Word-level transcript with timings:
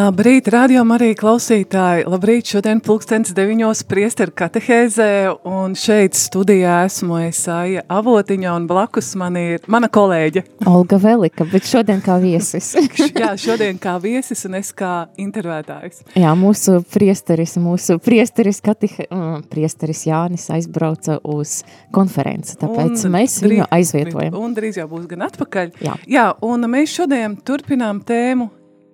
Labrīt, 0.00 0.46
radio 0.48 0.80
Marija 0.86 1.12
klausītāji! 1.18 2.06
Labrīt, 2.08 2.48
šodien 2.54 2.78
pulkstens 2.80 3.34
deviņos 3.36 3.82
priesteru 3.90 4.32
katehēzē, 4.38 5.08
un 5.44 5.74
šeit 5.76 6.16
studijā 6.16 6.78
esmu 6.86 7.18
Esaija 7.26 7.82
Avotiņa, 7.92 8.54
un 8.56 8.68
blakus 8.70 9.10
man 9.20 9.36
ir 9.36 9.66
mana 9.68 9.90
kolēģe. 9.92 10.44
Olga 10.70 10.96
Velika, 11.02 11.44
bet 11.50 11.68
šodien 11.68 12.00
kā 12.04 12.16
viesis. 12.22 12.70
Jā, 13.20 13.34
šodien 13.42 13.80
kā 13.82 13.98
viesis 14.00 14.46
un 14.48 14.56
es 14.62 14.70
kā 14.78 14.92
intervētājs. 15.20 16.06
Jā, 16.16 16.32
mūsu 16.38 16.78
priesteris, 16.94 17.58
mūsu 17.60 17.98
priesteris, 18.00 18.62
katihe, 18.64 19.04
mm, 19.10 19.42
priesteris 19.52 20.06
Jānis 20.08 20.46
aizbrauca 20.54 21.18
uz 21.28 21.58
konferenci, 21.92 22.56
tāpēc 22.62 23.04
un 23.04 23.18
mēs 23.18 23.36
viņu 23.44 23.68
aizvietojam. 23.68 24.38
Un 24.38 24.56
drīz 24.56 24.80
jau 24.80 24.88
būs 24.94 25.04
gan 25.12 25.26
atpakaļ. 25.28 25.76
Jā, 25.84 25.98
Jā 26.08 26.30
un 26.46 26.64
mēs 26.72 26.96
šodien 27.02 27.36
turpinām 27.44 28.00
tēmu 28.08 28.48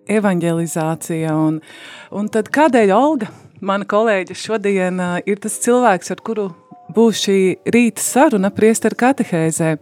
evanģelizācija. 0.09 1.35
Un, 1.35 1.61
un 2.15 2.31
tad 2.33 2.51
kādēļ 2.55 2.95
Olga, 2.97 3.31
mana 3.61 3.89
kolēģe, 3.89 4.37
šodien 4.39 5.03
ir 5.27 5.43
tas 5.43 5.59
cilvēks, 5.65 6.15
ar 6.15 6.23
kuru 6.27 6.49
būs 6.97 7.27
šī 7.27 7.39
rīta 7.75 8.03
saruna 8.03 8.53
priesteru 8.55 8.99
katehēzē. 8.99 9.77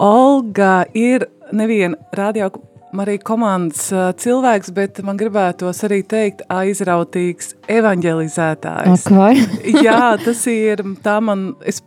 Olga 0.00 0.84
ir 0.96 1.26
neviena 1.52 1.98
radio 2.16 2.50
Marija 2.96 3.22
komandas 3.22 3.84
cilvēks, 4.18 4.72
bet 4.74 4.98
man 5.06 5.18
gribētos 5.18 5.84
arī 5.86 6.00
teikt 6.10 6.42
aizrautīgs 6.50 7.52
evanģelizētājs. 7.70 9.04
Okay. 9.06 9.44
Jā, 9.86 10.16
tas 10.24 10.42
ir 10.50 10.82
tā 11.04 11.20
man, 11.22 11.52
es 11.62 11.78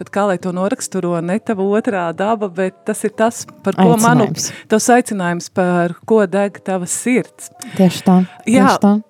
bet 0.00 0.10
kā 0.12 0.24
lai 0.30 0.38
to 0.42 0.52
noraksturo, 0.54 1.14
ne 1.24 1.38
tava 1.42 1.66
otrā 1.78 2.04
daba, 2.16 2.48
bet 2.52 2.82
tas 2.88 3.02
ir 3.06 3.14
tas, 3.18 3.44
par 3.64 3.76
ko 3.78 3.96
manu, 4.00 4.28
tas 4.70 4.88
aicinājums, 4.94 5.50
par 5.54 5.96
ko 6.08 6.22
deg 6.30 6.58
tava 6.64 6.88
sirds. 6.90 7.52
Tieši 7.76 8.04
tā, 8.06 8.18
tieši 8.46 8.58
Jā. 8.58 8.76
tā. 8.82 8.96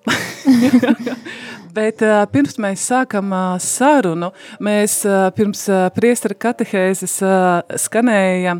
Bet 1.73 2.03
uh, 2.05 2.19
pirms 2.29 2.59
mēs 2.61 2.83
sākam 2.85 3.31
uh, 3.33 3.55
sarunu, 3.57 4.29
mēs 4.61 4.99
uh, 5.07 5.31
pirms 5.33 5.63
uh, 5.71 5.87
priestara 5.95 6.35
katehēzes 6.37 7.15
uh, 7.25 7.63
skanēja 7.81 8.59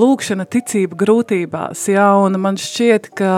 lūkšana 0.00 0.46
ticība 0.48 0.96
grūtībās, 1.02 1.82
jā, 1.92 2.06
un 2.22 2.38
man 2.40 2.56
šķiet, 2.60 3.10
ka 3.18 3.34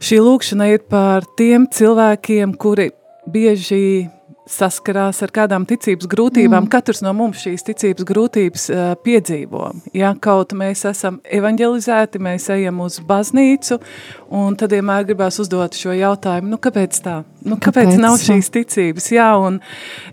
šī 0.00 0.20
lūkšana 0.24 0.70
ir 0.72 0.86
par 0.88 1.28
tiem 1.36 1.68
cilvēkiem, 1.68 2.56
kuri 2.56 2.88
bieži 3.28 4.08
saskarās 4.50 5.22
ar 5.24 5.32
kādām 5.34 5.66
ticības 5.68 6.08
grūtībām. 6.10 6.64
Mm. 6.64 6.70
Katrs 6.72 7.02
no 7.04 7.12
mums 7.16 7.42
šīs 7.44 7.64
ticības 7.66 8.06
grūtības 8.08 8.66
uh, 8.72 8.82
piedzīvo. 9.04 9.70
Ja 9.96 10.12
kaut 10.20 10.54
mēs 10.58 10.84
esam 10.90 11.20
evanģelizēti, 11.24 12.22
mēs 12.22 12.50
ejam 12.54 12.82
uz 12.84 13.00
baznīcu, 13.06 13.80
un 14.36 14.58
tad 14.60 14.74
vienmēr 14.74 15.06
gribās 15.08 15.40
uzdot 15.42 15.78
šo 15.78 15.94
jautājumu, 15.96 16.54
nu 16.54 16.60
kāpēc 16.62 17.00
tā? 17.04 17.20
Nu, 17.44 17.56
kāpēc, 17.56 17.94
kāpēc 17.94 18.02
nav 18.02 18.18
šīs 18.20 18.52
ticības? 18.54 19.10
Jā, 19.14 19.30
un 19.40 19.60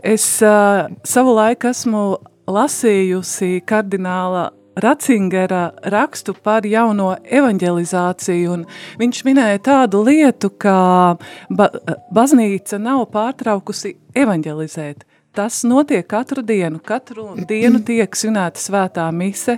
es 0.06 0.30
uh, 0.46 0.88
savu 1.08 1.38
laiku 1.38 1.72
esmu 1.74 2.06
lasījusi 2.48 3.62
kardināla 3.68 4.52
Ratzingera 4.78 5.72
rakstu 5.90 6.36
par 6.44 6.66
jauno 6.70 7.16
evanģelizāciju, 7.24 8.58
viņš 9.00 9.22
minēja 9.26 9.62
tādu 9.66 10.04
lietu, 10.06 10.52
ka 10.54 11.18
ba 11.50 11.70
baznīca 12.14 12.78
nav 12.82 13.08
pārtraukusi 13.14 13.96
evanģelizēt. 14.18 15.06
Tas 15.38 15.64
notiek 15.70 16.06
katru 16.10 16.42
dienu, 16.46 16.82
katru 16.82 17.32
dienu 17.50 17.82
tiek 17.86 18.16
svinēta 18.18 18.62
svētā 18.62 19.08
mise, 19.14 19.58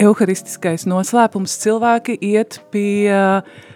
euharistiskais 0.00 0.86
noslēpums, 0.90 1.56
cilvēki 1.62 2.16
iet 2.30 2.60
pie 2.74 3.10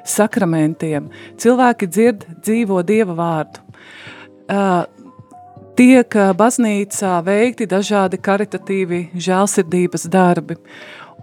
sakramentiem, 0.06 1.10
cilvēki 1.38 1.90
dzird 1.90 2.26
dzīvo 2.42 2.82
Dieva 2.86 3.14
vārdu. 3.18 3.62
Uh, 4.44 4.84
tiek 5.76 6.18
baznīcā 6.38 7.14
veikti 7.26 7.66
dažādi 7.70 8.20
karitatīvi 8.22 9.08
žēlsirdības 9.14 10.08
darbi. 10.12 10.58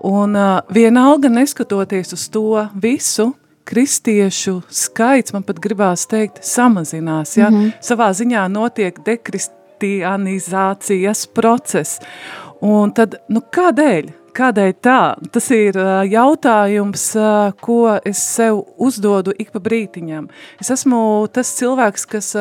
Un 0.01 0.33
vienalga 0.73 1.29
neskatoties 1.29 2.13
uz 2.13 2.29
to 2.33 2.67
visu, 2.81 3.31
kristiešu 3.71 4.61
skaits, 4.73 5.29
man 5.33 5.43
pat 5.45 5.59
gribās 5.61 6.07
teikt, 6.09 6.43
samazinās. 6.43 7.37
Ja? 7.37 7.49
Mm 7.49 7.55
-hmm. 7.55 7.71
Savā 7.81 8.13
ziņā 8.13 8.47
notiek 8.49 8.99
dekristianizācijas 9.05 11.27
process. 11.33 11.99
Un 12.61 12.91
tad, 12.91 13.15
nu 13.29 13.41
kādēļ? 13.41 14.09
Kādēļ 14.33 14.73
tā? 14.81 15.15
Tas 15.31 15.51
ir 15.51 15.73
jautājums, 16.07 17.17
ko 17.61 17.99
es 18.05 18.35
sev 18.35 18.63
uzdodu 18.77 19.31
ik 19.37 19.51
pa 19.51 19.59
brītiņam. 19.59 20.27
Es 20.61 20.71
esmu 20.71 21.27
tas 21.33 21.57
cilvēks, 21.57 22.05
kas 22.05 22.35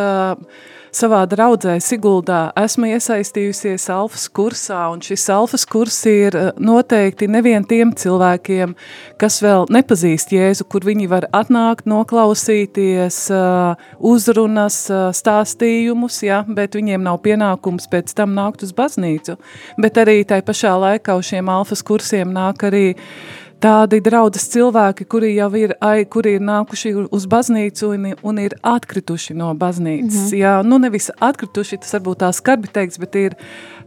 savā 0.95 1.23
draudzē 1.31 1.77
Siguldā 1.83 2.41
esmu 2.59 2.91
iesaistījusies 2.95 3.87
alfas 3.95 4.27
kursā, 4.34 4.81
un 4.93 5.03
šis 5.05 5.27
alfas 5.33 5.67
kurs 5.69 5.99
ir 6.11 6.37
eh, 6.37 6.51
noteikti 6.59 7.28
nevien 7.31 7.67
tiem 7.69 7.93
cilvēkiem, 7.97 8.75
kas 9.21 9.41
vēl 9.45 9.69
nepazīst 9.73 10.34
Jēzu, 10.34 10.67
kur 10.71 10.87
viņi 10.87 11.09
var 11.11 11.28
atnākt, 11.37 11.87
noklausīties 11.91 13.19
uh, 13.34 13.81
uzrunas, 13.99 14.78
uh, 14.93 15.11
stāstījumus, 15.17 16.21
ja, 16.27 16.43
bet 16.49 16.78
viņiem 16.78 17.05
nav 17.05 17.21
pienākums 17.25 17.89
pēc 17.91 18.15
tam 18.17 18.34
nākt 18.37 18.65
uz 18.67 18.72
baznīcu. 18.77 19.37
Bet 19.81 20.01
arī 20.01 20.22
tai 20.28 20.41
pašā 20.47 20.77
laikā 20.81 21.19
uz 21.19 21.31
šiem 21.31 21.51
alfas 21.53 21.84
kursiem 21.87 22.33
nāk 22.34 22.65
arī 22.71 22.87
uh, 22.95 23.40
tādi 23.60 24.00
draudzes 24.04 24.48
cilvēki, 24.53 25.06
kuri 25.10 25.34
jau 25.34 25.50
ir, 25.59 25.75
ai, 25.84 26.04
kuri 26.09 26.37
ir 26.38 26.44
nākuši 26.44 26.93
uz 27.12 27.26
baznīcu 27.31 27.93
un, 27.94 28.06
un 28.26 28.41
ir 28.43 28.56
atkrituši 28.66 29.37
no 29.37 29.53
baznīcas. 29.54 30.16
Mm 30.16 30.26
-hmm. 30.26 30.41
Jā, 30.41 30.54
nu 30.66 30.78
nevis 30.78 31.10
atkrituši, 31.21 31.81
tas 31.84 31.94
varbūt 31.94 32.22
tā 32.25 32.32
skarbi 32.32 32.69
teiks, 32.72 32.98
bet 32.98 33.15
ir 33.15 33.37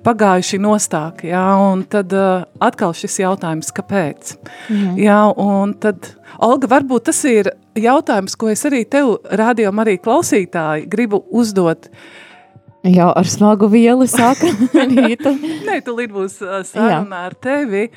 pagājuši 0.04 0.60
nostāk, 0.60 1.24
jā, 1.24 1.46
un 1.72 1.84
tad 1.84 2.14
uh, 2.14 2.44
atkal 2.60 2.94
šis 2.94 3.20
jautājums, 3.20 3.72
kāpēc? 3.72 4.36
Mm 4.70 4.76
-hmm. 4.76 4.98
Jā, 4.98 5.34
un 5.38 5.74
tad, 5.74 6.16
Olga, 6.40 6.68
varbūt 6.68 7.04
tas 7.04 7.24
ir 7.26 7.52
jautājums, 7.76 8.36
ko 8.36 8.50
es 8.50 8.66
arī 8.66 8.86
tev, 8.90 9.18
radio 9.32 9.72
arī 9.72 9.98
klausītāji, 9.98 10.88
gribu 10.88 11.24
uzdot, 11.32 11.90
Jau 12.84 13.14
ar 13.16 13.24
smagu 13.24 13.70
vielu 13.72 14.04
sāka 14.04 14.50
rīta. 14.92 15.32
Nē, 15.68 15.82
tu 15.86 15.96
līdz 15.96 16.12
būs 16.12 16.34
sarunā 16.68 17.26
ar 17.30 17.34
tevi. 17.34 17.90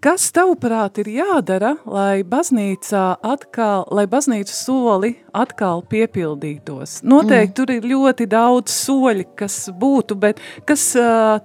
Kas 0.00 0.30
tavuprāt 0.32 0.96
ir 1.02 1.08
jādara, 1.12 1.74
lai 1.84 2.22
baznīcā 2.24 3.02
atkal, 3.24 3.84
lai 3.92 4.06
baznīcas 4.08 4.62
soli 4.64 5.10
atkal 5.36 5.82
piepildītos? 5.90 7.02
Noteikti 7.04 7.52
mm. 7.52 7.56
tur 7.58 7.72
ir 7.74 7.88
ļoti 7.90 8.28
daudz 8.32 8.72
soļi, 8.72 9.26
kas 9.38 9.58
būtu, 9.80 10.16
bet 10.22 10.40
kas 10.68 10.86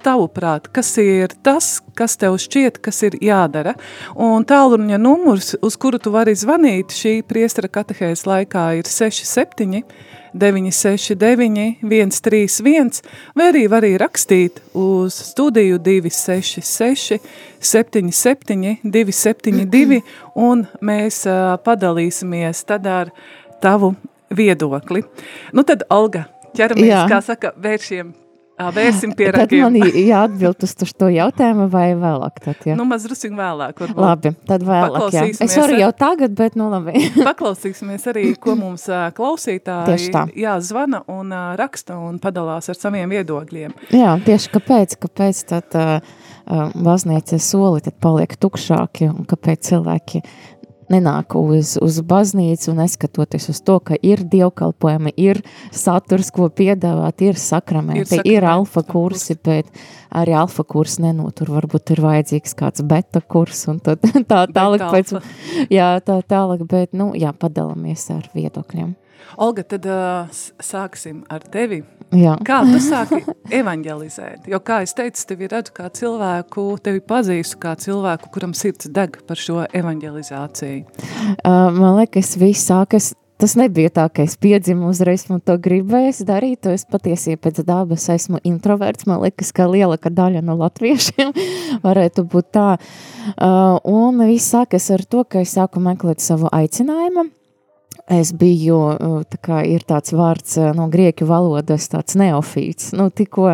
tavuprāt, 0.06 0.72
kas 0.76 0.94
ir 1.04 1.36
tas, 1.44 1.78
kas 2.00 2.16
tev 2.22 2.40
šķiet, 2.40 2.80
kas 2.84 3.04
ir 3.10 3.20
jādara? 3.24 3.76
Un 4.16 4.48
tālruņa 4.48 5.02
numurs, 5.04 5.54
uz 5.60 5.80
kuru 5.80 6.00
tu 6.00 6.16
vari 6.16 6.36
zvanīt 6.40 6.96
šī 6.96 7.18
priestara 7.28 7.72
katehēs 7.72 8.24
laikā 8.30 8.70
ir 8.80 8.88
67 8.88 9.84
969, 10.34 11.78
131, 11.82 13.02
vai 13.38 13.50
arī 13.52 13.64
var 13.72 13.86
arī 13.86 13.98
rakstīt 14.02 14.62
uz 14.78 15.18
studiju 15.32 15.78
266, 15.84 17.20
77, 17.60 18.80
272, 18.84 20.02
un 20.36 20.66
mēs 20.82 21.24
uh, 21.30 21.54
padalīsimies 21.64 22.66
tad 22.70 22.90
ar 22.90 23.14
tavu 23.64 23.94
viedokli. 24.34 25.06
Nu 25.54 25.64
tad, 25.68 25.86
Olga, 25.94 26.28
ķeramies, 26.58 26.90
Jā. 26.90 27.06
kā 27.12 27.22
saka, 27.24 27.54
vēršiem 27.62 28.23
Vērsim 28.54 29.16
pie 29.18 29.32
rakiem. 29.34 29.64
Tad 29.64 29.74
man 29.74 29.96
jāatbild 29.98 30.64
uz 30.66 30.74
to 30.78 31.08
jautājumu 31.10 31.66
vai 31.74 31.88
vēlāk? 31.98 32.36
Tad, 32.44 32.60
ja? 32.70 32.76
Nu, 32.78 32.86
maz 32.86 33.08
drusīgi 33.08 33.34
vēlāk. 33.38 33.80
Varbūt. 33.82 34.02
Labi, 34.04 34.32
tad 34.46 34.66
vēlāk, 34.68 35.08
jā. 35.16 35.24
Es 35.42 35.58
varu 35.58 35.80
jau 35.82 35.90
tagad, 35.98 36.36
bet 36.38 36.58
nu 36.60 36.70
labi. 36.70 36.94
paklausīsimies 37.30 38.06
arī, 38.14 38.28
ko 38.38 38.54
mums 38.60 38.86
klausītāji 39.18 40.12
jā, 40.38 40.58
zvana 40.62 41.02
un 41.12 41.34
raksta 41.58 41.98
un 41.98 42.22
padalās 42.22 42.70
ar 42.70 42.78
saviem 42.78 43.10
viedokļiem. 43.18 43.74
Jā, 43.96 44.14
tieši 44.26 44.54
kāpēc, 44.54 44.98
kāpēc 45.02 45.42
tad 45.50 45.80
uh, 45.80 46.14
baznīca 46.78 47.42
soli 47.42 47.82
tad 47.86 47.98
paliek 48.04 48.38
tukšāki 48.38 49.10
un 49.10 49.26
kāpēc 49.30 49.70
cilvēki 49.72 50.22
nenāk 50.94 51.36
uz, 51.40 51.76
uz 51.82 52.00
baznīcu 52.08 52.72
un 52.72 52.82
neskatoties 52.84 53.50
uz 53.54 53.62
to, 53.66 53.80
ka 53.84 53.98
ir 54.02 54.24
dievkalpojumi, 54.30 55.14
ir 55.18 55.42
saturs, 55.74 56.32
ko 56.34 56.50
piedāvāt, 56.54 57.26
ir 57.26 57.40
sakramenti, 57.42 58.22
ir, 58.22 58.30
ir 58.38 58.48
alfa 58.48 58.86
kursi, 58.88 59.38
bet 59.44 59.70
arī 60.14 60.36
alfa 60.38 60.66
kurs 60.68 61.00
nenotur, 61.04 61.52
varbūt 61.58 61.96
ir 61.96 62.04
vajadzīgs 62.06 62.58
kāds 62.60 62.86
beta 62.88 63.22
kurs 63.22 63.66
un 63.72 63.82
tad 63.84 64.04
tā 64.32 64.46
tālāk 64.54 64.86
pēc, 64.94 65.16
jā, 65.74 65.94
tā 66.06 66.20
tālāk, 66.22 66.66
bet, 66.70 66.94
nu, 66.98 67.12
jā, 67.18 67.34
padalamies 67.38 68.10
ar 68.14 68.30
viedokļiem. 68.38 68.94
Olga, 69.38 69.66
tad 69.76 69.88
uh, 69.90 70.44
sāksim 70.64 71.24
ar 71.32 71.46
tevi. 71.54 71.84
Jā. 72.14 72.36
Kā 72.46 72.62
tu 72.68 72.78
sāki 72.84 73.24
evanģelizēt? 73.62 74.46
Jo, 74.52 74.60
kā 74.62 74.84
es 74.86 74.94
teicu, 74.98 75.24
tevi 75.32 75.50
redzu 75.50 75.74
kā 75.74 75.90
cilvēku, 75.94 76.68
tevi 76.86 77.02
pazīstu 77.02 77.58
kā 77.64 77.74
cilvēku, 77.80 78.30
kuram 78.36 78.54
sirds 78.58 78.92
deg 78.94 79.18
par 79.28 79.40
šo 79.40 79.64
evanģelizāciju. 79.66 80.86
Uh, 81.42 81.70
man 81.74 81.98
liekas, 82.02 82.36
viss 82.42 82.70
sākas 82.70 83.14
tas 83.44 83.58
nebija 83.60 83.92
tā, 83.92 84.06
ka 84.08 84.24
es 84.24 84.38
piedzimu 84.40 84.88
uzreiz 84.88 85.26
un 85.34 85.42
to 85.44 85.58
gribēju 85.60 86.24
darīt. 86.28 86.70
Es 86.72 86.86
patiesībā 86.88 87.50
pēc 87.50 87.64
dabas 87.68 88.08
esmu 88.14 88.40
introverts. 88.48 89.08
Man 89.10 89.20
liekas, 89.26 89.52
ka 89.56 89.68
lielākā 89.68 90.14
daļa 90.14 90.44
no 90.46 90.56
latviešiem 90.62 91.34
varētu 91.88 92.24
būt 92.32 92.52
tā. 92.56 92.70
Uh, 93.34 93.80
un 93.90 94.24
viss 94.30 94.54
sākas 94.54 94.88
ar 94.96 95.04
to, 95.04 95.26
ka 95.28 95.44
es 95.44 95.56
sāku 95.58 95.84
meklēt 95.84 96.24
savu 96.24 96.52
aicinājumu. 96.54 97.28
Es 98.12 98.34
biju, 98.36 98.78
tā 99.32 99.38
kā 99.40 99.62
ir 99.64 99.86
tāds 99.88 100.12
vārds 100.12 100.58
no 100.76 100.90
grieķu 100.92 101.24
valodas, 101.30 101.88
tāds 101.88 102.18
neofīts, 102.20 102.92
nu, 103.00 103.08
tikko, 103.08 103.54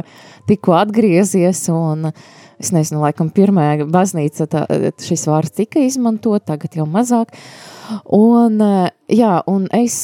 tikko 0.49 0.73
atgriezies, 0.73 1.67
un 1.69 2.09
es 2.57 2.71
nezinu, 2.73 3.03
laikam 3.03 3.29
pirmajā 3.29 3.85
baznīca 3.93 4.49
tā, 4.49 4.63
šis 5.05 5.27
vārds 5.29 5.53
tika 5.53 5.83
izmantot, 5.85 6.47
tagad 6.49 6.79
jau 6.81 6.87
mazāk, 6.89 7.35
un, 8.09 8.57
jā, 9.13 9.35
un 9.45 9.69
es 9.69 10.01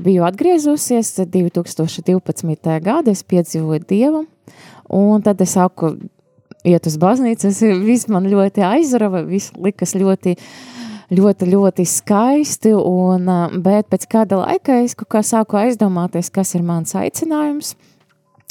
biju 0.00 0.24
atgriezusies 0.32 1.12
2012. 1.28 2.80
gada, 2.80 3.12
es 3.12 3.20
piedzīvoju 3.20 3.84
Dievu, 3.84 4.24
un 4.96 5.28
tad 5.28 5.44
es 5.44 5.58
sāku 5.58 5.98
iet 6.64 6.88
uz 6.88 6.96
baznīcu, 6.96 7.52
viss 7.84 8.08
man 8.08 8.32
ļoti 8.32 8.64
aizrava, 8.64 9.20
viss 9.28 9.52
likas 9.60 9.92
ļoti, 10.00 10.38
uh, 10.40 10.74
ļoti, 11.12 11.48
ļoti 11.52 11.86
skaisti, 11.88 12.74
un, 12.76 13.28
bet 13.64 13.90
pēc 13.92 14.06
kāda 14.10 14.44
laika 14.44 14.80
es 14.84 14.96
kā 14.96 15.24
sāku 15.24 15.60
aizdomāties, 15.60 16.32
kas 16.32 16.54
ir 16.56 16.64
mans 16.66 16.96
aicinājums. 16.98 17.74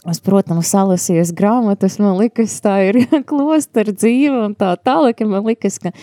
Es, 0.03 0.19
protams, 0.19 0.67
salasījos 0.67 1.29
grāmatas, 1.31 1.95
man 2.03 2.17
liekas, 2.19 2.57
tā 2.59 2.75
ir 2.89 3.05
klostera 3.29 3.93
dzīve 3.95 4.49
un 4.49 4.55
tā 4.59 4.73
tālāk, 4.75 5.23
man 5.23 5.45
liekas, 5.47 5.77
ka 5.79 5.93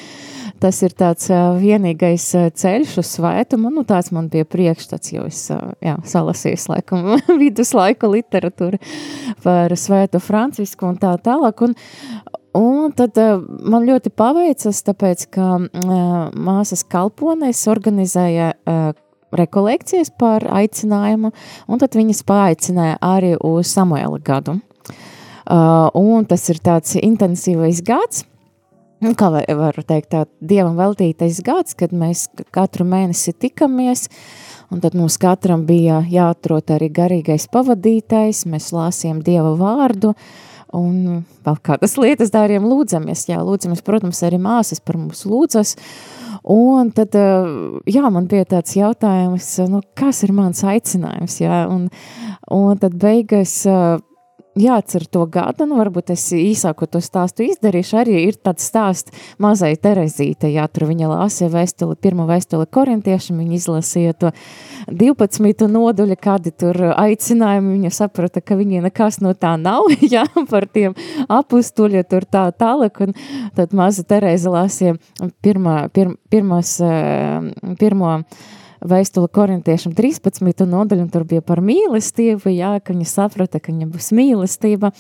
tas 0.61 0.79
ir 0.85 0.95
tāds 0.97 1.29
vienīgais 1.61 2.25
ceļš 2.57 2.95
uz 3.03 3.11
svētumu, 3.19 3.69
nu 3.75 3.85
tāds 3.89 4.09
man 4.17 4.31
bija 4.33 4.49
priekšstats, 4.49 5.13
jo 5.13 5.27
es, 5.29 5.43
jā, 5.85 5.99
salasījos 6.09 6.65
laikam 6.73 7.13
viduslaiku 7.43 8.09
literatūru 8.15 8.81
par 9.45 9.77
svētu 9.77 10.21
Francisku 10.25 10.89
un 10.89 10.97
tā 11.01 11.13
tālāk, 11.21 11.61
un, 11.69 11.77
Un 12.57 12.91
tad 12.99 13.19
uh, 13.21 13.39
man 13.63 13.85
ļoti 13.87 14.11
paveicas, 14.11 14.81
tāpēc, 14.87 15.29
ka 15.37 15.53
uh, 15.61 16.01
māsas 16.35 16.83
kalponēs 16.91 17.63
organizēja 17.71 18.55
uh, 18.55 18.91
rekolekcijas 19.37 20.11
par 20.19 20.43
aicinājumu, 20.51 21.31
un 21.71 21.83
tad 21.83 21.95
viņas 21.95 22.25
paaicināja 22.27 22.99
arī 23.05 23.37
uz 23.39 23.71
Samuela 23.71 24.19
gadu. 24.19 24.59
Un 25.51 26.27
tas 26.31 26.45
ir 26.53 26.61
tāds 26.63 26.95
intensīvais 26.99 27.81
gads, 27.83 28.25
kā 29.19 29.31
varu 29.33 29.83
teikt, 29.87 30.11
tā 30.13 30.25
dievam 30.39 30.77
veltītais 30.79 31.41
gads, 31.43 31.75
kad 31.79 31.95
mēs 31.95 32.29
katru 32.55 32.87
mēnesi 32.87 33.35
tikamies, 33.35 34.07
un 34.71 34.83
tad 34.83 34.95
mums 34.99 35.19
katram 35.19 35.65
bija 35.67 36.05
jāatrot 36.11 36.71
arī 36.75 36.91
garīgais 36.95 37.49
pavadītais, 37.51 38.45
mēs 38.51 38.71
lāsiem 38.77 39.25
dieva 39.27 39.57
vārdu, 39.59 40.15
uh, 40.15 40.50
un 40.77 41.23
vēl 41.47 41.61
kādas 41.67 41.97
lietas 42.01 42.33
dāriem 42.35 42.67
lūdzamies, 42.69 43.27
jā, 43.31 43.41
lūdzamies, 43.45 43.85
protams, 43.87 44.23
arī 44.27 44.41
māsas 44.43 44.83
par 44.85 44.99
mums 45.01 45.25
lūdzas, 45.29 45.77
un 46.51 46.93
tad, 46.97 47.17
eh, 47.19 47.49
jā, 47.91 48.05
man 48.11 48.29
bija 48.31 48.49
tāds 48.57 48.77
jautājums, 48.79 49.53
nu, 49.71 49.83
kas 49.99 50.23
ir 50.27 50.35
mans 50.37 50.63
aicinājums, 50.65 51.41
jā, 51.43 51.65
un, 51.71 51.89
un 52.51 52.81
tad 52.81 52.97
beigas, 53.01 53.63
jāatcer 54.59 55.05
to 55.11 55.25
gadu, 55.31 55.67
nu 55.69 55.79
varbūt 55.79 56.13
es 56.15 56.25
īsāko 56.35 56.89
to 56.91 57.01
stāstu 57.05 57.45
izdarīšu, 57.47 57.97
arī 58.01 58.17
ir 58.27 58.39
tāds 58.41 58.67
stāsts 58.67 59.15
mazai 59.43 59.73
Terezīte, 59.81 60.51
jā, 60.51 60.67
tur 60.73 60.89
viņa 60.91 61.11
lāsīja 61.13 61.51
vēstuli, 61.55 61.97
pirmo 62.01 62.27
vēstuli 62.29 62.67
korintiešiem, 62.67 63.39
viņa 63.41 63.57
izlasīja 63.59 64.17
to 64.21 64.33
12 64.91 65.67
noduļa, 65.71 66.19
kādi 66.21 66.53
tur 66.53 66.79
aicinājumi, 66.95 67.77
viņa 67.79 67.95
saprata, 67.95 68.43
ka 68.43 68.59
viņai 68.59 68.85
nekas 68.89 69.21
no 69.25 69.35
tā 69.39 69.55
nav, 69.61 69.91
jā, 70.15 70.27
par 70.51 70.69
tiem 70.69 70.97
apustuļa 71.29 72.05
tur 72.11 72.27
tā 72.27 72.49
tālāk, 72.51 73.05
un 73.07 73.15
tad 73.57 73.77
maza 73.77 74.05
Tereza 74.07 74.53
lāsīja 74.53 74.97
pirmā, 75.45 75.85
pir, 75.95 76.17
pirmos, 76.33 76.79
eh, 76.85 77.53
pirmo, 77.79 78.17
pirmo 78.21 78.59
vēstuli 78.81 79.31
korintiešiem 79.33 79.95
13. 79.97 80.67
nodaļu, 80.67 81.07
un 81.07 81.11
tur 81.13 81.25
bija 81.29 81.45
par 81.45 81.63
mīlestību, 81.65 82.53
jā, 82.55 82.77
ka 82.81 82.95
viņa 82.95 83.09
saprata, 83.09 83.61
ka 83.61 83.73
viņa 83.73 83.89
būs 83.93 84.13
mīlestība, 84.17 84.93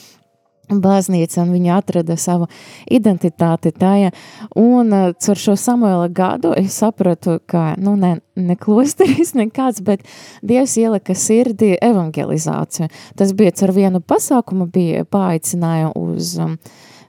baznīca, 0.71 1.43
un 1.43 1.55
viņa 1.55 1.79
atrada 1.81 2.17
savu 2.21 2.47
identitāti 2.91 3.73
tajā, 3.75 4.13
un 4.59 4.93
uh, 4.95 5.09
caur 5.19 5.41
šo 5.41 5.57
Samuela 5.59 6.09
gadu 6.09 6.53
es 6.59 6.77
sapratu, 6.79 7.39
ka, 7.51 7.75
nu, 7.81 7.97
ne, 7.99 8.19
ne 8.37 8.57
klosteris 8.61 9.35
nekāds, 9.41 9.83
bet 9.87 10.07
Dievs 10.47 10.77
ielika 10.81 11.17
sirdī 11.17 11.75
evangelizāciju. 11.83 12.91
Tas 13.19 13.35
bija 13.37 13.55
caur 13.59 13.75
vienu 13.77 14.03
pasākumu, 14.03 14.69
bija 14.71 15.05
paaicināja 15.05 15.91
uz, 15.99 16.37
um, 16.39 16.57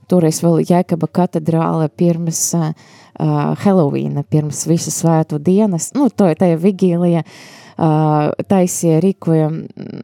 toreiz 0.10 0.42
vēl 0.44 0.64
Jēkaba 0.66 1.12
katedrāle 1.22 1.92
pirms 1.94 2.48
uh, 2.58 2.74
uh, 3.22 3.54
Halloween, 3.62 4.20
pirms 4.30 4.66
visu 4.70 4.94
svētu 4.94 5.40
dienas, 5.44 5.92
nu, 5.98 6.10
to 6.10 6.30
ir 6.32 6.40
tajā 6.42 6.58
vigīlija, 6.62 7.24
uh, 7.24 8.32
taisie 8.50 9.00
rīkoja 9.04 9.50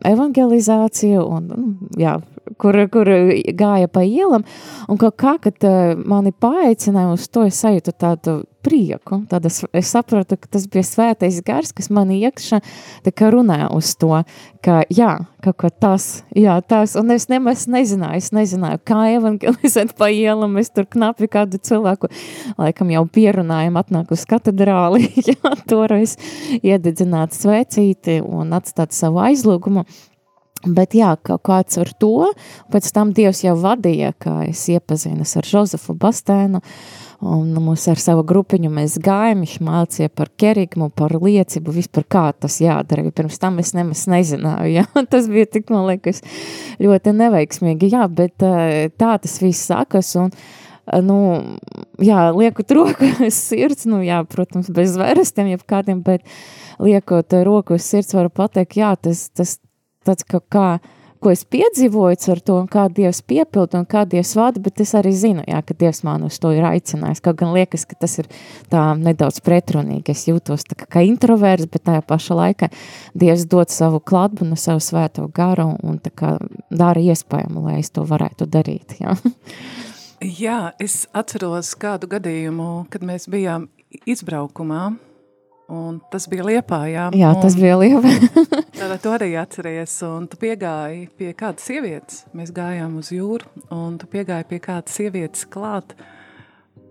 evangelizāciju 0.08 1.26
un, 1.26 1.52
nu, 1.52 1.92
jā, 2.00 2.18
kur, 2.62 2.80
kur 2.94 3.12
gāja 3.58 3.90
pa 3.92 4.04
ielam, 4.06 4.46
un 4.88 5.02
kaut 5.02 5.18
kā, 5.20 5.38
kad 5.44 5.68
uh, 5.68 5.96
mani 5.98 6.32
paaicināja 6.32 7.16
uz 7.16 7.28
to, 7.32 7.48
es 7.48 7.60
sajūtu 7.64 7.96
tādu 7.98 8.40
prieku, 8.68 9.22
tad 9.30 9.46
es, 9.48 9.62
es 9.76 9.92
sapratu, 9.94 10.36
ka 10.40 10.50
tas 10.52 10.66
bija 10.72 10.84
svētais 10.84 11.40
gars, 11.46 11.72
kas 11.76 11.88
man 11.94 12.12
iekšā 12.12 12.60
kā 13.18 13.30
runāja 13.32 13.70
uz 13.76 13.94
to, 14.00 14.12
ka 14.66 14.82
jā, 14.92 15.14
kaut 15.46 15.58
ko 15.62 15.70
tas, 15.72 16.08
jā, 16.36 16.58
tas, 16.68 16.98
un 17.00 17.14
es 17.16 17.30
nemaz 17.32 17.64
nezināju, 17.72 18.20
es 18.20 18.34
nezināju, 18.36 18.82
kā 18.88 19.00
evangelizēt 19.16 19.96
pa 20.00 20.10
ielam, 20.12 20.58
es 20.60 20.74
tur 20.74 20.88
knapi 20.90 21.30
kādu 21.32 21.62
cilvēku, 21.64 22.12
laikam 22.60 22.92
jau 22.92 23.06
pierunājam, 23.08 23.80
atnāk 23.80 24.12
uz 24.16 24.28
katedrāli, 24.30 25.08
jā, 25.32 25.56
toreiz 25.70 26.18
iededzināt 26.60 27.38
svecīti 27.38 28.20
un 28.26 28.52
atstāt 28.58 28.96
savu 28.98 29.24
aizlūgumu, 29.24 29.88
Bet 30.76 30.96
jā, 30.98 31.14
kaut 31.24 31.44
kāds 31.48 31.78
ar 31.80 31.92
to, 32.02 32.32
pēc 32.74 32.90
tam 32.96 33.14
Dievs 33.16 33.44
jau 33.46 33.56
vadīja, 33.60 34.14
kā 34.20 34.42
es 34.48 34.66
iepazinos 34.72 35.36
ar 35.40 35.48
Žozefu 35.48 35.96
Bastēnu, 36.00 36.62
un 37.26 37.50
mums 37.64 37.88
ar 37.90 38.02
savu 38.02 38.24
grupiņu 38.28 38.70
mēs 38.74 38.98
gājam, 39.04 39.42
viņš 39.46 39.56
mācīja 39.66 40.14
par 40.14 40.30
kerigmu, 40.38 40.90
par 40.94 41.16
liecību, 41.18 41.74
vispār 41.80 42.06
kā 42.10 42.26
tas 42.38 42.60
jādara, 42.62 43.06
jo 43.08 43.14
pirms 43.16 43.40
tam 43.42 43.58
es 43.64 43.74
nemaz 43.78 44.06
nezināju, 44.12 44.76
jā, 44.76 44.86
tas 45.14 45.30
bija 45.32 45.50
tik, 45.58 45.72
man 45.74 45.88
liekas, 45.90 46.22
ļoti 46.84 47.16
neveiksmīgi, 47.18 47.92
jā, 47.96 48.06
bet 48.12 48.38
tā 48.38 49.12
tas 49.24 49.38
viss 49.42 49.70
sakas, 49.72 50.14
un, 50.22 50.34
nu, 51.04 51.20
jā, 52.04 52.28
liekot 52.38 52.74
roku 52.78 53.12
sirds, 53.34 53.88
nu, 53.90 54.04
jā, 54.06 54.22
protams, 54.30 54.70
bez 54.74 54.98
vērstiem, 55.00 55.56
jeb 55.56 55.66
kādiem, 55.70 56.04
bet 56.06 56.26
liekot 56.84 57.34
roku 57.48 57.80
sirds, 57.82 58.14
varu 58.18 58.30
pateikt, 58.34 58.78
jā, 58.78 58.94
tas, 59.02 59.30
tas 59.34 59.58
tāds 60.08 60.28
kā, 60.28 60.42
kā 60.52 60.70
ko 61.22 61.32
es 61.34 61.44
piedzīvoju 61.50 62.32
ar 62.34 62.42
to, 62.46 62.58
un 62.62 62.68
kā 62.72 62.86
Dievs 62.94 63.22
piepilda 63.28 63.82
un 63.82 63.88
kā 63.90 64.04
Dievs 64.10 64.34
vada, 64.38 64.62
bet 64.64 64.82
es 64.84 64.94
arī 64.98 65.12
zinu, 65.18 65.44
jā, 65.48 65.62
ka 65.66 65.76
Dievs 65.78 66.04
man 66.08 66.26
uz 66.28 66.38
to 66.42 66.52
ir 66.56 66.66
aicinājis. 66.68 67.22
Kaut 67.26 67.40
gan 67.42 67.54
liekas, 67.56 67.88
ka 67.90 67.98
tas 68.00 68.18
ir 68.22 68.30
tā 68.72 68.84
nedaudz 69.00 69.42
pretrunīgi. 69.46 70.14
Es 70.14 70.28
jūtos 70.30 70.68
tā 70.70 70.78
kā, 70.78 70.90
kā 70.98 71.06
introverts, 71.08 71.70
bet 71.72 71.88
tajā 71.90 72.04
pašā 72.08 72.38
laikā 72.38 72.72
Dievs 73.18 73.48
dod 73.50 73.74
savu 73.74 74.00
klātbunu, 74.00 74.58
savu 74.60 74.84
svēto 74.84 75.28
garu 75.34 75.74
un 75.84 76.00
tā 76.04 76.14
kā 76.14 76.36
dara 76.70 77.02
iespējamu, 77.02 77.66
lai 77.68 77.82
es 77.82 77.92
to 77.94 78.06
varētu 78.08 78.50
darīt. 78.50 79.00
Jā. 79.02 79.18
Jā, 80.18 80.72
es 80.82 81.04
atceros 81.14 81.76
kādu 81.78 82.10
gadījumu, 82.10 82.88
kad 82.90 83.04
mēs 83.06 83.28
bijām 83.30 83.68
izbraukumā 84.10 84.96
Un 85.68 85.98
tas 86.12 86.30
bija 86.32 86.46
Liepājā. 86.48 87.10
Jā, 87.20 87.34
tas 87.44 87.58
bija 87.60 87.76
Liepājā. 87.82 88.30
Tātad 88.72 89.00
tu 89.04 89.12
arī 89.12 89.34
atceries, 89.36 89.98
un 90.08 90.30
tu 90.32 90.40
piegāji 90.40 91.10
pie 91.20 91.34
kādas 91.36 91.66
sievietes. 91.68 92.22
Mēs 92.38 92.54
gājām 92.56 92.94
uz 93.02 93.12
jūru, 93.12 93.50
un 93.76 93.98
tu 94.00 94.08
piegāji 94.08 94.48
pie 94.48 94.62
kādas 94.64 94.96
sievietes 94.96 95.44
klāt, 95.52 95.92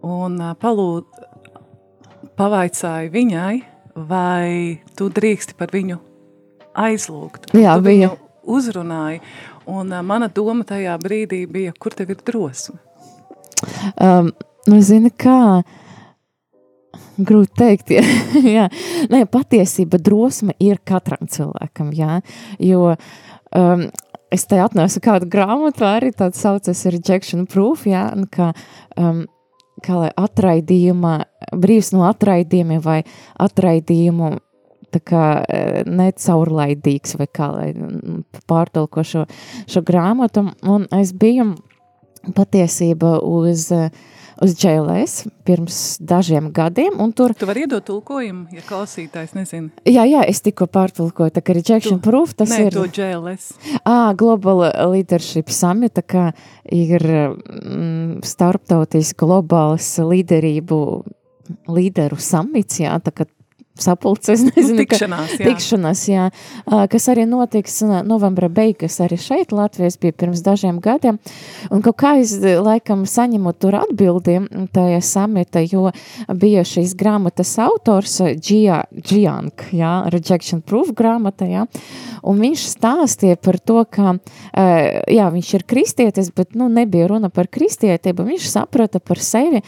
un 0.04 0.36
palūd, 0.60 1.08
pavaicāju 2.36 3.14
viņai, 3.16 3.54
vai 4.12 4.82
tu 4.98 5.08
drīksti 5.08 5.56
par 5.56 5.72
viņu 5.72 5.96
aizlūgt. 6.76 7.54
Jā, 7.56 7.78
tu 7.78 7.86
bija. 7.88 8.12
Uzrunāji, 8.46 9.22
un 9.72 9.88
uh, 9.90 10.04
mana 10.06 10.28
doma 10.30 10.62
tajā 10.68 10.92
brīdī 11.02 11.40
bija, 11.50 11.72
kur 11.80 11.96
tev 11.96 12.12
ir 12.12 12.20
drosme? 12.28 12.76
Um, 13.96 14.30
nu, 14.68 14.78
zini, 14.84 15.10
kā 15.10 15.64
grūti 17.18 17.54
teikt, 17.58 17.92
ja. 17.96 18.02
jā. 18.42 18.66
Nē, 19.12 19.24
patiesība 19.30 20.00
drosme 20.02 20.56
ir 20.62 20.80
katram 20.86 21.28
cilvēkam, 21.30 21.92
jā, 21.96 22.20
jo 22.62 22.92
um, 22.94 23.86
es 24.32 24.46
te 24.48 24.60
atnesu 24.62 25.02
kādu 25.04 25.28
grāmatu, 25.30 25.86
arī 25.88 26.12
tādu 26.16 26.38
saucas 26.38 26.84
rejection 26.90 27.46
proof, 27.50 27.86
jā, 27.90 28.08
kā, 28.32 28.52
um, 29.00 29.24
kā 29.84 30.00
lai 30.00 30.10
atraidījuma, 30.16 31.18
brīvs 31.54 31.92
no 31.94 32.06
atraidījumiem 32.08 32.82
vai 32.84 33.00
atraidījumu 33.42 34.36
tā 34.94 35.02
kā 35.02 35.24
necaurlaidīgs 35.86 37.16
vai 37.20 37.26
kā 37.34 37.48
lai 37.52 37.70
pārtulko 38.48 39.04
šo, 39.04 39.24
šo 39.68 39.82
grāmatu, 39.86 40.46
un 40.62 40.86
es 40.94 41.12
biju 41.16 41.50
patiesība 42.34 43.16
uz, 43.22 43.68
uz 44.42 44.54
JLS 44.58 45.26
pirms 45.46 45.78
dažiem 46.00 46.48
gadiem. 46.54 46.98
Tur... 47.16 47.34
Tu 47.38 47.48
vari 47.48 47.66
iedot 47.66 47.84
tulkojumu, 47.86 48.46
ja 48.56 48.64
klausītājs 48.66 49.36
nezina. 49.36 49.70
Jā, 49.88 50.06
jā, 50.08 50.24
es 50.28 50.42
tikko 50.44 50.68
pārtulkoju, 50.72 51.34
tā 51.36 51.44
kā 51.44 51.56
rejection 51.56 52.00
tu, 52.00 52.06
proof, 52.08 52.34
tas 52.38 52.50
ne, 52.54 52.66
ir... 52.66 52.74
to 52.74 52.86
JLS. 52.88 53.52
Ā, 53.82 54.14
Global 54.18 54.66
Leadership 54.92 55.52
Summit, 55.54 55.96
tā 56.00 56.06
kā 56.06 56.26
ir 56.72 57.06
mm, 57.06 58.24
starptautis 58.26 59.14
globāls 59.18 59.92
līderību 60.02 60.80
līderu 61.70 62.18
samits, 62.18 62.80
jā, 62.82 62.96
tā 63.02 63.12
kā 63.14 63.26
sapulces, 63.82 64.42
nezinu, 64.48 64.76
nu, 64.76 64.84
tikšanās, 64.84 65.32
ka, 65.32 65.42
jā. 65.42 65.50
tikšanās, 65.50 66.04
jā, 66.10 66.26
kas 66.92 67.08
arī 67.12 67.26
notiks 67.28 67.80
novembra 68.06 68.48
beigas 68.52 68.98
arī 69.04 69.18
šeit 69.20 69.54
Latvijas 69.56 69.98
bija 70.00 70.16
pirms 70.16 70.42
dažiem 70.46 70.80
gadiem, 70.84 71.18
un 71.70 71.84
kaut 71.84 71.98
kā 72.00 72.14
es 72.22 72.34
laikam 72.40 73.04
saņemu 73.08 73.52
tur 73.60 73.78
atbildiem 73.82 74.48
tajā 74.74 75.00
samita, 75.04 75.62
jo 75.64 75.90
bija 76.32 76.64
šīs 76.66 76.96
grāmatas 76.98 77.54
autors 77.62 78.18
Gia, 78.42 78.82
Giank, 78.96 79.68
jā, 79.76 79.94
Rejection 80.12 80.62
Proof 80.64 80.92
grāmata, 80.96 81.48
jā, 81.50 81.66
un 82.26 82.40
viņš 82.42 82.66
stāstīja 82.76 83.40
par 83.40 83.60
to, 83.60 83.82
ka, 83.90 84.16
jā, 85.12 85.28
viņš 85.34 85.52
ir 85.58 85.66
kristietis, 85.68 86.32
bet, 86.36 86.54
nu, 86.58 86.70
nebija 86.72 87.10
runa 87.12 87.30
par 87.32 87.50
kristietību, 87.52 88.26
viņš 88.32 88.50
saprata 88.50 89.00
par 89.02 89.22
sevi, 89.22 89.62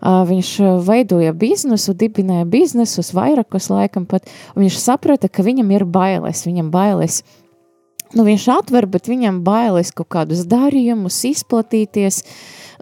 viņš 0.00 0.50
veidoja 0.86 1.32
biznesu, 1.36 1.94
dibināja 1.94 2.46
biznesus, 2.48 3.12
vairākus 3.16 3.68
laikam 3.70 4.06
pat, 4.08 4.30
viņš 4.56 4.78
saprata, 4.80 5.28
ka 5.28 5.44
viņam 5.44 5.70
ir 5.76 5.84
bailes, 5.84 6.46
viņam 6.46 6.70
bailes. 6.72 7.22
Nu, 8.10 8.24
viņš 8.26 8.48
atver, 8.56 8.88
bet 8.90 9.06
viņam 9.06 9.44
bailes 9.46 9.92
kaut 9.94 10.08
kādus 10.10 10.42
darījumus, 10.50 11.14
izplatīties, 11.28 12.24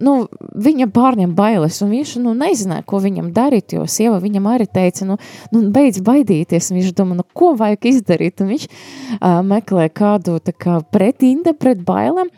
nu, 0.00 0.14
viņa 0.56 0.86
bērniem 0.94 1.34
bailes, 1.36 1.82
un 1.84 1.92
viņš 1.92 2.14
nu, 2.24 2.32
nezināja, 2.38 2.86
ko 2.88 3.00
viņam 3.04 3.28
darīt, 3.36 3.74
jo 3.76 3.84
sieva 3.90 4.22
viņam 4.22 4.48
arī 4.48 4.64
teica, 4.72 5.04
nu, 5.04 5.18
nu 5.52 5.62
beidz 5.74 6.00
baidīties, 6.06 6.70
un 6.70 6.80
viņš 6.80 6.94
domā, 6.96 7.18
nu, 7.18 7.26
ko 7.36 7.52
vajag 7.60 7.90
izdarīt, 7.92 8.40
un 8.40 8.54
viņš 8.54 8.66
uh, 8.70 9.42
meklē 9.44 9.90
kādu 9.92 10.38
kā 10.56 10.78
pretinde 10.96 11.52
pret 11.52 11.84
bailēm, 11.84 12.32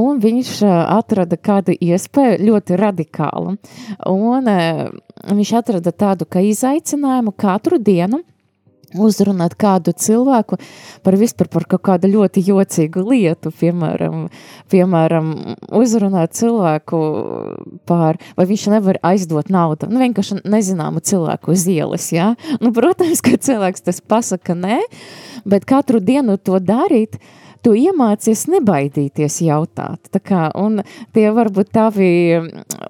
un 0.00 0.24
viņš 0.24 0.56
uh, 0.64 0.74
atrada 0.96 1.36
kādu 1.36 1.76
iespēju 1.76 2.40
ļoti 2.46 2.80
radikālu, 2.80 3.58
un 4.08 4.48
uh, 4.48 4.86
viņš 5.28 5.56
atrada 5.60 5.92
tādu, 5.92 6.24
izaicinājumu 6.40 7.36
katru 7.36 7.76
dienu, 7.76 8.24
uzrunāt 8.94 9.54
kādu 9.60 9.94
cilvēku 9.96 10.58
par 11.04 11.16
vispār 11.20 11.50
par 11.52 11.66
kaut 11.70 11.82
kādu 11.86 12.10
ļoti 12.10 12.42
jocīgu 12.48 13.04
lietu, 13.06 13.52
piemēram, 13.60 14.28
piemēram 14.72 15.32
uzrunāt 15.80 16.34
cilvēku 16.38 17.00
par, 17.88 18.20
vai 18.38 18.48
viņš 18.50 18.68
nevar 18.74 19.00
aizdot 19.06 19.50
naudu, 19.52 19.90
nu 19.90 20.02
vienkārši 20.02 20.42
nezināmu 20.44 21.02
cilvēku 21.04 21.54
uz 21.54 21.66
ielas, 21.70 22.10
jā. 22.14 22.32
Nu, 22.62 22.74
protams, 22.76 23.22
ka 23.24 23.38
cilvēks 23.38 23.86
tas 23.86 24.00
pasaka 24.00 24.56
nē, 24.58 24.80
bet 25.48 25.68
katru 25.68 26.02
dienu 26.02 26.38
to 26.40 26.58
darīt, 26.62 27.20
uh, 27.20 27.36
tu 27.64 27.74
iemācies 27.76 28.46
nebaidīties 28.50 29.40
jautāt. 29.44 30.10
Tā 30.12 30.20
kā, 30.22 30.42
un 30.58 30.80
tie 31.14 31.28
varbūt 31.34 31.70
tavi, 31.74 32.10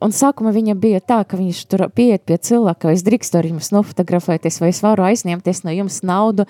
un 0.00 0.14
sākuma 0.14 0.52
viņa 0.54 0.76
bija 0.80 1.00
tā, 1.02 1.20
ka 1.28 1.38
viņš 1.40 1.62
tur 1.70 1.86
pieiet 1.94 2.24
pie 2.28 2.38
cilvēka, 2.40 2.94
es 2.94 3.04
drīkstu 3.06 3.40
ar 3.40 3.48
jums 3.50 3.72
nofotografēties, 3.74 4.60
vai 4.62 4.70
es 4.72 4.82
varu 4.84 5.06
aizņemties 5.08 5.62
no 5.66 5.74
jums 5.74 6.00
naudu. 6.06 6.46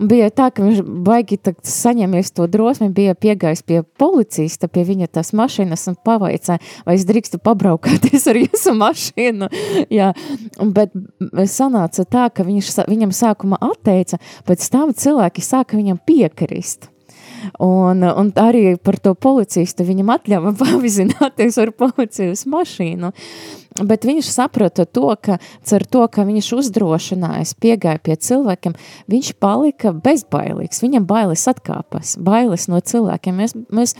Bija 0.00 0.30
tā, 0.34 0.50
ka 0.54 0.64
viņš 0.66 0.82
baigi 1.06 1.40
saņemies 1.64 2.34
to 2.36 2.48
drosmi, 2.50 2.90
bija 2.94 3.16
piegājis 3.18 3.64
pie 3.66 3.82
policista, 3.98 4.68
pie 4.68 4.86
viņa 4.88 5.10
tās 5.18 5.34
mašīnas 5.36 5.88
un 5.92 5.98
pavaicāja, 6.06 6.60
vai 6.86 6.98
es 6.98 7.06
drīkstu 7.08 7.40
pabraukāties 7.44 8.28
ar 8.30 8.40
jūsu 8.44 8.76
mašīnu. 8.78 9.50
Jā, 9.98 10.12
bet 10.60 10.94
sanāca 11.50 12.06
tā, 12.08 12.28
ka 12.34 12.46
viņš, 12.46 12.74
viņam 12.90 13.14
sākuma 13.14 13.60
atteica, 13.64 14.20
pēc 14.48 14.66
tam 14.72 14.94
cilvēki 14.96 15.44
sāka 15.44 15.78
viņam 15.80 16.02
piekrist. 16.06 16.93
Un, 17.64 18.04
un 18.04 18.32
arī 18.40 18.74
par 18.80 18.98
to 19.02 19.14
policistu 19.14 19.86
viņam 19.86 20.14
atļāva 20.16 20.54
pavizināties 20.62 21.58
ar 21.62 21.74
policijas 21.76 22.46
mašīnu. 22.50 23.12
Bet 23.84 24.06
viņš 24.06 24.28
saprata 24.30 24.84
to, 24.86 25.08
ka 25.18 25.40
ar 25.74 25.84
to, 25.90 26.04
ka 26.06 26.22
viņš 26.26 26.52
uzdrošinājās, 26.60 27.56
piegāja 27.58 27.98
pie 28.06 28.14
cilvēkiem, 28.22 28.76
viņš 29.10 29.32
palika 29.42 29.90
bezbailīgs. 29.90 30.82
Viņam 30.84 31.08
bailes 31.10 31.42
atkāpas, 31.50 32.14
bailes 32.22 32.68
no 32.70 32.78
cilvēkiem. 32.78 33.42
Mēs, 33.42 33.56
mēs 33.74 33.96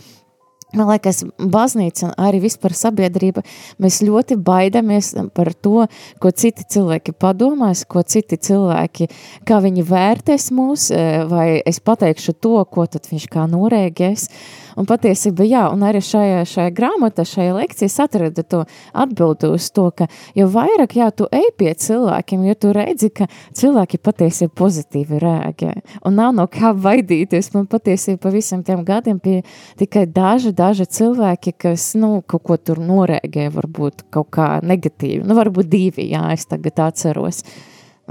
Man 0.75 0.89
liekas, 0.91 1.23
baznīca 1.39 2.09
un 2.09 2.13
arī 2.27 2.41
vispār 2.43 2.75
sabiedrība, 2.75 3.45
mēs 3.81 4.01
ļoti 4.03 4.37
baidamies 4.43 5.13
par 5.35 5.53
to, 5.55 5.85
ko 6.19 6.31
citi 6.35 6.65
cilvēki 6.75 7.15
padomās, 7.19 7.85
ko 7.87 8.03
citi 8.03 8.37
cilvēki, 8.37 9.07
kā 9.47 9.61
viņi 9.63 9.87
vērtēs 9.87 10.51
mūs, 10.55 10.89
eh, 10.91 11.23
vai 11.31 11.61
es 11.65 11.79
pateikšu 11.79 12.35
to, 12.39 12.57
ko 12.65 12.87
tad 12.91 13.07
viņš 13.11 13.29
kā 13.31 13.47
norēģēs. 13.51 14.29
Uh, 14.29 14.64
Un 14.75 14.87
patiesībā, 14.89 15.45
jā, 15.47 15.63
un 15.71 15.83
arī 15.87 16.01
šajā, 16.03 16.41
šajā 16.51 16.71
grāmatā, 16.75 17.23
šajā 17.27 17.53
lekcijā 17.55 17.91
atrada 18.03 18.43
to 18.43 18.63
atbildi 18.91 19.49
uz 19.55 19.69
to, 19.75 19.87
ka 19.95 20.07
jo 20.35 20.47
vairāk, 20.51 20.97
jā, 20.99 21.09
tu 21.15 21.27
ej 21.31 21.47
pie 21.59 21.71
cilvēkiem, 21.79 22.43
jo 22.49 22.55
tu 22.59 22.73
redzi, 22.75 23.09
ka 23.15 23.29
cilvēki 23.55 24.01
patiesībā 24.03 24.51
pozitīvi 24.59 25.21
rēģē. 25.23 25.71
Un 26.07 26.19
nav 26.19 26.33
no 26.35 26.47
kā 26.51 26.73
baidīties. 26.75 27.53
Man 27.55 27.69
patiesībā 27.71 28.19
pa 28.25 28.33
visam 28.33 28.65
tiem 28.67 28.83
gadiem 28.87 29.21
bija 29.23 29.45
tikai 29.79 30.05
daži, 30.11 30.51
daži 30.55 30.87
cilvēki, 30.97 31.55
kas, 31.65 31.93
nu, 31.99 32.19
kaut 32.27 32.43
ko 32.45 32.59
tur 32.59 32.81
norēģē, 32.83 33.47
varbūt 33.55 34.05
kaut 34.13 34.31
kā 34.35 34.49
negatīvi. 34.65 35.23
Nu, 35.25 35.37
varbūt 35.39 35.71
divi, 35.71 36.09
jā, 36.11 36.27
es 36.35 36.47
tagad 36.51 36.83
atceros. 36.89 37.45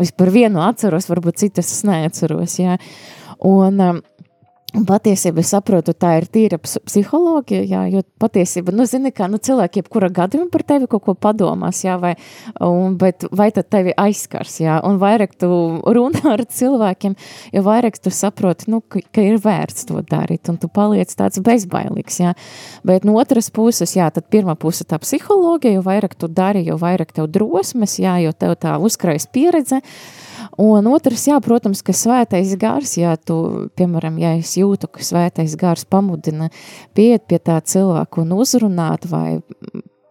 Vispār 0.00 0.32
vienu 0.34 0.64
atceros, 0.64 1.06
varbūt 1.10 1.44
citas 1.44 1.70
neatceros, 1.86 2.58
jā. 2.58 2.80
Un, 3.44 3.78
um, 3.82 4.00
Patiesībā 4.74 5.38
es 5.38 5.52
saprotu, 5.52 5.92
tā 5.94 6.16
ir 6.18 6.24
tīra 6.34 6.56
psiholoģija, 6.58 7.62
jā, 7.70 7.82
jo 7.92 8.00
patiesībā, 8.18 8.72
nu, 8.74 8.82
zini, 8.90 9.12
kā, 9.14 9.28
nu, 9.30 9.38
cilvēki 9.38 9.84
jebkura 9.84 10.08
gadījumā 10.10 10.50
par 10.50 10.64
tevi 10.66 10.88
kaut 10.90 11.04
ko 11.06 11.14
padomās, 11.14 11.84
jā, 11.84 11.94
vai, 12.02 12.16
un, 12.58 12.96
bet 12.98 13.22
vai 13.30 13.52
tad 13.54 13.68
tevi 13.70 13.94
aizskars, 13.94 14.56
jā, 14.64 14.80
un 14.82 14.98
vairāk 14.98 15.36
tu 15.38 15.50
runā 15.86 16.24
ar 16.32 16.42
cilvēkiem, 16.50 17.14
jo 17.54 17.62
vairāk 17.68 18.00
tu 18.02 18.10
saproti, 18.10 18.66
nu, 18.74 18.82
ka, 18.82 19.04
ka 19.14 19.22
ir 19.22 19.38
vērts 19.44 19.86
to 19.92 20.02
darīt, 20.10 20.50
un 20.50 20.58
tu 20.58 20.66
paliec 20.66 21.14
tāds 21.14 21.38
bezbailīgs, 21.44 22.18
jā, 22.24 22.34
bet 22.82 23.06
no 23.06 23.14
otras 23.22 23.52
puses, 23.54 23.94
jā, 23.94 24.10
tad 24.10 24.26
pirmā 24.34 24.58
puse 24.58 24.82
tā 24.90 24.98
psiholoģija, 24.98 25.78
jo 25.78 25.86
vairāk 25.86 26.18
tu 26.18 26.26
dari, 26.26 26.66
jo 26.66 26.80
vairāk 26.82 27.14
tev 27.14 27.30
drosmes, 27.30 28.00
jā, 28.02 28.18
jo 28.26 28.34
tev 28.34 28.58
tā 28.58 28.74
uzkrājas 28.82 29.30
pieredze, 29.30 29.84
Un 30.60 30.86
otrs, 30.86 31.24
jā, 31.26 31.38
protams, 31.42 31.82
ka 31.82 31.94
svētais 31.96 32.52
gars, 32.60 32.94
ja 32.98 33.16
tu, 33.18 33.36
piemēram, 33.78 34.20
ja 34.22 34.34
es 34.38 34.52
jūtu, 34.58 34.86
ka 34.92 35.02
svētais 35.02 35.56
gars 35.58 35.82
pamudina 35.90 36.50
piet 36.94 37.24
pie 37.26 37.40
tā 37.42 37.58
cilvēku 37.58 38.22
un 38.22 38.36
uzrunāt 38.38 39.08
vai 39.10 39.40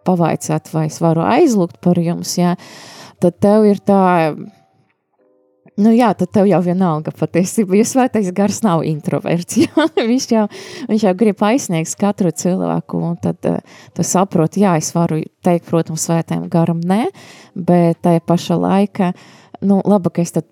pavaicāt, 0.03 0.67
vai 0.73 0.89
es 0.89 0.99
varu 0.99 1.23
aizlūgt 1.23 1.79
par 1.83 2.01
jums, 2.01 2.35
jā, 2.35 2.57
tad 3.23 3.37
tev 3.39 3.69
ir 3.69 3.79
tā, 3.87 4.33
nu 5.79 5.93
jā, 5.95 6.09
tad 6.19 6.33
tev 6.35 6.49
jau 6.49 6.59
vienalga 6.65 7.13
patiesībā, 7.15 7.77
jo 7.79 7.85
svētais 7.87 8.27
gars 8.35 8.59
nav 8.65 8.83
introverts, 8.83 9.61
jā, 9.63 9.85
viņš 9.95 10.27
jau, 10.33 10.43
viņš 10.89 11.05
jau 11.07 11.13
grib 11.21 11.45
aizsniegt 11.47 11.95
katru 12.01 12.33
cilvēku, 12.35 12.99
un 12.99 13.15
tad 13.23 13.47
uh, 13.47 13.79
tu 13.95 14.03
saproti, 14.03 14.65
jā, 14.65 14.75
es 14.81 14.91
varu 14.91 15.21
teikt, 15.45 15.69
protams, 15.71 16.03
svētajam 16.09 16.49
garam 16.51 16.83
nē, 16.83 17.05
bet 17.55 18.03
tajā 18.03 18.25
paša 18.27 18.59
laika, 18.59 19.13
uh, 19.15 19.39
nu, 19.63 19.81
labi, 19.87 20.13
ka 20.13 20.25
es 20.25 20.35
tad 20.35 20.47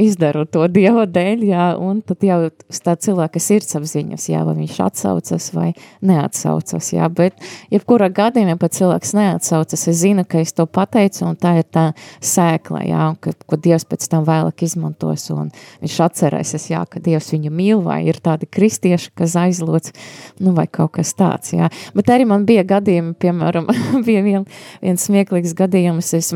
izdaru 0.00 0.44
to 0.50 0.66
Dieva 0.70 1.06
dēļ, 1.08 1.44
jā, 1.48 1.66
un 1.80 2.00
tad 2.04 2.24
jau 2.24 2.38
tā 2.84 2.94
cilvēka 3.00 3.40
sirdsapziņas, 3.40 4.26
jā, 4.32 4.42
vai 4.44 4.54
viņš 4.58 4.76
atsaucas 4.84 5.48
vai 5.56 5.68
neatsaucas, 6.06 6.90
jā, 6.92 7.08
bet 7.08 7.38
jebkurā 7.72 8.10
gadījumā, 8.14 8.58
pat 8.60 8.76
cilvēks 8.76 9.14
neatsaucas, 9.16 9.86
es 9.90 10.00
zinu, 10.02 10.26
ka 10.28 10.42
es 10.44 10.52
to 10.56 10.66
pateicu, 10.68 11.24
un 11.30 11.38
tā 11.40 11.56
ir 11.62 11.68
tā 11.72 11.86
sēkla, 12.20 12.84
jā, 12.90 13.08
un 13.12 13.18
ka, 13.24 13.34
ko 13.46 13.60
Dievs 13.60 13.88
pēc 13.88 14.06
tam 14.12 14.26
vēlāk 14.28 14.66
izmantos, 14.68 15.28
un 15.34 15.50
viņš 15.80 15.98
atcerēsies, 16.08 16.70
jā, 16.74 16.84
ka 16.90 17.02
Dievs 17.04 17.32
viņu 17.32 17.52
mīl, 17.54 17.84
vai 17.86 18.02
ir 18.10 18.20
tādi 18.20 18.48
kristieši, 18.50 19.14
kas 19.16 19.36
aizlots, 19.40 19.96
nu, 20.40 20.54
vai 20.56 20.68
kaut 20.68 20.98
kas 20.98 21.14
tāds, 21.16 21.54
jā, 21.56 21.72
bet 21.96 22.12
arī 22.12 22.28
man 22.28 22.44
bija 22.48 22.66
gadījumi, 22.68 23.16
piemēram, 23.20 23.70
bija 24.06 24.26
vien, 24.26 24.50
viens 24.84 25.08
smieklīgs 25.08 25.56
gadījums, 25.56 26.12
es 26.20 26.34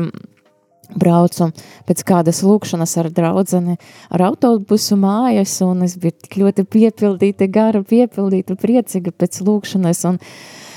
braucu 0.93 1.49
pēc 1.87 2.03
kādas 2.07 2.41
lūkšanas 2.45 2.97
ar 3.01 3.09
draudzeni 3.13 3.77
ar 4.13 4.25
autobusu 4.29 4.97
mājas, 4.99 5.57
un 5.65 5.85
es 5.87 5.97
biju 6.01 6.17
tik 6.25 6.37
ļoti 6.41 6.67
piepildīta, 6.75 7.49
gara 7.51 7.81
piepildīta, 7.85 8.57
priecīga 8.59 9.15
pēc 9.15 9.41
lūkšanas, 9.45 10.03
un 10.11 10.19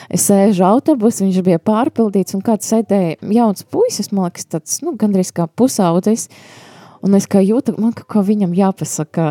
es 0.08 0.28
sēžu 0.30 0.64
autobusu, 0.68 1.26
viņš 1.26 1.42
bija 1.46 1.60
pārpildīts, 1.60 2.36
un 2.38 2.44
kāds 2.46 2.70
sēdēja 2.72 3.18
jauns 3.40 3.68
puisis, 3.68 4.12
man 4.12 4.30
liekas, 4.30 4.48
tāds, 4.48 4.80
nu, 4.84 4.96
gandrīz 4.98 5.34
kā 5.36 5.48
pusaudzis, 5.48 6.28
Un 7.04 7.14
es 7.14 7.28
kā 7.30 7.40
jūtu, 7.44 7.76
man 7.78 7.92
kaut 7.94 8.08
ko 8.10 8.22
viņam 8.26 8.54
jāpasaka 8.58 9.26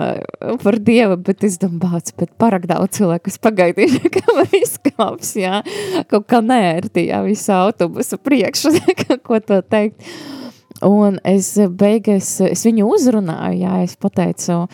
par 0.61 0.77
Dievu, 0.79 1.17
bet 1.19 1.43
es 1.43 1.57
domāju, 1.59 2.13
bet 2.19 2.31
parāk 2.39 2.67
daudz 2.69 2.95
cilvēku, 2.99 3.31
es 3.33 3.39
pagaidīšu, 3.43 4.11
kamēr 4.17 4.55
izkāps, 4.61 5.33
jā, 5.41 5.59
kaut 6.11 6.29
kā 6.31 6.39
nērti, 6.43 7.09
jā, 7.09 7.21
visu 7.27 7.51
autobusu 7.57 8.19
priekšu, 8.23 8.71
ko 9.27 9.41
to 9.43 9.59
teikt. 9.67 9.99
Un 10.85 11.17
es 11.25 11.55
beigās, 11.57 12.37
es 12.45 12.61
viņu 12.67 12.85
uzrunāju, 12.93 13.57
jā, 13.63 13.79
es 13.81 13.95
pateicu, 13.97 14.67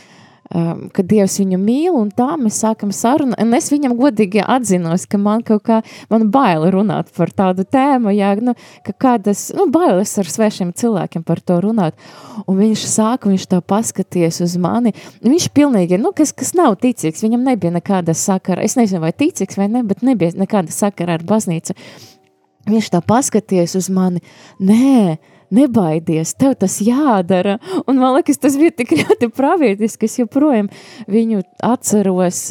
um, 0.52 0.82
ka 0.92 1.04
Dievs 1.08 1.38
viņu 1.40 1.60
mīl, 1.62 1.94
un 1.96 2.10
tā 2.12 2.34
mēs 2.40 2.58
sākam 2.60 2.92
sarunu, 2.92 3.38
un 3.40 3.56
es 3.56 3.70
viņam 3.72 3.96
godīgi 4.00 4.44
atzinos, 4.44 5.06
ka 5.08 5.20
man 5.22 5.46
kaut 5.48 5.64
kā, 5.70 5.80
man 6.12 6.28
baila 6.34 6.74
runāt 6.74 7.14
par 7.16 7.32
tādu 7.32 7.64
tēmu, 7.64 8.12
jā, 8.18 8.34
nu, 8.44 8.56
ka 8.84 8.96
kādas, 9.06 9.46
nu, 9.56 9.70
bailes 9.72 10.12
ar 10.20 10.28
svešiem 10.28 10.74
cilvēkiem 10.76 11.24
par 11.24 11.40
to 11.40 11.62
runāt, 11.64 11.96
un 12.44 12.60
viņš 12.60 12.88
sāka, 12.98 13.32
viņš 13.32 13.48
tā 13.56 13.64
paskaties 13.64 14.44
uz 14.44 14.60
mani, 14.60 14.92
viņš 15.24 15.50
pilnīgi, 15.56 16.02
nu, 16.04 16.12
kas, 16.16 16.36
kas 16.36 16.52
nav 16.60 16.76
ticīgs, 16.84 17.24
viņam 17.24 17.48
nebija 17.48 17.72
nekāda 17.80 18.18
sakara, 18.18 18.66
es 18.68 18.76
nezinu, 18.80 19.06
vai 19.06 19.16
ticīgs 19.16 19.60
vai 19.60 19.72
ne, 19.72 19.88
bet 19.88 20.04
nebija 20.04 20.36
nekāda 20.36 20.74
sakara 20.76 21.16
ar 21.16 21.24
baznīcu, 21.32 21.78
viņš 22.68 22.92
tā 22.92 23.00
paskaties 23.08 23.80
uz 23.80 23.88
mani, 23.94 24.20
nē, 24.60 25.16
nebaidies, 25.54 26.34
tev 26.40 26.58
tas 26.62 26.80
jādara. 26.84 27.60
Un 27.88 28.02
man 28.02 28.18
liekas, 28.18 28.42
tas 28.42 28.58
bija 28.60 28.74
tik 28.82 28.96
ļoti 29.02 29.30
pravietiski, 29.34 30.10
es 30.10 30.20
joprojām 30.22 30.72
viņu 31.12 31.44
atceros, 31.64 32.46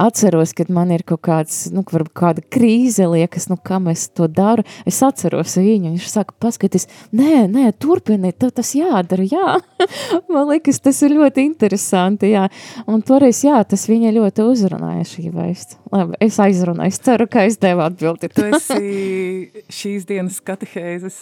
atceros, 0.00 0.54
kad 0.56 0.70
man 0.72 0.92
ir 0.94 1.04
kaut 1.06 1.22
kāds, 1.26 1.62
nu, 1.74 1.84
varbūt 1.86 2.14
kāda 2.16 2.44
krīze 2.52 3.06
liekas, 3.10 3.48
nu, 3.50 3.58
kam 3.60 3.90
es 3.92 4.06
to 4.14 4.28
daru, 4.30 4.64
es 4.88 5.00
atceros 5.04 5.56
viņu, 5.60 5.94
viņš 5.94 6.08
saka, 6.10 6.34
paskaties, 6.42 6.88
nē, 7.16 7.46
nē, 7.52 7.70
turpini, 7.80 8.32
tev 8.32 8.54
tas 8.56 8.72
jādara, 8.76 9.26
jā. 9.28 9.58
man 10.32 10.48
liekas, 10.52 10.80
tas 10.84 11.00
ir 11.06 11.16
ļoti 11.18 11.44
interesanti, 11.48 12.32
jā. 12.34 12.46
Un 12.90 13.04
toreiz, 13.06 13.42
jā, 13.46 13.60
tas 13.68 13.86
viņa 13.90 14.14
ļoti 14.16 14.46
uzrunāja 14.46 15.06
šī 15.10 15.28
vēsts. 15.34 15.78
Labi, 15.90 16.14
es 16.22 16.38
aizrunāju, 16.38 16.92
es 16.92 17.00
ceru, 17.02 17.26
ka 17.30 17.42
es 17.48 17.58
devu 17.60 17.82
atbildi. 17.82 18.30
Tu 18.30 18.46
esi 18.46 19.72
šīs 19.74 20.06
dienas 20.06 20.38
katehēzes. 20.46 21.18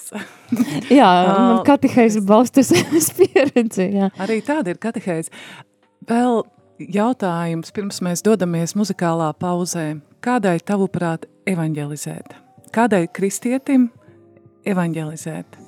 jā, 1.01 1.09
man 1.33 1.63
katehēzes 1.69 2.27
balstas 2.29 2.75
uz 2.77 3.11
pieredzi, 3.17 3.89
jā. 3.97 4.13
Arī 4.21 4.43
tāda 4.45 4.75
ir 4.75 4.81
katehēze. 4.83 5.33
Vēl 6.09 6.43
jautājums, 6.79 7.73
pirms 7.75 8.03
mēs 8.05 8.23
dodamies 8.27 8.75
muzikālā 8.79 9.31
pauzē. 9.39 9.99
Kādai 10.25 10.59
tavuprāt 10.65 11.27
evanģelizēt? 11.49 12.35
Kādai 12.75 13.07
kristietim 13.13 13.89
evanģelizēt? 14.69 15.59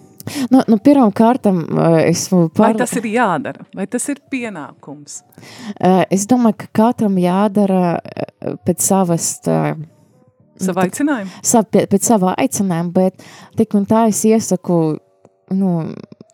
Nu, 0.52 0.60
nu, 0.68 0.76
Pirmām 0.84 1.12
kārtām 1.16 1.62
es 2.04 2.26
par... 2.30 2.50
Vai 2.58 2.74
tas 2.78 2.92
ir 3.00 3.06
jādara? 3.10 3.64
Vai 3.74 3.86
tas 3.90 4.04
ir 4.12 4.20
pienākums? 4.30 5.22
Es 6.12 6.26
domāju, 6.30 6.58
ka 6.60 6.68
katram 6.82 7.16
jādara 7.20 7.96
pēc 8.66 8.84
savas... 8.84 9.32
Tā, 9.44 9.74
Savu 10.60 10.82
aicinājumu? 10.82 11.38
Sav, 11.46 11.70
pēc 11.72 12.04
sava 12.04 12.34
aicinājuma, 12.36 12.90
bet 12.92 13.22
tik 13.56 13.72
un 13.78 13.86
tā 13.88 14.02
es 14.10 14.18
iesaku, 14.28 14.98
nu, 15.56 15.70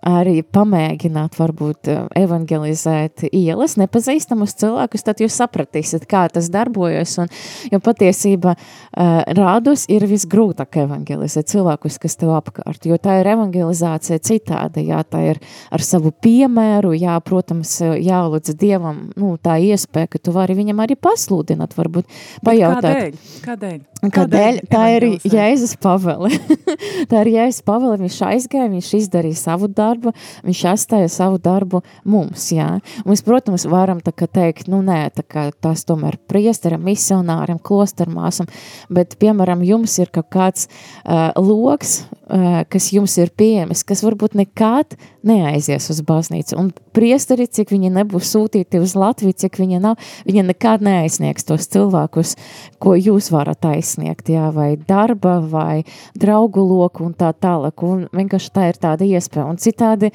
arī 0.06 0.40
pamēģināt, 0.42 1.36
varbūt 1.40 1.90
eh, 1.90 2.02
evangelizēt 2.22 3.26
ielas, 3.32 3.76
nepazīstamus 3.80 4.54
cilvēkus, 4.60 5.04
tad 5.06 5.22
jūs 5.22 5.38
sapratīsiet, 5.40 6.06
kā 6.10 6.26
tas 6.32 6.50
darbojas. 6.52 7.16
Un, 7.22 7.30
jo 7.72 7.80
patiesībā 7.82 8.52
uh, 8.56 9.20
rādus 9.36 9.86
ir 9.92 10.04
visgrūtāk 10.08 10.78
evangelizēt 10.82 11.50
cilvēkus, 11.50 11.98
kas 12.02 12.18
tev 12.20 12.34
apkārt, 12.36 12.86
jo 12.88 12.98
tā 13.02 13.18
ir 13.20 13.30
evangelizācija 13.32 14.20
citāda, 14.22 14.82
jā, 14.84 15.00
tā 15.08 15.22
ir 15.32 15.40
ar 15.74 15.84
savu 15.84 16.12
piemēru, 16.24 16.94
jā, 16.98 17.16
protams, 17.24 17.78
jālūdz 17.80 18.54
Dievam, 18.60 19.06
nu, 19.18 19.34
tā 19.42 19.58
iespēja, 19.62 20.12
ka 20.12 20.22
tu 20.22 20.34
vari 20.36 20.56
viņam 20.58 20.82
arī 20.84 20.98
pasludināt, 21.00 21.76
varbūt 21.78 22.08
pajautāt. 22.46 22.86
Kādēļ? 22.86 23.20
Kādēļ? 23.46 23.80
Kādēļ? 24.06 24.16
Kādēļ? 24.16 24.58
Tā 24.70 24.82
ir 24.96 25.06
Jēzus 25.24 25.76
pavele. 25.82 26.30
tā 27.10 27.22
ir 27.24 27.32
Jēzus 27.32 27.64
pavele, 27.66 27.96
viņš 28.04 28.18
aizgāja, 28.28 28.68
viņš 28.72 28.90
izdarīja 29.00 29.38
savu 29.40 29.70
darbu, 29.72 29.95
darbu, 29.96 30.12
viņš 30.46 30.62
atstāja 30.70 31.08
savu 31.12 31.38
darbu 31.42 31.82
mums, 32.04 32.50
jā. 32.52 32.80
Un 33.04 33.12
mēs, 33.12 33.24
protams, 33.26 33.66
varam 33.70 34.00
teikt, 34.00 34.68
nu 34.68 34.82
nē, 34.84 35.10
tā 35.16 35.50
tas 35.60 35.84
tomēr 35.84 36.18
priesteram, 36.28 36.84
misionāram, 36.86 37.58
klostermāsam, 37.58 38.46
bet, 38.90 39.16
piemēram, 39.18 39.64
jums 39.66 39.98
ir 39.98 40.12
kaut 40.12 40.30
kāds 40.30 40.68
uh, 41.04 41.32
loks, 41.36 42.04
kas 42.26 42.88
jums 42.90 43.14
ir 43.22 43.30
pieejams, 43.38 43.84
kas 43.86 44.02
varbūt 44.02 44.34
nekad 44.34 44.96
neaizies 45.26 45.86
uz 45.92 46.00
baznīcu. 46.06 46.56
Un 46.58 46.72
priesteri, 46.94 47.46
cik 47.46 47.70
viņi 47.70 47.92
nebūs 47.94 48.32
sūtīti 48.34 48.80
uz 48.82 48.96
Latviju, 48.98 49.36
cik 49.44 49.60
viņi 49.60 49.78
nav, 49.82 50.00
viņi 50.26 50.46
nekad 50.48 50.82
neaizsniegs 50.86 51.46
tos 51.46 51.68
cilvēkus, 51.70 52.34
ko 52.82 52.96
jūs 52.98 53.30
varat 53.34 53.68
aizsniegt, 53.70 54.32
jā, 54.34 54.48
vai 54.54 54.72
darba, 54.88 55.36
vai 55.38 55.84
draugu 56.18 56.64
loku 56.66 57.06
un 57.06 57.14
tā 57.14 57.30
tālāk. 57.30 57.86
Un 57.86 58.08
vienkārši 58.10 58.52
tā 58.54 58.66
ir 58.72 58.80
tāda 58.82 59.06
iespēja. 59.06 59.46
Un 59.46 59.62
citādi, 59.62 60.10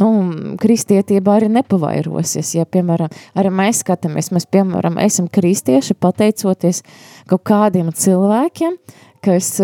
nu, 0.00 0.10
kristietība 0.60 1.36
arī 1.36 1.52
nepavairosies. 1.58 2.54
Ja, 2.56 2.64
piemēram, 2.64 3.12
arī 3.36 3.52
mēs 3.60 3.84
skatāmies, 3.84 4.32
mēs, 4.32 4.48
piemēram, 4.48 4.96
esam 5.04 5.28
kristieši 5.28 5.98
pateicoties 6.00 6.82
kaut 7.28 7.44
kādiem 7.52 7.92
cilvēkiem, 7.92 8.80
kas 9.20 9.58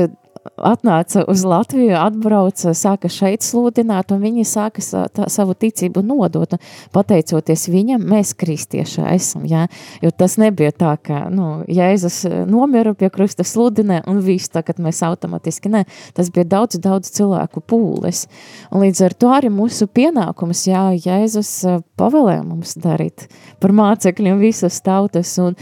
atnāca 0.56 1.24
uz 1.30 1.42
Latviju, 1.46 1.94
atbrauca, 1.98 2.72
sāka 2.76 3.10
šeit 3.12 3.44
sludināt, 3.46 4.12
un 4.14 4.22
viņi 4.22 4.46
sāka 4.48 4.84
tā, 5.12 5.26
savu 5.32 5.56
ticību 5.58 6.02
nodot. 6.06 6.56
Pateicoties 6.94 7.66
viņam, 7.72 8.04
mēs 8.06 8.34
kristieši 8.38 9.04
esam, 9.12 9.46
jā, 9.48 9.66
jo 10.04 10.12
tas 10.14 10.36
nebija 10.40 10.72
tā, 10.76 10.94
ka, 11.02 11.26
nu, 11.32 11.64
Jēzus 11.70 12.22
nomira 12.50 12.94
pie 12.98 13.10
krusta 13.12 13.46
sludinē, 13.46 14.02
un 14.10 14.22
viss 14.24 14.52
tagad 14.52 14.80
mēs 14.82 15.02
automatiski, 15.06 15.72
ne, 15.72 15.84
tas 16.16 16.30
bija 16.34 16.48
daudz, 16.56 16.80
daudz 16.82 17.12
cilvēku 17.16 17.64
pūles. 17.66 18.26
Un 18.70 18.86
līdz 18.86 19.04
ar 19.08 19.16
to 19.16 19.34
arī 19.34 19.52
mūsu 19.52 19.88
pienākums, 19.90 20.66
jā, 20.70 20.88
Jēzus 20.96 21.52
pavēlē 21.98 22.40
mums 22.46 22.76
darīt 22.80 23.28
par 23.60 23.74
mācekļiem 23.76 24.40
visas 24.42 24.80
tautas, 24.84 25.36
un 25.42 25.56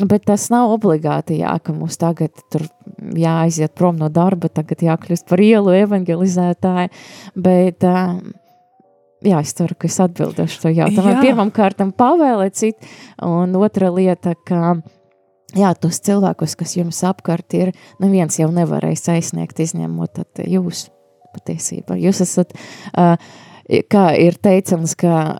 Bet 0.00 0.24
tas 0.24 0.46
nav 0.52 0.70
obligāti, 0.72 1.40
jā, 1.42 1.52
ka 1.60 1.74
mums 1.76 1.98
tagad 2.00 2.32
tur 2.52 2.64
jāaiziet 2.98 3.74
prom 3.78 3.98
no 4.00 4.10
darba, 4.12 4.50
tagad 4.52 4.84
jākļūst 4.84 5.26
par 5.30 5.42
ielu 5.44 5.74
evangelizētāju, 5.80 6.92
bet 7.36 7.84
jā, 7.84 9.40
es 9.40 9.52
ceru, 9.56 9.76
ka 9.76 9.90
es 9.90 9.98
atbildēšu 10.04 10.62
to 10.62 10.72
jautājumu. 10.72 11.20
Pirmam 11.24 11.52
kārtam 11.54 11.92
pavēlēt 11.96 12.56
citu, 12.60 12.90
un 13.26 13.54
otra 13.60 13.90
lieta, 13.94 14.34
ka 14.48 14.78
jā, 15.56 15.74
tos 15.80 16.00
cilvēkus, 16.06 16.56
kas 16.58 16.76
jums 16.78 17.02
apkārt 17.06 17.56
ir, 17.58 17.74
neviens 18.02 18.38
jau 18.40 18.50
nevarēs 18.54 19.08
aizsniegt, 19.12 19.60
izņemot 19.60 20.16
tad 20.20 20.44
jūs 20.46 20.88
patiesībā. 21.34 21.98
Jūs 22.00 22.22
esat, 22.26 22.54
kā 23.90 24.04
ir 24.18 24.38
teicams, 24.42 24.96
ka 24.98 25.38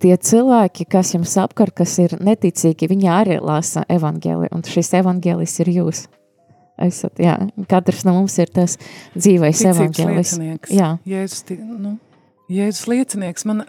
tie 0.00 0.16
cilvēki, 0.16 0.86
kas 0.90 1.14
jums 1.14 1.34
apkārt, 1.40 1.74
kas 1.82 1.96
ir 2.02 2.16
neticīgi, 2.24 2.88
viņi 2.90 3.10
arī 3.10 3.40
lasa 3.42 3.84
evangeli, 3.92 4.50
un 4.54 4.64
šis 4.66 4.94
evangelis 5.00 5.58
ir 5.64 5.72
jūs. 5.74 6.04
Esat, 6.82 7.20
jā, 7.22 7.36
katrs 7.70 8.02
no 8.06 8.16
mums 8.16 8.34
ir 8.42 8.50
tas 8.50 8.74
dzīvais. 9.14 9.60
Liecinieks. 9.62 10.72
Jā. 10.74 10.96
Jēzus, 11.06 11.44
nu, 11.62 11.96
Jēzus 12.50 12.88
liecinieks. 12.90 13.46
Man, 13.46 13.62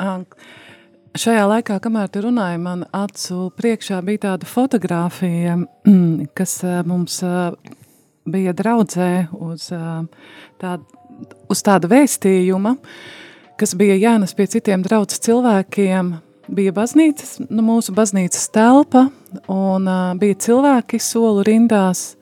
šajā 1.13 1.45
laikā, 1.51 1.77
kamēr 1.83 2.09
tu 2.09 2.23
runāji, 2.25 2.61
man 2.65 2.87
acu 2.95 3.51
priekšā 3.59 4.01
bija 4.07 4.23
tāda 4.29 4.49
fotografija, 4.49 5.59
kas 6.37 6.57
mums 6.89 7.21
bija 8.25 8.55
draudzē 8.57 9.11
uz, 9.37 9.69
tā, 10.61 10.75
uz 11.45 11.65
tāda 11.65 11.91
vēstījuma, 11.91 12.75
kas 13.61 13.77
bija 13.77 13.99
jānes 14.01 14.33
pie 14.33 14.49
citiem 14.49 14.81
draudzes 14.85 15.21
cilvēkiem, 15.27 16.15
bija 16.51 16.73
baznīcas, 16.75 17.37
nu, 17.47 17.63
mūsu 17.65 17.93
baznīcas 17.95 18.49
telpa, 18.53 19.07
un 19.51 19.87
uh, 19.89 20.11
bija 20.19 20.37
cilvēki 20.45 20.99
solu 21.01 21.45
rindās, 21.45 22.15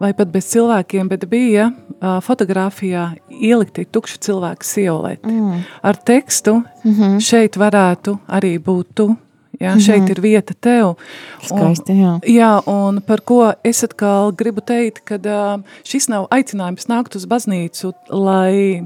vai 0.00 0.12
pat 0.14 0.30
bez 0.32 0.48
cilvēkiem, 0.52 1.08
bet 1.08 1.26
bija 1.30 1.68
uh, 1.70 2.18
fotografijā 2.24 3.12
ielikti 3.30 3.84
tukši 3.84 4.18
cilvēku 4.26 4.66
siolēti. 4.66 5.28
Mm. 5.30 5.62
Ar 5.82 5.96
tekstu 5.96 6.54
mm 6.54 6.92
-hmm. 6.92 7.20
šeit 7.20 7.56
varētu 7.56 8.18
arī 8.28 8.58
būt 8.58 8.86
tu, 8.94 9.16
Jā, 9.60 9.70
mm 9.70 9.78
-hmm. 9.78 9.80
Šeit 9.80 10.10
ir 10.10 10.20
vieta 10.20 10.54
tev. 10.60 10.94
Skaisti, 11.42 11.92
jā. 11.92 12.12
Un, 12.14 12.20
jā, 12.26 12.62
un 12.66 13.02
par 13.02 13.20
ko 13.20 13.52
es 13.64 13.84
atkal 13.84 14.32
gribu 14.32 14.60
teikt, 14.60 15.00
ka 15.04 15.14
uh, 15.14 15.62
šis 15.84 16.08
nav 16.08 16.26
aicinājums 16.30 16.86
nākt 16.88 17.16
uz 17.16 17.26
baznīcu, 17.26 17.92
lai, 18.10 18.82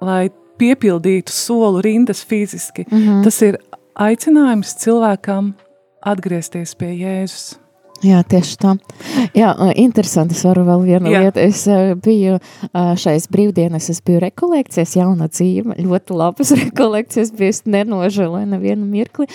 lai 0.00 0.30
piepildītu 0.58 1.32
solu 1.32 1.80
rindas 1.80 2.26
fiziski. 2.26 2.86
Mm 2.90 2.98
-hmm. 2.98 3.24
Tas 3.24 3.42
ir 3.42 3.58
aicinājums 3.94 4.74
cilvēkam 4.74 5.52
atgriezties 6.00 6.74
pie 6.74 6.92
Jēzus. 6.94 7.59
Jā, 8.00 8.20
tieši 8.24 8.54
tā. 8.60 8.74
Jā, 9.36 9.50
interesanti. 9.80 10.36
Es 10.36 10.44
varu 10.46 10.64
vēl 10.68 10.84
vienu 10.86 11.10
Jā. 11.12 11.24
lietu. 11.24 11.42
Es 11.42 11.66
biju 12.04 12.38
šais 12.72 13.26
brīvdienas, 13.32 13.90
es 13.92 14.00
biju 14.04 14.22
rekolekcijas, 14.24 14.94
jauna 14.96 15.28
dzīve, 15.28 15.76
ļoti 15.84 16.16
labas 16.16 16.54
rekolekcijas, 16.62 17.34
biju 17.36 17.74
nenožēloju 17.76 18.48
nevienu 18.54 18.88
mirkli. 18.88 19.28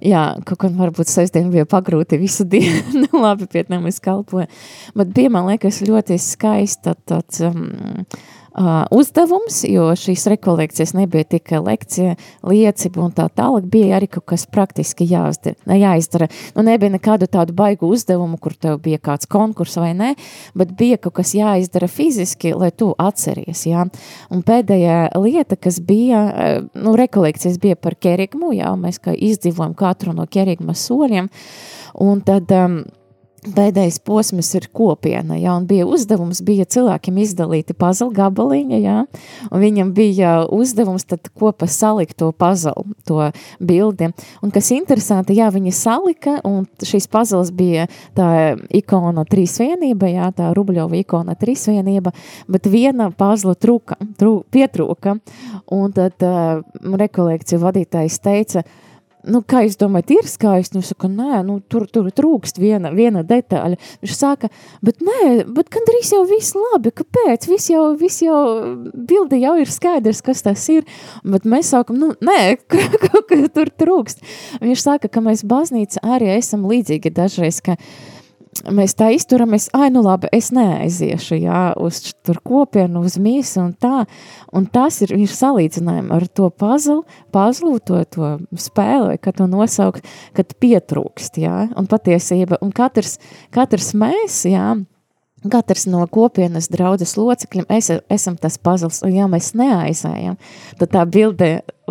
Jā, 0.00 0.24
kaut 0.48 0.62
kā 0.62 0.70
varbūt 0.72 1.10
sestdien 1.12 1.50
bija 1.52 1.66
pagrūti 1.68 2.18
visu 2.20 2.46
dienu, 2.52 3.06
labi, 3.12 3.46
pie 3.50 3.66
tam 3.68 3.86
es 3.90 4.00
kalpoju. 4.02 4.48
Bet 4.98 5.14
bija, 5.14 5.32
man 5.32 5.50
liekas, 5.52 5.82
ļoti 5.86 6.18
skaista 6.22 6.96
tāds... 7.06 7.42
Um, 7.44 8.06
uh, 8.54 8.84
uzdevums, 8.94 9.62
jo 9.68 9.88
šīs 9.98 10.26
rekolekcijas 10.32 10.94
nebija 10.96 11.24
tikai 11.36 11.60
lekcija, 11.62 12.14
liecība 12.46 13.02
un 13.06 13.14
tā 13.16 13.26
tālāk, 13.32 13.66
bija 13.72 13.98
arī 13.98 14.08
kaut 14.12 14.26
kas 14.32 14.46
praktiski 14.50 15.06
jāizdara. 15.08 15.56
jāizdara. 15.66 16.28
Nu, 16.56 16.64
nebija 16.66 16.92
nekādu 16.92 17.28
tādu 17.32 17.56
baigu 17.56 17.90
uzdevumu, 17.92 18.38
kur 18.42 18.54
tev 18.54 18.78
bija 18.84 19.00
kāds 19.02 19.28
konkurss 19.30 19.80
vai 19.80 19.92
ne, 19.98 20.14
bet 20.58 20.74
bija 20.78 21.00
kaut 21.02 21.16
kas 21.20 21.34
jāizdara 21.36 21.88
fiziski, 21.90 22.54
lai 22.58 22.70
tu 22.70 22.92
atceries, 22.98 23.66
jā. 23.68 23.86
Un 24.32 24.42
pēdējā 24.46 25.12
lieta, 25.20 25.56
kas 25.56 25.80
bija, 25.84 26.24
nu, 26.74 26.96
rekolekcijas 26.98 27.60
bija 27.62 27.76
par 27.76 27.96
kerigmu, 28.00 28.52
jā, 28.56 28.72
mēs 28.78 29.00
kā 29.02 29.14
izdzīvojam 29.16 29.76
katru 29.78 30.16
no 30.16 30.26
kerigma 30.30 30.76
soļiem, 30.76 31.30
un 32.00 32.26
tad... 32.26 32.52
Um, 32.52 32.82
Pēdējais 33.42 33.96
posms 34.06 34.52
ir 34.54 34.68
kopiena, 34.70 35.34
ja, 35.34 35.56
un 35.58 35.64
bija 35.66 35.82
uzdevums, 35.90 36.38
bija 36.46 36.62
cilvēkiem 36.62 37.16
izdalīti 37.24 37.74
puzzle 37.74 38.12
gabaliņa, 38.14 38.76
ja, 38.78 39.00
un 39.48 39.58
viņam 39.58 39.88
bija 39.96 40.34
uzdevums 40.46 41.08
tad 41.10 41.26
kopā 41.34 41.66
salikt 41.66 42.20
to 42.22 42.28
puzzle, 42.38 42.84
to 43.02 43.32
bildi, 43.58 44.12
un 44.46 44.52
kas 44.54 44.70
interesanti, 44.76 45.34
jā, 45.40 45.48
viņi 45.50 45.74
salika, 45.74 46.36
un 46.46 46.68
šīs 46.86 47.10
puzzles 47.10 47.50
bija 47.50 47.88
tā 48.14 48.28
ikona 48.78 49.26
trīsvienība, 49.26 50.12
jā, 50.12 50.30
tā 50.38 50.52
Rubļova 50.54 51.00
ikona 51.00 51.34
trīsvienība, 51.34 52.14
bet 52.46 52.70
viena 52.70 53.10
puzzle 53.10 53.56
truka, 53.58 53.98
tru, 54.22 54.44
pietrūka, 54.54 55.18
un 55.74 55.98
tad 55.98 56.22
uh, 56.22 56.62
rekolekciju 56.78 57.58
vadītājs 57.66 58.22
teica, 58.22 58.62
uh, 58.62 58.88
nu, 59.28 59.42
kā 59.46 59.62
jūs 59.66 59.78
domājat, 59.80 60.12
ir 60.16 60.28
skaisti? 60.30 60.76
Nu, 60.78 60.84
saka, 60.86 61.10
nē, 61.10 61.42
nu, 61.46 61.58
tur, 61.70 61.86
tur 61.90 62.08
trūkst 62.14 62.60
viena, 62.62 62.92
viena 62.94 63.22
detaļa. 63.26 63.78
Viņš 64.02 64.16
saka, 64.16 64.50
bet 64.84 65.02
nē, 65.04 65.44
bet 65.56 65.70
gandrīz 65.72 66.12
jau 66.14 66.22
viss 66.28 66.56
labi, 66.58 66.94
kāpēc? 67.02 67.48
Viss 67.50 67.70
jau, 67.72 67.84
viss 67.98 68.22
jau, 68.24 68.40
bilde 68.92 69.40
jau 69.42 69.56
ir 69.62 69.72
skaidrs, 69.72 70.22
kas 70.26 70.44
tas 70.46 70.64
ir, 70.72 70.88
bet 71.26 71.46
mēs 71.48 71.72
sākam, 71.74 72.00
nu, 72.02 72.12
nē, 72.24 72.56
kaut 73.06 73.28
kā 73.30 73.42
tur 73.52 73.70
trūkst. 73.82 74.24
Viņš 74.62 74.86
saka, 74.86 75.12
ka 75.12 75.24
mēs 75.24 75.46
baznīca 75.48 76.02
arī 76.16 76.34
esam 76.36 76.66
līdzīgi 76.70 77.14
dažreiz, 77.14 77.62
ka, 77.64 77.78
mēs 78.68 78.94
tā 78.98 79.08
izturamies, 79.16 79.68
ai, 79.76 79.88
nu 79.94 80.02
labi, 80.04 80.28
es 80.34 80.50
neaiziešu, 80.54 81.38
jā, 81.40 81.62
uz 81.80 82.02
tur 82.24 82.38
kopienu, 82.44 83.04
uz 83.06 83.16
mīsu 83.22 83.62
un 83.64 83.72
tā, 83.80 84.04
un 84.52 84.68
tas 84.72 85.00
ir, 85.04 85.14
viņš 85.16 85.34
salīdzinājumi 85.38 86.12
ar 86.14 86.28
to 86.28 86.50
pazlu, 86.50 87.02
pazlu, 87.34 87.78
to, 87.80 88.02
to 88.12 88.32
spēli, 88.60 89.18
kad 89.22 89.40
to 89.40 89.48
nosaukt, 89.50 90.06
kad 90.36 90.52
pietrūkst, 90.62 91.40
jā, 91.42 91.66
un 91.78 91.88
patiesība, 91.90 92.60
un 92.64 92.74
katrs, 92.76 93.18
katrs 93.54 93.92
mēs, 93.98 94.42
jā, 94.52 94.74
Katrs 95.50 95.88
no 95.90 96.04
kopienas 96.06 96.68
draudzes 96.70 97.16
locekļiem 97.18 97.64
es, 97.74 97.88
esam 98.14 98.36
tas 98.38 98.60
pazls, 98.62 99.00
un 99.02 99.10
ja 99.16 99.26
mēs 99.26 99.48
neaizējam, 99.58 100.36
tad 100.78 100.92
tā 100.94 101.02
bilde 101.02 101.48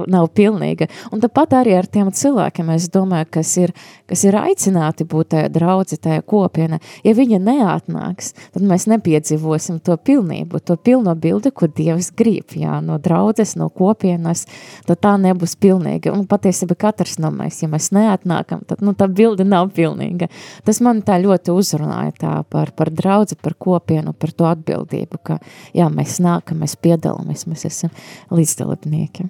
nav 0.07 0.29
pilnīga. 0.35 0.87
Un 1.11 1.21
tāpat 1.23 1.55
arī 1.61 1.75
ar 1.77 1.87
tiem 1.91 2.11
cilvēkiem, 2.15 2.69
es 2.75 2.87
domāju, 2.93 3.27
kas 3.37 3.51
ir, 3.59 3.73
kas 4.09 4.23
ir 4.27 4.37
aicināti 4.39 5.05
būt 5.07 5.31
tajā 5.33 5.49
draudzi, 5.53 5.99
tajā 6.01 6.23
kopiena. 6.27 6.79
Ja 7.05 7.13
viņa 7.17 7.39
neatnāks, 7.43 8.31
tad 8.53 8.65
mēs 8.67 8.87
nepiedzīvosim 8.91 9.81
to 9.85 9.97
pilnību, 9.97 10.61
to 10.63 10.77
pilno 10.77 11.15
bildi, 11.15 11.51
kur 11.51 11.71
Dievs 11.75 12.11
grib, 12.17 12.55
jā, 12.55 12.79
no 12.85 12.97
draudzes, 13.01 13.55
no 13.59 13.69
kopienas, 13.73 14.45
tad 14.87 15.01
tā 15.03 15.15
nebūs 15.21 15.57
pilnīga. 15.61 16.13
Un 16.15 16.25
patiesībā 16.29 16.77
katrs 16.79 17.19
no 17.21 17.33
mēs, 17.35 17.61
ja 17.63 17.69
mēs 17.71 17.91
neatnākam, 17.95 18.63
tad, 18.67 18.83
nu, 18.85 18.95
tā 18.97 19.09
bilde 19.11 19.45
nav 19.47 19.73
pilnīga. 19.75 20.31
Tas 20.67 20.81
man 20.83 21.03
tā 21.05 21.19
ļoti 21.21 21.53
uzrunāja 21.55 22.15
tā 22.21 22.37
par, 22.49 22.73
par 22.77 22.93
draudzi, 22.95 23.37
par 23.41 23.57
kopienu, 23.59 24.15
par 24.15 24.33
to 24.35 24.47
atbildību, 24.49 25.21
ka, 25.23 25.39
jā, 25.77 25.91
mēs 25.91 26.19
nākam, 26.23 26.63
mēs 26.63 26.77
piedalāmies, 26.79 27.47
mēs 27.51 27.67
esam 27.69 27.93
līdzdalībnieki. 28.31 29.29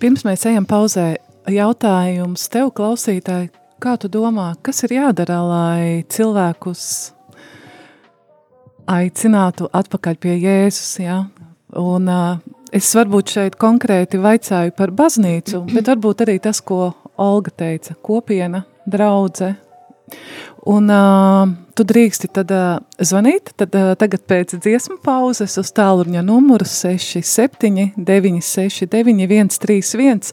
Pirms 0.00 0.26
mēs 0.26 0.44
ejam 0.48 0.66
pauzē, 0.68 1.14
jautājums 1.52 2.48
tev, 2.52 2.72
klausītāji, 2.76 3.50
kā 3.80 3.96
tu 4.00 4.10
domā, 4.12 4.50
kas 4.62 4.82
ir 4.86 4.96
jādara, 4.98 5.38
lai 5.46 6.04
cilvēkus 6.12 6.86
aicinātu 8.86 9.70
atpakaļ 9.74 10.18
pie 10.22 10.36
Jēzus, 10.36 10.92
ja? 11.02 11.24
Un 11.76 12.08
uh, 12.10 12.38
es 12.74 12.88
varbūt 12.96 13.34
šeit 13.34 13.58
konkrēti 13.60 14.20
vaicāju 14.22 14.74
par 14.76 14.92
baznīcu, 14.96 15.64
bet 15.74 15.90
varbūt 15.90 16.24
arī 16.26 16.38
tas, 16.42 16.62
ko 16.62 16.92
Olga 17.16 17.52
teica, 17.64 17.96
kopiena, 18.04 18.62
draudze, 18.86 19.54
Un 20.66 20.90
uh, 20.90 21.46
tu 21.78 21.84
drīksti 21.86 22.30
tad 22.34 22.50
uh, 22.54 22.78
zvanīt, 22.98 23.52
tad 23.60 23.74
uh, 23.78 23.92
tagad 23.98 24.24
pēc 24.26 24.56
dziesmu 24.58 24.96
pauzes 25.04 25.54
uz 25.60 25.70
tālruņa 25.76 26.24
numuru 26.26 26.66
67 26.66 27.92
969 27.94 29.58
131 29.60 30.32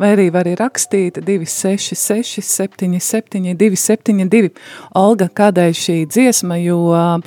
vai 0.00 0.12
arī 0.14 0.30
vari 0.32 0.54
rakstīt 0.58 1.20
266 1.20 2.40
77 2.48 3.52
272. 3.60 4.54
Olga, 4.96 5.28
kādai 5.28 5.72
šī 5.76 5.98
dziesma, 6.08 6.56
jo 6.64 6.80
uh, 6.94 7.20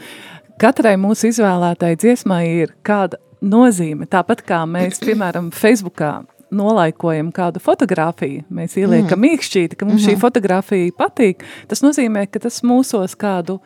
katrai 0.62 0.96
mūsu 0.98 1.30
izvēlētai 1.30 1.94
dziesmai 2.00 2.44
ir 2.64 2.74
kāda 2.86 3.22
nozīme, 3.42 4.10
tāpat 4.10 4.42
kā 4.48 4.64
mēs, 4.70 4.98
piemēram, 5.06 5.52
Facebookā 5.54 6.24
nolaikojam 6.52 7.32
kādu 7.36 7.62
fotografiju, 7.64 8.46
mēs 8.54 8.78
ieliekam 8.80 9.20
mm. 9.20 9.26
mīkšķīti, 9.26 9.76
ka 9.76 9.86
mums 9.86 9.94
mm 9.94 10.00
-hmm. 10.00 10.10
šī 10.10 10.12
mhm. 10.12 10.22
fotografija 10.22 10.92
patīk, 10.98 11.44
tas 11.68 11.84
nozīmē, 11.84 12.28
ka 12.32 12.40
tas 12.40 12.62
mūsos 12.64 13.16
kādu 13.18 13.60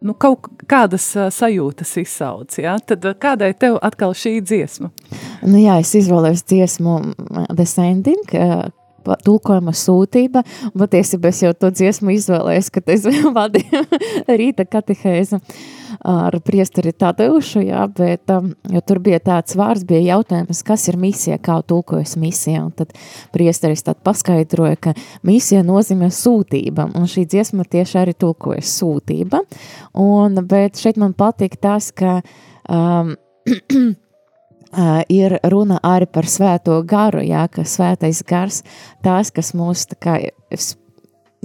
nu, 0.00 0.14
kaut 0.14 0.46
kādas 0.68 1.16
uh, 1.16 1.28
sajūtas 1.32 1.96
izsauc, 2.02 2.58
ja? 2.58 2.78
tad 2.78 3.04
kādai 3.18 3.54
tev 3.58 3.78
atkal 3.82 4.14
šī 4.14 4.40
dziesma? 4.40 4.90
Nu 5.42 5.58
jā, 5.58 5.80
es 5.80 5.94
izvēlējos 5.94 6.44
dziesmu 6.44 6.98
The 7.56 7.66
Sending, 7.66 8.36
tulkojuma 9.24 9.74
sūtība, 9.76 10.44
patiesībā 10.78 11.32
es 11.32 11.42
jau 11.44 11.52
to 11.56 11.72
dziesmu 11.74 12.14
izvēlējos, 12.16 12.70
kad 12.74 12.94
es 12.94 13.06
vadīju 13.38 13.84
rīta 14.28 14.66
katehēzu 14.68 15.40
ar 16.04 16.36
priesteri 16.44 16.92
Tadeušu, 16.92 17.62
jā, 17.66 17.82
bet, 17.96 18.28
um, 18.30 18.52
jo 18.70 18.82
tur 18.86 19.00
bija 19.02 19.20
tāds 19.24 19.56
vārds, 19.58 19.86
bija 19.88 20.14
jautājums, 20.14 20.62
kas 20.66 20.86
ir 20.90 20.98
misija, 21.00 21.38
kā 21.42 21.58
tulkojas 21.66 22.14
misija, 22.20 22.64
un 22.68 22.74
tad 22.76 22.92
priesteris 23.34 23.82
tad 23.86 24.02
paskaidroja, 24.06 24.78
ka 24.88 24.94
misija 25.26 25.64
nozīmē 25.66 26.10
sūtība, 26.14 26.90
un 26.98 27.08
šī 27.10 27.26
dziesma 27.32 27.66
tieši 27.68 28.02
arī 28.02 28.16
tulkojas 28.18 28.74
sūtība, 28.80 29.42
un, 29.98 30.42
bet 30.48 30.80
šeit 30.80 31.00
man 31.00 31.16
patīk 31.18 31.58
tas, 31.62 31.90
ka 31.96 32.20
um, 32.68 33.16
Uh, 34.68 35.00
ir 35.08 35.38
runa 35.48 35.78
arī 35.80 36.04
par 36.12 36.26
svēto 36.28 36.74
garu, 36.84 37.22
jā, 37.24 37.46
ka 37.48 37.62
svētais 37.64 38.20
gars 38.28 38.60
tās, 39.00 39.30
kas 39.32 39.54
mūs 39.56 39.86
tā 39.88 39.96
kā, 39.96 40.18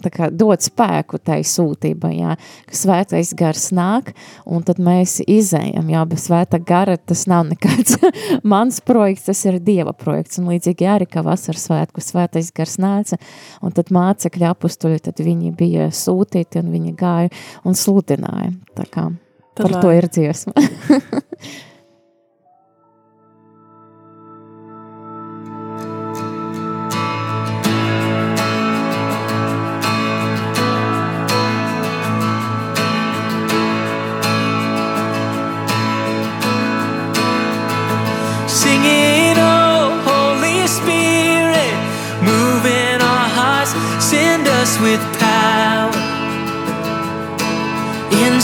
tā 0.03 0.11
kā 0.11 0.27
dod 0.27 0.59
spēku 0.59 1.21
tai 1.23 1.37
sūtībai, 1.47 2.11
jā, 2.17 2.35
ka 2.67 2.75
svētais 2.75 3.31
gars 3.39 3.69
nāk, 3.71 4.11
un 4.43 4.67
tad 4.67 4.83
mēs 4.83 5.21
izējam, 5.23 5.87
jā, 5.95 6.03
bez 6.11 6.27
svēta 6.27 6.59
gara 6.59 6.97
tas 6.99 7.23
nav 7.31 7.47
nekāds 7.53 7.95
mans 8.55 8.83
projekts, 8.83 9.29
tas 9.31 9.47
ir 9.47 9.61
Dieva 9.63 9.95
projekts, 9.95 10.43
un 10.43 10.51
līdzīgi 10.51 10.91
arī, 10.97 11.07
ka 11.07 11.23
vasaras 11.23 11.69
svētku 11.69 12.03
svētais 12.03 12.51
gars 12.51 12.75
nāca, 12.75 13.23
un 13.63 13.71
tad 13.71 13.95
mācekļi 13.95 14.51
apustuļi, 14.51 15.03
tad 15.07 15.23
viņi 15.23 15.55
bija 15.63 15.91
sūtīti, 15.95 16.59
un 16.59 16.75
viņi 16.75 16.97
gāja 16.99 17.31
un 17.63 17.77
sludināja, 17.77 18.51
tā 18.75 18.89
kā 18.89 19.13
tad 19.53 19.69
par 19.69 19.77
lai. 19.77 19.85
to 19.85 20.01
ir 20.01 20.11
dziesma. 20.11 20.57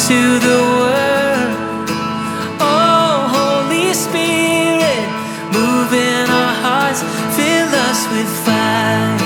into 0.09 0.39
the 0.39 0.59
world. 0.81 1.89
Oh, 2.59 3.29
Holy 3.37 3.93
Spirit, 3.93 5.05
move 5.53 5.93
in 5.93 6.25
our 6.29 6.53
hearts, 6.65 7.01
fill 7.37 7.69
us 7.87 7.99
with 8.09 8.29
fire 8.45 9.17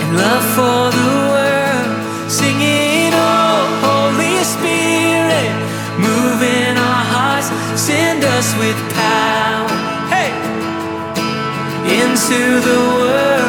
and 0.00 0.16
love 0.16 0.46
for 0.56 0.80
the 0.96 1.10
world. 1.32 2.30
Singing, 2.30 3.12
oh, 3.12 3.60
Holy 3.84 4.36
Spirit, 4.54 5.52
move 6.00 6.40
in 6.40 6.78
our 6.78 7.04
hearts, 7.12 7.48
send 7.78 8.24
us 8.24 8.56
with 8.56 8.78
power. 8.96 9.68
Hey! 10.08 10.32
Into 12.00 12.60
the 12.60 12.78
world. 12.96 13.47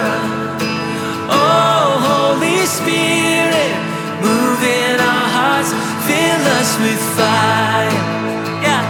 With 6.81 7.01
fire. 7.17 7.91
Yeah. 8.67 8.83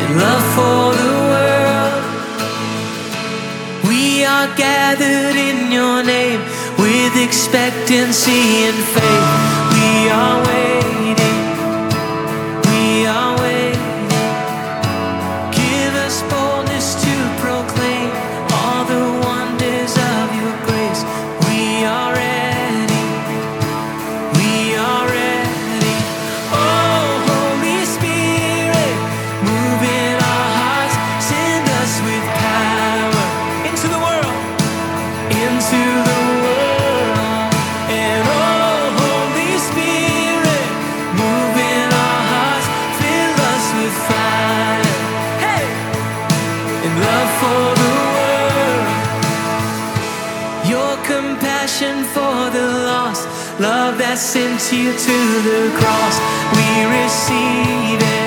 And 0.00 0.12
love 0.24 0.46
for 0.56 0.84
the 1.00 1.12
world. 1.30 2.04
We 3.88 4.24
are 4.24 4.48
gathered 4.56 5.36
in 5.36 5.70
your 5.70 6.02
name 6.02 6.40
with 6.78 7.16
expectancy 7.16 8.42
and 8.68 8.78
faith. 8.94 9.28
We 9.74 10.10
are 10.10 10.38
waiting. 10.46 10.67
Sent 54.38 54.72
you 54.72 54.92
to 54.92 55.42
the 55.42 55.76
cross. 55.78 56.20
We 56.54 56.84
receive 57.02 58.00
it. 58.00 58.17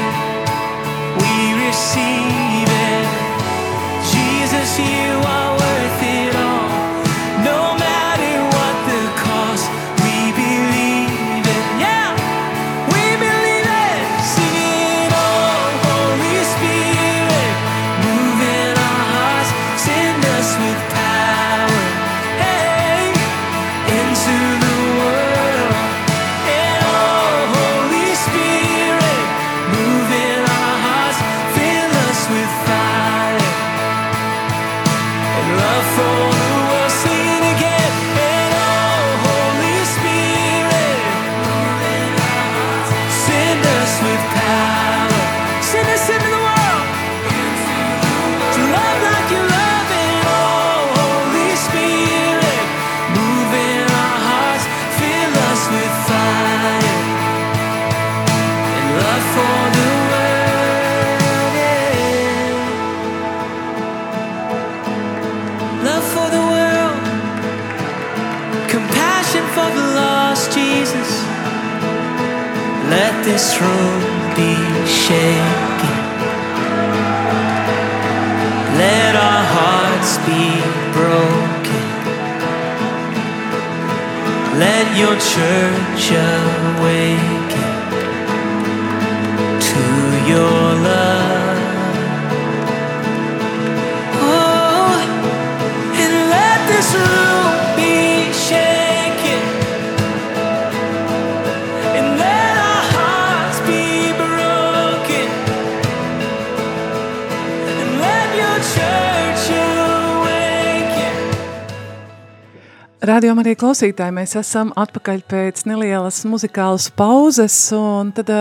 Rādījumā 113.22 113.44
arī 113.44 113.52
klausītāji, 113.54 114.14
mēs 114.18 114.32
esam 114.40 114.72
atpakaļ 114.82 115.20
pēc 115.30 115.60
nelielas 115.70 116.24
muzikālas 116.26 116.88
pauzes, 116.98 117.54
un 117.78 118.10
tad 118.18 118.32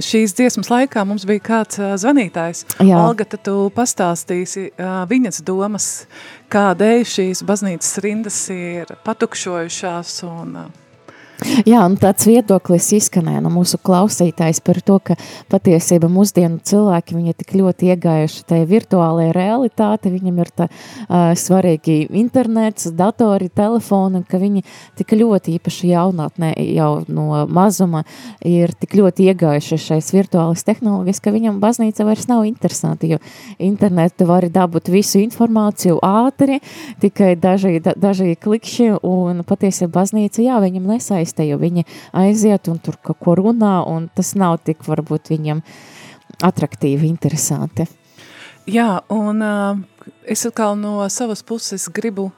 šīs 0.00 0.32
dziesmas 0.38 0.70
laikā 0.72 1.02
mums 1.04 1.26
bija 1.28 1.42
kāds 1.44 1.82
zvanītājs. 2.00 2.62
Jā. 2.80 2.96
Olga, 2.96 3.26
tad 3.28 3.42
tu 3.44 3.58
pastāstīsi 3.76 4.70
viņas 5.12 5.42
domas, 5.44 5.90
kādēļ 6.48 7.04
šīs 7.12 7.44
baznīcas 7.44 7.92
rindas 8.06 8.40
ir 8.56 8.96
patukšojušās 9.04 10.16
un 10.30 10.56
Jā, 11.46 11.82
un 11.86 11.94
tāds 12.00 12.26
viedoklis 12.26 12.88
izskanēja 12.96 13.40
no 13.44 13.50
mūsu 13.54 13.78
klausītājs 13.84 14.58
par 14.66 14.80
to, 14.86 14.96
ka 14.98 15.14
patiesība 15.52 16.08
mūsdienu 16.10 16.58
cilvēki, 16.66 17.14
viņi 17.14 17.30
ir 17.30 17.36
tik 17.38 17.52
ļoti 17.60 17.90
iegājuši 17.92 18.42
tajā 18.50 18.66
virtuālajā 18.70 19.34
realitāte, 19.36 20.10
viņam 20.10 20.40
ir 20.42 20.50
tā 20.58 20.66
uh, 20.66 21.30
svarīgi 21.38 22.08
internets, 22.18 22.88
datori, 22.96 23.46
telefoni, 23.48 24.24
ka 24.26 24.40
viņi 24.42 24.64
tik 24.98 25.14
ļoti 25.20 25.54
īpaši 25.60 25.92
jaunatnē 25.92 26.50
jau 26.74 26.90
no 27.06 27.44
mazuma 27.46 28.02
ir 28.42 28.74
tik 28.74 28.98
ļoti 28.98 29.30
iegājuši 29.30 29.80
šais 29.86 30.10
virtuālas 30.16 30.66
tehnoloģijas, 30.66 31.22
ka 31.22 31.34
viņam 31.34 31.62
baznīca 31.62 32.08
vairs 32.08 32.26
nav 32.30 32.46
interesanti, 32.48 33.12
jo 33.14 33.20
internetu 33.62 34.26
var 34.26 34.48
dabūt 34.50 34.90
visu 34.90 35.22
informāciju 35.22 36.00
ātri, 36.02 36.58
tikai 37.02 37.34
daži, 37.38 37.78
da, 37.84 37.94
daži 37.94 38.34
klikšķi, 38.34 38.90
un 39.06 39.46
patiesībā 39.46 39.94
baznīca, 40.00 40.42
jā, 40.42 40.58
viņam 40.62 40.90
nesaista, 41.36 41.44
jo 41.44 41.58
viņi 41.58 41.84
aiziet 42.12 42.68
un 42.68 42.78
tur 42.78 42.96
kaut 43.02 43.18
ko 43.20 43.34
runā, 43.36 43.84
un 43.86 44.08
tas 44.14 44.34
nav 44.34 44.58
tik 44.64 44.84
varbūt 44.86 45.30
viņam 45.30 45.62
atraktīvi, 46.42 47.08
interesanti. 47.08 47.86
Jā, 48.66 49.02
un 49.10 49.42
uh, 49.42 49.78
es 50.26 50.44
atkal 50.46 50.76
no 50.76 51.08
savas 51.08 51.42
puses 51.42 51.88
gribu 51.88 52.32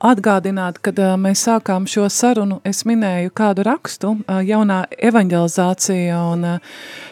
atgādināt, 0.00 0.78
kad 0.80 0.98
uh, 0.98 1.16
mēs 1.16 1.46
sākām 1.46 1.86
šo 1.86 2.08
sarunu, 2.08 2.60
es 2.64 2.84
minēju 2.84 3.30
kādu 3.30 3.62
rakstu, 3.62 4.18
uh, 4.26 4.42
jaunā 4.42 4.86
evanģelizācija, 4.98 6.18
un 6.32 6.44
uh, 6.44 6.60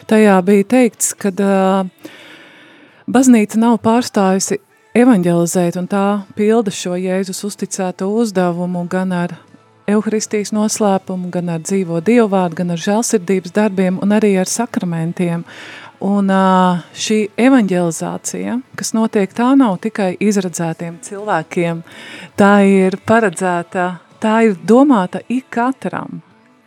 tajā 0.07 0.41
bija 0.43 0.63
teikts, 0.67 1.13
ka 1.15 1.31
uh, 1.31 1.87
baznīca 3.07 3.57
nav 3.57 3.79
pārstājusi 3.79 4.59
evanģelizēt, 4.97 5.77
un 5.79 5.87
tā 5.87 6.05
pilda 6.35 6.71
šo 6.71 6.97
Jēzus 6.99 7.45
uzticēto 7.47 8.09
uzdevumu 8.19 8.83
gan 8.91 9.13
ar 9.15 9.37
Euharistijas 9.87 10.51
noslēpumu, 10.51 11.29
gan 11.31 11.47
ar 11.53 11.61
dzīvo 11.63 12.01
dievvārdu, 12.03 12.57
gan 12.59 12.73
ar 12.75 12.81
žēlsirdības 12.83 13.53
darbiem 13.55 13.99
un 14.03 14.11
arī 14.11 14.33
ar 14.41 14.49
sakramentiem. 14.51 15.45
Un 16.03 16.27
šī 16.93 17.21
evanģelizācija, 17.41 18.57
kas 18.77 18.91
notiek, 18.93 19.31
tā 19.33 19.53
nav 19.57 19.79
tikai 19.81 20.11
izredzētiem 20.21 20.99
cilvēkiem, 21.07 21.79
tā 22.37 22.51
ir 22.67 22.99
paredzēta 23.07 23.87
tā 24.21 24.35
ir 24.49 24.59
domāta 24.67 25.23
ik 25.29 25.47
katram. 25.55 26.21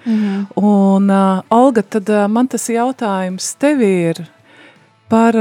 Mhm. 0.06 0.46
Un, 0.56 1.10
Olga, 1.50 1.82
tad 1.82 2.08
man 2.30 2.48
tas 2.48 2.66
jautājums 2.72 3.52
tev 3.60 3.82
ir 3.84 4.24
par 5.12 5.36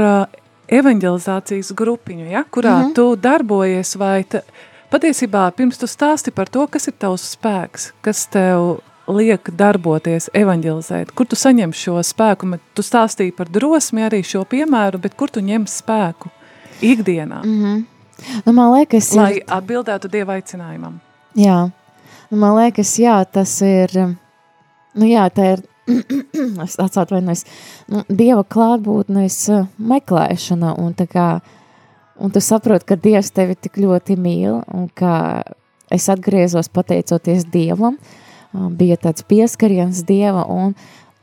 evanģelizācijas 0.68 1.72
grupiņu, 1.74 2.30
ja, 2.30 2.44
kurā 2.44 2.82
Mhm. 2.84 2.92
tu 2.94 3.16
darbojies, 3.16 3.96
vai 3.96 4.24
patiesībā 4.90 5.46
pirms 5.56 5.78
tu 5.80 5.86
stāsti 5.90 6.32
par 6.34 6.48
to, 6.52 6.66
kas 6.70 6.88
ir 6.90 6.94
tavs 6.98 7.24
spēks, 7.36 7.90
kas 8.04 8.24
tev 8.32 8.80
liek 9.10 9.48
darboties, 9.58 10.28
evanģelizēt, 10.38 11.10
kur 11.18 11.26
tu 11.26 11.34
saņem 11.38 11.72
šo 11.74 11.96
spēku, 12.06 12.58
tu 12.78 12.82
stāstīji 12.86 13.34
par 13.34 13.48
drosmi 13.50 14.04
arī 14.06 14.20
šo 14.26 14.44
piemēru, 14.46 15.00
bet 15.02 15.16
kur 15.18 15.30
tu 15.30 15.40
ņem 15.42 15.66
spēku 15.70 16.30
ikdienā, 16.82 17.42
Mhm. 17.44 17.80
Nu, 18.44 18.52
man 18.52 18.74
liekas, 18.74 19.14
lai 19.16 19.38
ir, 19.38 19.44
atbildētu 19.48 20.10
Dieva 20.12 20.34
aicinājumam. 20.36 20.98
jā, 21.34 21.70
nu, 22.30 22.36
man 22.36 22.56
liekas, 22.58 22.98
jā, 23.00 23.24
tas 23.24 23.54
ir, 23.62 23.88
nu 24.94 25.06
jā, 25.08 25.24
tā 25.32 25.54
ir, 25.54 25.62
es 26.64 26.76
atvainojos, 26.76 27.46
nu, 27.88 28.04
Dieva 28.08 28.44
klātbūtnes 28.44 29.38
uh, 29.54 29.66
meklēšana 29.78 30.74
un 30.78 30.92
tā 30.94 31.06
kā, 31.08 31.40
un 32.20 32.32
tu 32.32 32.42
saproti, 32.44 32.86
ka 32.92 32.98
Dievs 33.00 33.32
tevi 33.34 33.56
tik 33.56 33.80
ļoti 33.80 34.16
mīl 34.20 34.60
un 34.68 34.88
ka 34.94 35.42
es 35.90 36.08
atgriezos 36.12 36.70
pateicoties 36.72 37.46
Dievam, 37.50 37.96
uh, 37.96 38.30
bija 38.52 38.98
tāds 39.00 39.24
pieskariens 39.26 40.02
Dieva 40.06 40.44
un 40.50 40.74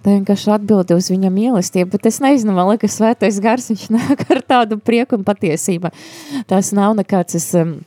tā 0.04 0.14
vienkārši 0.14 0.54
atbildi 0.56 0.96
uz 0.98 1.10
viņa 1.12 1.32
mīlestību, 1.34 1.92
bet 1.96 2.08
es 2.10 2.22
nezinu, 2.24 2.56
man 2.56 2.72
liekas, 2.72 2.98
svētais 3.00 3.42
gars, 3.44 3.70
viņš 3.74 3.90
nāk 3.98 4.26
ar 4.32 4.42
tādu 4.46 4.80
prieku 4.80 5.20
un 5.20 5.28
patiesību. 5.28 5.92
Tas 6.50 6.74
nav 6.78 6.98
nekāds, 7.00 7.38
es, 7.40 7.52
um, 7.58 7.78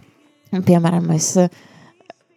piemēram, 0.67 1.11
es, 1.17 1.33
uh, 1.41 1.51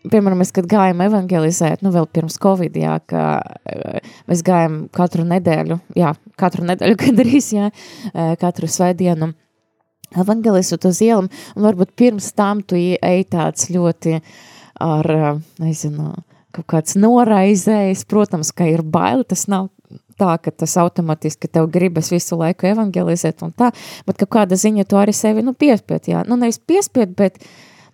piemēram, 0.09 0.39
mēs, 0.43 0.53
kad 0.55 0.69
gājām 0.69 1.03
evangelizēt, 1.07 1.83
nu 1.86 1.93
vēl 1.95 2.07
pirms 2.13 2.39
Covid, 2.43 2.77
jā, 2.79 2.97
ka 3.09 3.27
uh, 3.41 4.12
mēs 4.31 4.45
gājām 4.45 4.83
katru 4.93 5.27
nedēļu, 5.27 5.79
jā, 5.99 6.15
katru 6.39 6.67
nedēļu 6.69 6.99
gandrīz, 7.05 7.53
jā, 7.57 7.71
uh, 7.73 8.36
katru 8.41 8.71
svētdienu 8.71 9.33
evangelizēt 10.19 10.86
uz 10.89 11.02
ielam, 11.06 11.30
un 11.56 11.67
varbūt 11.67 11.95
pirms 11.99 12.32
tam 12.38 12.62
tu 12.65 12.78
ej 12.78 13.26
tāds 13.32 13.69
ļoti 13.73 14.19
ar, 14.84 15.10
nezinu, 15.62 16.13
kaut 16.54 16.67
kāds 16.69 16.97
noraizējis, 16.99 18.06
protams, 18.10 18.52
ka 18.56 18.67
ir 18.69 18.84
baili, 18.86 19.26
tas 19.28 19.47
nav 19.49 19.69
tā, 20.19 20.36
ka 20.41 20.54
tas 20.54 20.76
automatiski 20.78 21.49
tev 21.49 21.67
gribas 21.73 22.12
visu 22.13 22.38
laiku 22.39 22.69
evangelizēt 22.69 23.43
un 23.45 23.54
tā, 23.58 23.71
bet 24.08 24.19
kaut 24.21 24.34
kāda 24.38 24.58
ziņa 24.60 24.86
tu 24.89 24.99
arī 24.99 25.15
sevi, 25.15 25.43
nu, 25.45 25.56
piespied, 25.58 26.10
jā, 26.12 26.23
nu, 26.30 26.38
nevis 26.39 26.62
piespied, 26.62 27.15
bet, 27.17 27.41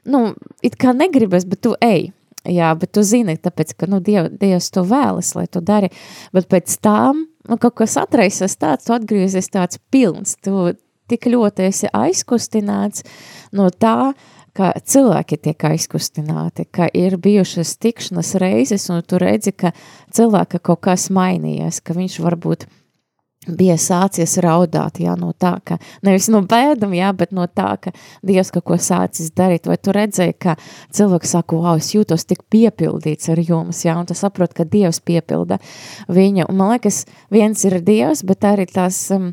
nu, 0.10 0.34
it 0.66 0.76
kā 0.80 0.94
negribas, 0.96 1.48
bet 1.50 1.64
tu 1.66 1.76
ej, 1.86 2.10
jā, 2.48 2.74
bet 2.80 2.94
tu 2.96 3.04
zini, 3.08 3.38
tāpēc, 3.40 3.76
ka, 3.80 3.90
nu, 3.92 4.02
Diev, 4.04 4.32
Dievs 4.42 4.72
to 4.76 4.84
vēlas, 4.88 5.34
lai 5.38 5.48
tu 5.52 5.64
dari, 5.64 5.92
bet 6.36 6.50
pēc 6.52 6.80
tam, 6.84 7.26
nu, 7.50 7.60
kaut 7.62 7.80
kas 7.82 7.98
atraisas 8.02 8.58
tāds, 8.60 8.88
tu 8.88 8.96
atgriezies 8.96 9.52
tāds 9.54 9.82
pilns, 9.92 10.36
tu 10.44 10.72
tik 11.10 11.30
ļoti 11.34 11.70
esi 11.70 11.92
aizkustināts 11.94 13.06
no 13.56 13.70
tā, 13.70 14.14
ka 14.58 14.74
cilvēki 14.84 15.38
tiek 15.40 15.68
aizkustināti, 15.72 16.66
ka 16.72 16.90
ir 16.94 17.18
bijušas 17.22 17.78
tikšanas 17.80 18.34
reizes, 18.42 18.90
un 18.92 19.04
tu 19.08 19.22
redzi, 19.22 19.54
ka 19.54 19.72
cilvēka 20.16 20.60
kaut 20.60 20.84
kas 20.90 21.10
mainījies, 21.14 21.82
ka 21.86 21.96
viņš 21.96 22.20
varbūt 22.26 22.68
bija 23.48 23.78
sācies 23.80 24.36
raudāt, 24.44 25.00
jā, 25.02 25.14
no 25.18 25.32
tā, 25.38 25.54
ka 25.66 25.78
nevis 26.06 26.28
no 26.32 26.42
bēdam, 26.46 26.94
jā, 26.98 27.12
bet 27.16 27.32
no 27.36 27.46
tā, 27.48 27.72
ka 27.82 27.94
Dievs 28.26 28.52
kaut 28.54 28.66
ko 28.68 28.78
sācis 28.82 29.32
darīt, 29.36 29.70
vai 29.70 29.78
tu 29.80 29.94
redzēji, 29.96 30.36
ka 30.44 30.58
cilvēks 30.96 31.36
saka, 31.38 31.56
wow, 31.56 31.80
es 31.80 31.94
jūtos 31.96 32.28
tik 32.30 32.44
piepildīts 32.52 33.32
ar 33.32 33.40
jums, 33.42 33.86
jā, 33.86 33.96
un 33.98 34.10
tu 34.10 34.18
saprot, 34.18 34.54
ka 34.54 34.68
Dievs 34.68 35.00
piepilda 35.00 35.60
viņu, 36.12 36.50
un 36.50 36.60
man 36.60 36.74
liekas, 36.76 37.06
viens 37.32 37.64
ir 37.66 37.80
Dievs, 37.86 38.26
bet 38.28 38.46
arī 38.50 38.68
tas, 38.70 39.00
um, 39.16 39.32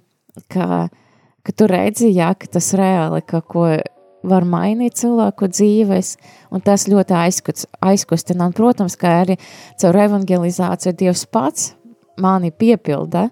ka, 0.53 0.87
ka 1.47 1.55
tu 1.55 1.69
redzi, 1.71 2.11
jā, 2.15 2.33
ka 2.35 2.49
tas 2.59 2.73
reāli 2.79 3.23
kaut 3.27 3.47
ko 3.53 3.67
var 4.27 4.47
mainīt 4.49 4.99
cilvēku 4.99 5.49
dzīves, 5.53 6.17
un 6.51 6.65
tas 6.65 6.89
ļoti 6.91 7.15
aizkust, 7.15 7.69
aizkustina. 7.85 8.49
Un, 8.49 8.57
protams, 8.57 8.97
ka 8.99 9.21
arī 9.23 9.39
caur 9.81 9.99
evangelizāciju 10.03 10.97
Dievs 10.99 11.27
pats 11.31 11.71
mani 12.19 12.51
piepilda, 12.51 13.29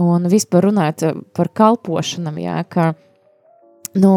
un 0.00 0.26
vispār 0.32 0.66
runāt 0.70 1.04
par 1.36 1.52
kalpošanam, 1.54 2.40
jā, 2.42 2.58
ka, 2.68 2.92
nu, 3.98 4.12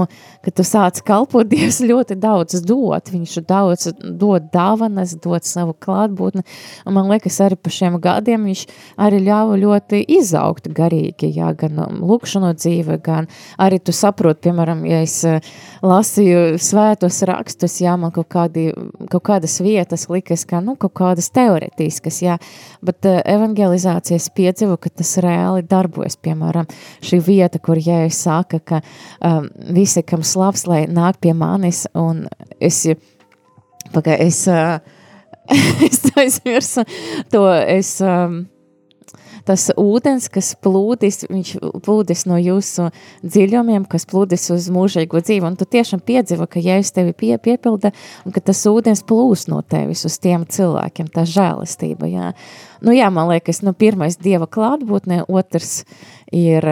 kad 0.46 0.56
tu 0.56 0.66
sāc 0.68 1.02
kalpot, 1.06 1.48
Dievs 1.52 1.82
ļoti 1.84 2.18
daudz 2.22 2.62
dod, 2.66 3.12
viņš 3.12 3.36
daudz 3.48 3.90
dod 4.04 4.50
dāvanas, 4.54 5.16
dod 5.22 5.46
savu 5.48 5.76
klātbūtni, 5.86 6.44
un 6.86 6.98
man 6.98 7.10
liekas 7.12 7.40
arī 7.44 7.58
pa 7.60 7.74
šiem 7.74 7.98
gadiem 8.04 8.48
viņš 8.50 8.66
arī 9.02 9.22
ļāva 9.26 9.58
ļoti 9.62 10.02
izaugt 10.18 10.70
garīgi, 10.76 11.32
jā, 11.36 11.52
gan 11.58 11.82
lūkšanu 12.02 12.54
dzīve, 12.58 13.00
gan 13.06 13.30
arī 13.62 13.80
tu 13.84 13.96
saprot, 13.96 14.42
piemēram, 14.46 14.86
ja 14.90 15.02
es 15.06 15.18
eh, 15.28 15.54
lasīju 15.86 16.60
svētos 16.62 17.22
rakstus, 17.28 17.80
jā, 17.84 17.96
man 18.00 18.14
kaut, 18.16 18.30
kādi, 18.32 18.70
kaut 19.12 19.26
kādas 19.28 19.58
vietas 19.64 20.08
likas, 20.12 20.46
ka, 20.50 20.62
nu, 20.64 20.78
kaut 20.80 20.96
kādas 20.98 21.32
teoretiskas, 21.36 22.22
jā, 22.24 22.38
bet 22.86 23.08
uh, 23.10 23.20
evangelizācijas 23.26 24.30
piedzīvu, 24.36 24.78
ka 24.82 24.92
tas 25.02 25.16
reāli 25.24 25.66
darbojas, 25.68 26.18
piemēram, 26.22 26.70
šī 27.06 27.20
vieta, 27.26 27.62
kur 27.64 27.80
Jēzus 27.80 28.22
saka, 28.26 28.60
ka 28.60 28.82
um, 29.20 29.50
visi, 29.74 30.04
kam 30.06 30.24
slavs, 30.26 30.66
lai 30.70 30.86
nāk 30.92 31.22
pie 31.24 31.34
manis, 31.38 31.86
un 31.98 32.26
es, 32.60 32.84
pagai, 33.94 34.20
es, 34.28 34.44
uh, 34.52 34.78
es 35.88 36.02
aizmirsu 36.18 36.86
to, 37.32 37.46
es, 37.54 37.98
tas 39.46 39.68
ūdens, 39.78 40.28
kas 40.34 40.54
plūdis, 40.64 41.26
viņš 41.30 41.52
plūdis 41.86 42.26
no 42.30 42.38
jūsu 42.42 42.90
dziļumiem, 43.24 43.86
kas 43.90 44.08
plūdis 44.10 44.50
uz 44.56 44.68
mūžīgo 44.74 45.22
dzīvi, 45.22 45.46
un 45.46 45.58
tu 45.60 45.68
tiešām 45.70 46.02
piedzīvo, 46.06 46.48
ka 46.50 46.64
Jēzus 46.64 46.96
tevi 46.96 47.14
pie, 47.18 47.36
piepilda, 47.42 47.94
un 48.26 48.36
ka 48.36 48.42
tas 48.44 48.64
ūdens 48.70 49.06
plūs 49.08 49.48
no 49.52 49.62
tevis 49.62 50.06
uz 50.10 50.18
tiem 50.22 50.48
cilvēkiem, 50.50 51.12
tā 51.14 51.28
žēlistība, 51.30 52.10
jā. 52.10 52.34
Nu 52.86 52.94
jā, 52.96 53.10
man 53.14 53.30
liekas, 53.32 53.62
nu 53.66 53.74
pirmais 53.78 54.18
Dieva 54.22 54.50
klātbūtnē, 54.50 55.24
otrs 55.30 55.84
ir 56.36 56.66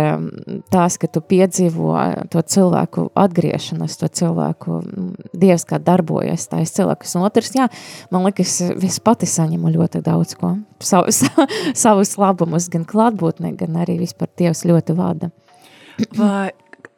tās, 0.73 0.97
ka 0.99 1.07
tu 1.11 1.21
piedzīvo 1.23 1.93
to 2.33 2.41
cilvēku 2.55 3.07
atgriešanos, 3.19 3.97
to 4.01 4.09
cilvēku, 4.19 4.79
Dievs 5.33 5.65
kā 5.69 5.79
darbojas, 5.83 6.47
tā 6.51 6.61
es 6.63 6.73
cilvēkus, 6.75 7.15
un 7.17 7.27
otrs, 7.27 7.53
jā, 7.57 7.69
man 8.13 8.27
liekas, 8.27 8.59
es 8.75 8.99
pati 9.03 9.29
saņemu 9.29 9.73
ļoti 9.77 10.03
daudz 10.05 10.35
ko, 10.39 10.55
savu, 10.83 11.13
savus 11.83 12.15
labumus, 12.19 12.69
gan 12.73 12.87
klātbūtnē, 12.89 13.53
gan 13.59 13.79
arī 13.83 13.99
vispār 14.03 14.31
Dievs 14.39 14.65
ļoti 14.67 14.97
vada. 14.97 15.31
Vai 16.17 16.51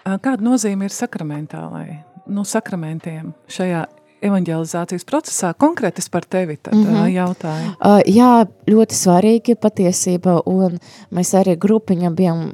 kāda 0.06 0.42
nozīme 0.46 0.88
ir 0.88 0.96
sakramentālai, 0.96 2.02
nu, 2.32 2.46
sakramentiem 2.48 3.34
šajā 3.52 3.86
evanģelizācijas 4.24 5.06
procesā? 5.08 5.52
Konkrēti 5.60 6.02
es 6.04 6.10
par 6.12 6.26
tevi 6.26 6.58
tad 6.58 6.74
mm 6.76 6.86
-hmm. 6.86 7.10
jautāju. 7.14 7.72
Uh, 7.80 8.00
jā, 8.06 8.46
ļoti 8.68 8.96
svarīgi 8.96 9.56
patiesība, 9.56 10.42
un 10.46 10.80
mēs 11.12 11.34
arī 11.40 11.58
grupiņa 11.58 12.12
bijām 12.16 12.52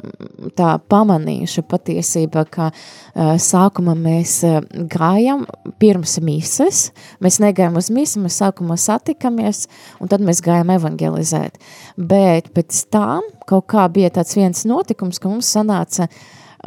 tā 0.56 0.80
pamanījuši 0.90 1.62
patiesība, 1.62 2.46
ka 2.46 2.72
uh, 2.72 3.36
sākumā 3.38 3.96
mēs 3.96 4.44
uh, 4.44 4.62
gājam 4.88 5.46
pirms 5.80 6.20
mises, 6.22 6.92
mēs 7.22 7.40
negājam 7.40 7.78
uz 7.78 7.90
misi, 7.90 8.20
mēs 8.20 8.42
sākumā 8.42 8.78
satikamies, 8.78 9.68
un 10.00 10.08
tad 10.08 10.22
mēs 10.22 10.42
gājam 10.42 10.70
evangelizēt. 10.70 11.58
Bet 11.98 12.54
pēc 12.54 12.86
tam 12.90 13.22
kaut 13.46 13.68
kā 13.68 13.88
bija 13.90 14.10
tāds 14.10 14.36
viens 14.36 14.66
notikums, 14.66 15.20
ka 15.20 15.30
mums 15.30 15.56
sanāca 15.56 16.08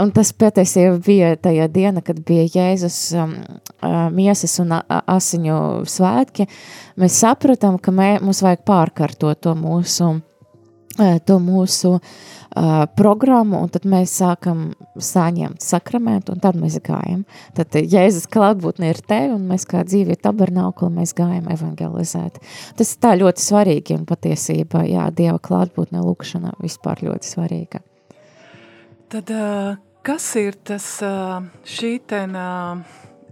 Un 0.00 0.10
tas 0.14 0.32
patiesībā 0.34 0.98
bija 1.04 1.34
tajā 1.38 1.68
diena, 1.70 2.02
kad 2.02 2.18
bija 2.26 2.48
Jēzus 2.50 2.98
um, 3.14 3.34
uh, 3.38 4.08
miesas 4.14 4.56
un 4.62 4.74
asiņu 4.74 5.58
svētki. 5.90 6.48
Mēs 6.98 7.18
sapratām, 7.22 7.78
ka 7.78 7.94
mē, 7.94 8.16
mums 8.24 8.42
vajag 8.42 8.64
pārkārtot 8.66 9.44
to 9.46 9.54
mūsu, 9.58 10.10
uh, 10.18 11.14
to 11.22 11.38
mūsu 11.38 11.92
uh, 11.94 12.82
programmu, 12.98 13.62
un 13.62 13.70
tad 13.70 13.86
mēs 13.86 14.16
sākam 14.18 14.66
saņemt 14.98 15.62
sakramentu, 15.62 16.34
un 16.34 16.42
tad 16.42 16.58
mēs 16.58 16.80
gājam. 16.82 17.22
Tad 17.54 17.78
Jēzus 17.78 18.26
klātbūtne 18.34 18.90
ir 18.90 18.98
te, 18.98 19.22
un 19.36 19.46
mēs 19.46 19.62
kā 19.70 19.86
dzīvi 19.86 20.18
tabernākli, 20.26 20.90
mēs 20.98 21.14
gājam 21.14 21.46
evangelizēt. 21.54 22.42
Tas 22.74 22.94
tā 22.98 23.14
ļoti 23.22 23.46
svarīgi, 23.46 24.00
un 24.00 24.10
patiesībā, 24.10 24.88
jā, 24.90 25.06
Dieva 25.14 25.38
klātbūtne 25.38 26.02
lūkšana 26.02 26.58
vispār 26.66 27.06
ļoti 27.06 27.36
svarīga. 27.36 27.86
Tad 29.14 29.28
kas 30.02 30.24
ir 30.40 30.56
tas 30.66 30.84
šī 31.70 31.90
ten 32.10 32.32
ā, 32.34 32.74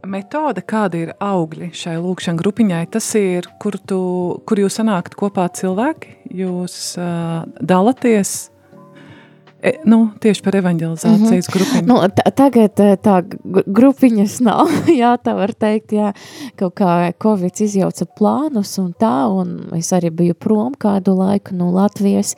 metode, 0.06 0.62
kāda 0.62 1.00
ir 1.00 1.10
augļi 1.18 1.72
šai 1.74 1.96
lūkšana 1.98 2.38
grupiņai? 2.38 2.84
Tas 2.94 3.08
ir, 3.18 3.48
kur, 3.58 3.74
tu, 3.82 3.98
kur 4.46 4.62
jūs 4.62 4.78
sanākat 4.78 5.16
kopā 5.18 5.48
cilvēki, 5.58 6.14
jūs 6.38 6.76
dalaties 7.58 8.36
e, 8.46 8.51
nu, 9.84 9.98
tieši 10.20 10.42
par 10.42 10.56
evanģelizācijas 10.58 11.46
Mhm. 11.48 11.52
grupiņu. 11.54 11.86
Nu, 11.86 12.00
ta- 12.10 12.30
tagad 12.34 12.80
eh, 12.82 12.96
tā 12.98 13.22
grupiņas 13.66 14.40
nav, 14.48 14.66
jā, 14.90 15.12
tā 15.22 15.34
var 15.38 15.52
teikt, 15.54 15.92
jā, 15.94 16.12
kaut 16.58 16.74
kā 16.80 17.12
Covid 17.22 17.60
izjauca 17.62 18.06
plānus 18.18 18.72
un 18.82 18.92
tā, 18.98 19.12
un 19.30 19.68
es 19.78 19.92
arī 19.94 20.10
biju 20.10 20.34
prom 20.34 20.74
kādu 20.74 21.14
laiku 21.18 21.54
no 21.54 21.70
Latvijas 21.70 22.34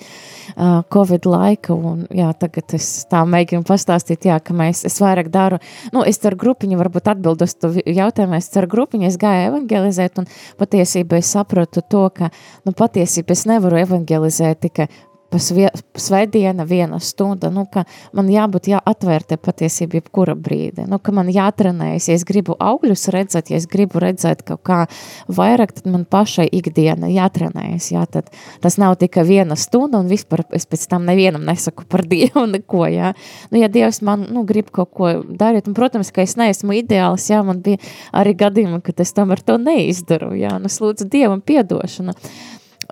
uh, 0.57 0.83
Covid 0.93 1.25
laika, 1.27 1.73
un 1.75 2.07
jā, 2.13 2.29
tagad 2.39 2.75
es 2.77 3.07
tā 3.11 3.23
mēģinu 3.25 3.65
pastāstīt, 3.65 4.29
jā, 4.29 4.37
ka 4.45 4.53
mēs, 4.55 4.85
es 4.85 4.99
vairāk 5.01 5.31
daru, 5.33 5.59
nu, 5.93 6.03
es 6.05 6.21
ar 6.25 6.37
grupiņu 6.37 6.77
varbūt 6.81 7.09
atbildos 7.15 7.57
tu 7.57 7.73
jautājumu, 7.85 8.37
es 8.37 8.51
ar 8.57 8.67
grupiņu, 8.71 9.09
es 9.09 9.17
gāju 9.21 9.49
evangelizēt, 9.53 10.19
un 10.21 10.29
patiesībā 10.61 11.19
es 11.23 11.33
sapratu 11.35 11.83
to, 11.89 12.05
ka, 12.15 12.31
nu, 12.67 12.73
patiesībā 12.77 13.33
es 13.33 13.47
nevaru 13.49 13.81
evangelizēt 13.81 14.61
tikai 14.69 14.89
pa 15.35 15.41
svie- 15.43 15.73
svētdiena 15.99 16.63
viena 16.67 17.01
stunda, 17.03 17.51
nu, 17.51 17.65
ka 17.67 17.83
man 18.15 18.29
jābūt 18.31 18.69
jāatvērta 18.71 19.35
patiesība 19.43 19.99
jebkura 19.99 20.37
brīdi, 20.39 20.85
nu, 20.87 21.01
ka 21.03 21.11
man 21.17 21.27
jātrenējas, 21.33 22.07
ja 22.09 22.15
es 22.15 22.25
gribu 22.29 22.55
augļus 22.63 23.09
redzēt, 23.15 23.51
ja 23.51 23.59
es 23.59 23.67
gribu 23.71 23.99
redzēt 24.03 24.45
kaut 24.47 24.63
kā 24.63 24.79
vairāk, 25.27 25.75
tad 25.75 25.91
man 25.91 26.05
pašai 26.07 26.47
ikdiena 26.55 27.11
jātrenējas, 27.11 27.91
jā, 27.97 28.05
tad 28.07 28.31
tas 28.63 28.79
nav 28.79 28.95
tikai 29.01 29.25
viena 29.27 29.59
stunda 29.59 29.99
un 29.99 30.13
vispār 30.13 30.45
es 30.55 30.69
pēc 30.71 30.87
tam 30.93 31.09
nevienam 31.11 31.43
nesaku 31.49 31.89
par 31.91 32.07
Dievu 32.15 32.47
neko, 32.53 32.85
jā. 32.95 33.11
Nu, 33.51 33.59
ja 33.59 33.73
Dievs 33.73 34.05
man, 34.07 34.29
nu, 34.31 34.47
grib 34.47 34.71
kaut 34.71 34.93
ko 34.95 35.11
darīt, 35.27 35.67
un, 35.67 35.75
protams, 35.75 36.15
ka 36.15 36.23
es 36.23 36.37
neesmu 36.39 36.79
ideāls, 36.79 37.27
jā, 37.33 37.43
man 37.43 37.65
bija 37.65 37.83
arī 38.15 38.37
gadījumi, 38.39 38.85
kad 38.87 39.03
es 39.03 39.17
tomēr 39.19 39.43
to 39.43 39.59
neizdaru, 39.59 40.31
jā, 40.39 40.55
un 40.61 40.71
es 40.71 40.79
lūdzu 40.85 41.11
Dievam 41.11 41.43
piedošanu. 41.43 42.15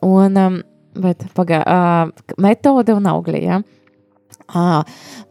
Un, 0.02 0.36
um, 0.42 0.62
bet 0.94 1.24
pagā, 1.36 1.62
uh, 1.62 2.34
metode 2.42 2.96
un 2.96 3.08
augļi, 3.12 3.42
ja? 3.46 3.62
uh, 4.52 4.82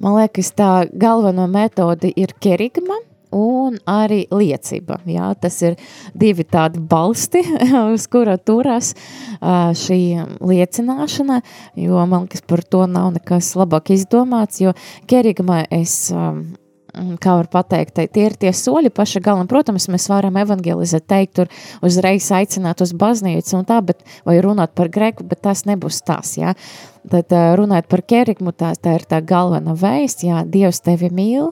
man 0.02 0.18
liekas, 0.20 0.52
tā 0.58 0.72
galvenā 0.92 1.48
metode 1.52 2.12
ir 2.16 2.36
kerigma, 2.42 3.00
un 3.32 3.78
arī 3.88 4.26
liecība. 4.28 5.00
Jā, 5.08 5.32
tas 5.40 5.56
ir 5.64 5.78
divi 6.18 6.44
tādi 6.44 6.82
balsti, 6.84 7.44
uz 7.94 8.08
kura 8.12 8.38
turas 8.38 8.94
uh, 8.94 9.72
šī 9.78 10.02
liecināšana, 10.44 11.42
jo 11.80 12.06
man 12.12 12.28
liekas, 12.28 12.44
par 12.48 12.64
to 12.68 12.86
nav 12.92 13.14
nekas 13.16 13.54
labāk 13.60 13.94
izdomāts, 13.96 14.62
jo 14.64 14.76
kerigma 15.10 15.64
es 15.72 15.96
um, 16.12 16.50
kā 17.22 17.36
var 17.40 17.50
pateikt, 17.52 18.00
tie 18.14 18.26
ir 18.28 18.36
tie 18.40 18.52
soļi 18.56 18.92
paša 18.94 19.22
galam. 19.24 19.50
Protams, 19.50 19.88
mēs 19.92 20.08
varam 20.12 20.38
evangelizēt, 20.42 21.08
teikt, 21.10 21.34
tur 21.40 21.52
uzreiz 21.86 22.28
aicināt 22.36 22.84
uz 22.84 22.94
baznīcu 22.98 23.58
un 23.60 23.68
tā, 23.68 23.82
bet, 23.86 24.04
vai 24.28 24.40
runāt 24.44 24.76
par 24.78 24.92
greku, 24.94 25.26
bet 25.28 25.44
tas 25.48 25.66
nebūs 25.70 26.02
tas, 26.08 26.36
jā. 26.40 26.56
Tad 27.12 27.34
runāt 27.58 27.88
par 27.90 28.04
kerigmu, 28.06 28.54
tā, 28.54 28.76
tā 28.78 29.00
ir 29.00 29.08
tā 29.10 29.22
galvenā 29.26 29.74
vēsts, 29.78 30.26
jā, 30.28 30.44
Dievs 30.46 30.84
tevi 30.86 31.10
mīl, 31.10 31.50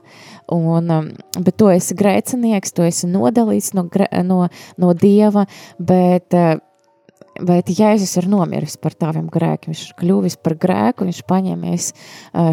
un, 0.54 1.14
bet 1.40 1.58
tu 1.58 1.72
esi 1.74 1.98
grēcinieks, 1.98 2.76
tu 2.76 2.86
esi 2.86 3.10
nodalīts 3.10 3.74
no, 3.78 3.88
no, 4.28 4.44
no 4.78 4.94
Dieva, 4.94 5.48
bet 5.80 6.38
Bet 7.40 7.70
Jēzus 7.72 8.18
ir 8.20 8.28
nomiris 8.28 8.76
par 8.82 8.96
taviem 9.00 9.30
grēkiem. 9.32 9.72
Viņš 9.72 9.84
ir 9.86 9.96
kļuvis 10.02 10.36
par 10.44 10.56
grēku, 10.60 11.08
viņš 11.08 11.22
paņēmies 11.30 11.86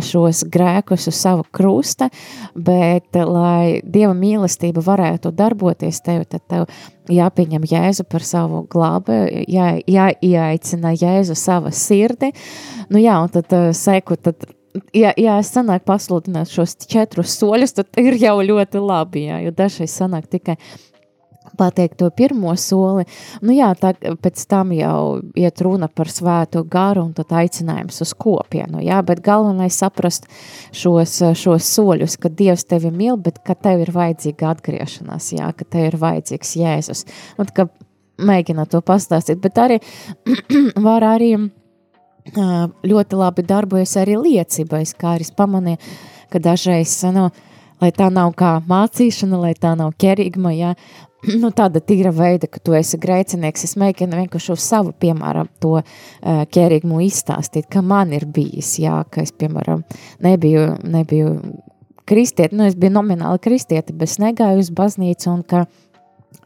šos 0.06 0.44
grēkus 0.52 1.08
uz 1.10 1.18
savu 1.18 1.46
krusta, 1.54 2.08
bet, 2.54 3.16
lai 3.16 3.80
Dieva 3.82 4.14
mīlestība 4.14 4.84
varētu 4.86 5.34
darboties 5.34 6.02
tev, 6.06 6.26
tad 6.30 6.44
tev 6.46 6.68
jāpieņem 7.10 7.66
Jēzu 7.66 8.06
par 8.10 8.26
savu 8.26 8.62
glābi, 8.70 9.46
jā, 9.50 9.72
jāieaicina 9.90 10.94
Jēzu 10.94 11.34
sava 11.38 11.74
sirdi. 11.74 12.30
Nu 12.90 13.02
jā, 13.02 13.18
un 13.22 13.32
tad 13.34 13.50
seku, 13.74 14.18
tad 14.22 14.46
ja, 14.94 15.12
ja 15.18 15.36
es 15.40 15.50
sanāku 15.54 15.86
pasludināt 15.90 16.50
šos 16.52 16.76
četrus 16.86 17.36
soļus, 17.40 17.74
tad 17.78 18.00
ir 18.00 18.16
jau 18.20 18.36
ļoti 18.44 18.82
labi, 18.82 19.26
jā, 19.30 19.40
jo 19.46 19.52
dažreiz 19.56 19.94
sanāk 19.96 20.28
tikai 20.32 20.56
pateikt 21.58 21.98
to 22.00 22.10
pirmo 22.14 22.54
soli. 22.60 23.06
Nu 23.44 23.54
jā, 23.56 23.72
tā, 23.78 23.92
pēc 23.96 24.44
tam 24.50 24.72
jau 24.76 25.20
iet 25.38 25.62
runa 25.64 25.88
par 25.88 26.10
svētu 26.12 26.64
garu 26.70 27.06
un 27.08 27.14
tad 27.16 27.32
aicinājums 27.42 28.02
uz 28.04 28.14
kopienu, 28.16 28.82
jā, 28.84 29.00
bet 29.06 29.24
galvenais 29.24 29.78
saprast 29.80 30.28
šos, 30.76 31.18
šos 31.38 31.72
soļus, 31.76 32.18
ka 32.20 32.32
Dievs 32.32 32.66
tevi 32.68 32.92
mīl, 32.94 33.16
bet 33.20 33.40
ka 33.46 33.56
tev 33.58 33.86
ir 33.86 33.92
vajadzīga 33.96 34.52
atgriešanās, 34.54 35.32
jā, 35.38 35.50
ka 35.56 35.64
tev 35.64 35.90
ir 35.90 36.00
vajadzīgs 36.00 36.56
Jēzus. 36.60 37.06
Un 37.40 37.52
ka 37.56 37.68
mēģina 38.16 38.66
to 38.70 38.80
pastāstīt, 38.84 39.40
bet 39.42 39.58
arī 39.60 39.80
var 40.88 41.04
arī 41.04 41.34
ļoti 42.86 43.18
labi 43.18 43.44
darbojas 43.46 43.96
arī 44.00 44.16
liecībais, 44.18 44.94
kā 44.98 45.14
arī 45.14 45.26
es 45.26 45.34
pamanīju, 45.36 45.78
ka 46.32 46.40
dažreiz, 46.42 46.98
nu, 47.14 47.28
lai 47.82 47.90
tā 47.96 48.08
nav 48.12 48.32
kā 48.38 48.56
mācīšana, 48.68 49.40
lai 49.42 49.52
tā 49.58 49.74
nav 49.78 49.94
ķerīgma, 50.00 50.52
jā, 50.56 50.72
nu, 51.42 51.50
tāda 51.56 51.82
tīra 51.84 52.12
veida, 52.14 52.48
ka 52.50 52.62
tu 52.62 52.76
esi 52.76 52.98
grēcinieks, 53.02 53.66
es 53.68 53.76
mēģinu 53.80 54.22
vienkārši 54.22 54.52
uz 54.54 54.64
savu, 54.64 54.94
piemēram, 55.00 55.50
to 55.62 55.78
uh, 55.78 56.42
ķerīgumu 56.56 57.02
izstāstīt, 57.06 57.68
ka 57.72 57.82
man 57.82 58.14
ir 58.16 58.26
bijis, 58.26 58.76
jā, 58.82 59.00
ka 59.10 59.24
es, 59.24 59.34
piemēram, 59.36 59.84
nebiju, 60.24 60.68
nebiju 60.96 61.32
kristieti, 62.06 62.54
nu, 62.54 62.68
es 62.68 62.76
biju 62.78 62.94
nomināli 62.94 63.42
kristieti, 63.42 63.94
bet 63.96 64.14
negāju 64.22 64.62
uz 64.62 64.70
baznīcu 64.70 65.32
un 65.32 65.42
ka 65.42 65.66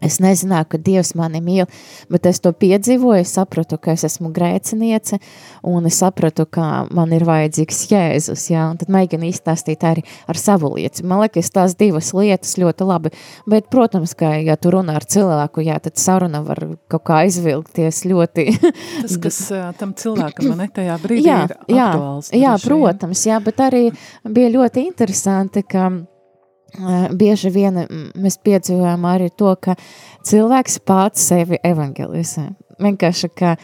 Es 0.00 0.16
nezināju, 0.22 0.64
ka 0.72 0.78
Dievs 0.80 1.10
mani 1.18 1.42
mīl, 1.44 1.66
bet 2.08 2.24
es 2.30 2.38
to 2.40 2.54
piedzīvoju, 2.56 3.20
es 3.20 3.34
sapratu, 3.36 3.76
ka 3.76 3.92
es 3.92 4.06
esmu 4.08 4.30
grēciniece, 4.32 5.18
un 5.68 5.88
es 5.90 5.98
sapratu, 6.00 6.46
ka 6.48 6.86
man 6.96 7.12
ir 7.12 7.26
vajadzīgs 7.28 7.82
Jēzus, 7.90 8.46
jā, 8.48 8.64
un 8.72 8.80
tad 8.80 8.88
mēģinu 8.92 9.28
izstāstīt 9.28 9.84
arī 9.84 10.04
ar 10.30 10.40
savu 10.40 10.72
lietu. 10.78 11.04
Man 11.04 11.20
liekas, 11.20 11.52
tās 11.52 11.76
divas 11.76 12.14
lietas 12.16 12.56
ļoti 12.60 12.86
labi, 12.88 13.12
bet, 13.50 13.68
protams, 13.72 14.14
ka, 14.16 14.32
ja 14.40 14.56
tu 14.56 14.72
runā 14.72 14.96
ar 14.96 15.04
cilvēku, 15.04 15.66
jā, 15.68 15.76
tad 15.84 16.00
saruna 16.00 16.40
var 16.48 16.62
kaut 16.88 17.04
kā 17.10 17.20
izvilkties 17.28 18.06
ļoti... 18.08 18.46
Tas, 19.02 19.18
kas 19.20 19.42
tam 19.76 19.92
cilvēkam 20.00 20.54
ne 20.56 20.70
tajā 20.72 20.96
brīdī 21.02 21.28
jā, 21.28 21.42
ir 21.44 21.76
jā, 21.76 21.90
aktuāls. 21.90 22.32
jā, 22.32 22.54
vien. 22.56 22.64
protams, 22.64 23.26
jā, 23.28 23.36
bet 23.44 23.60
arī 23.68 23.84
bija 24.24 24.54
ļoti 24.56 24.86
interesanti, 24.88 25.66
ka 25.68 25.90
bieži 27.16 27.50
vien 27.54 27.82
mm, 27.84 28.08
mēs 28.20 28.38
piedzīvojam 28.44 29.04
arī 29.10 29.30
to, 29.30 29.52
ka 29.60 29.76
cilvēks 30.26 30.80
pats 30.86 31.30
sevi 31.30 31.60
evangelizē. 31.64 32.50
Vienkārši, 32.80 33.30
ka 33.36 33.54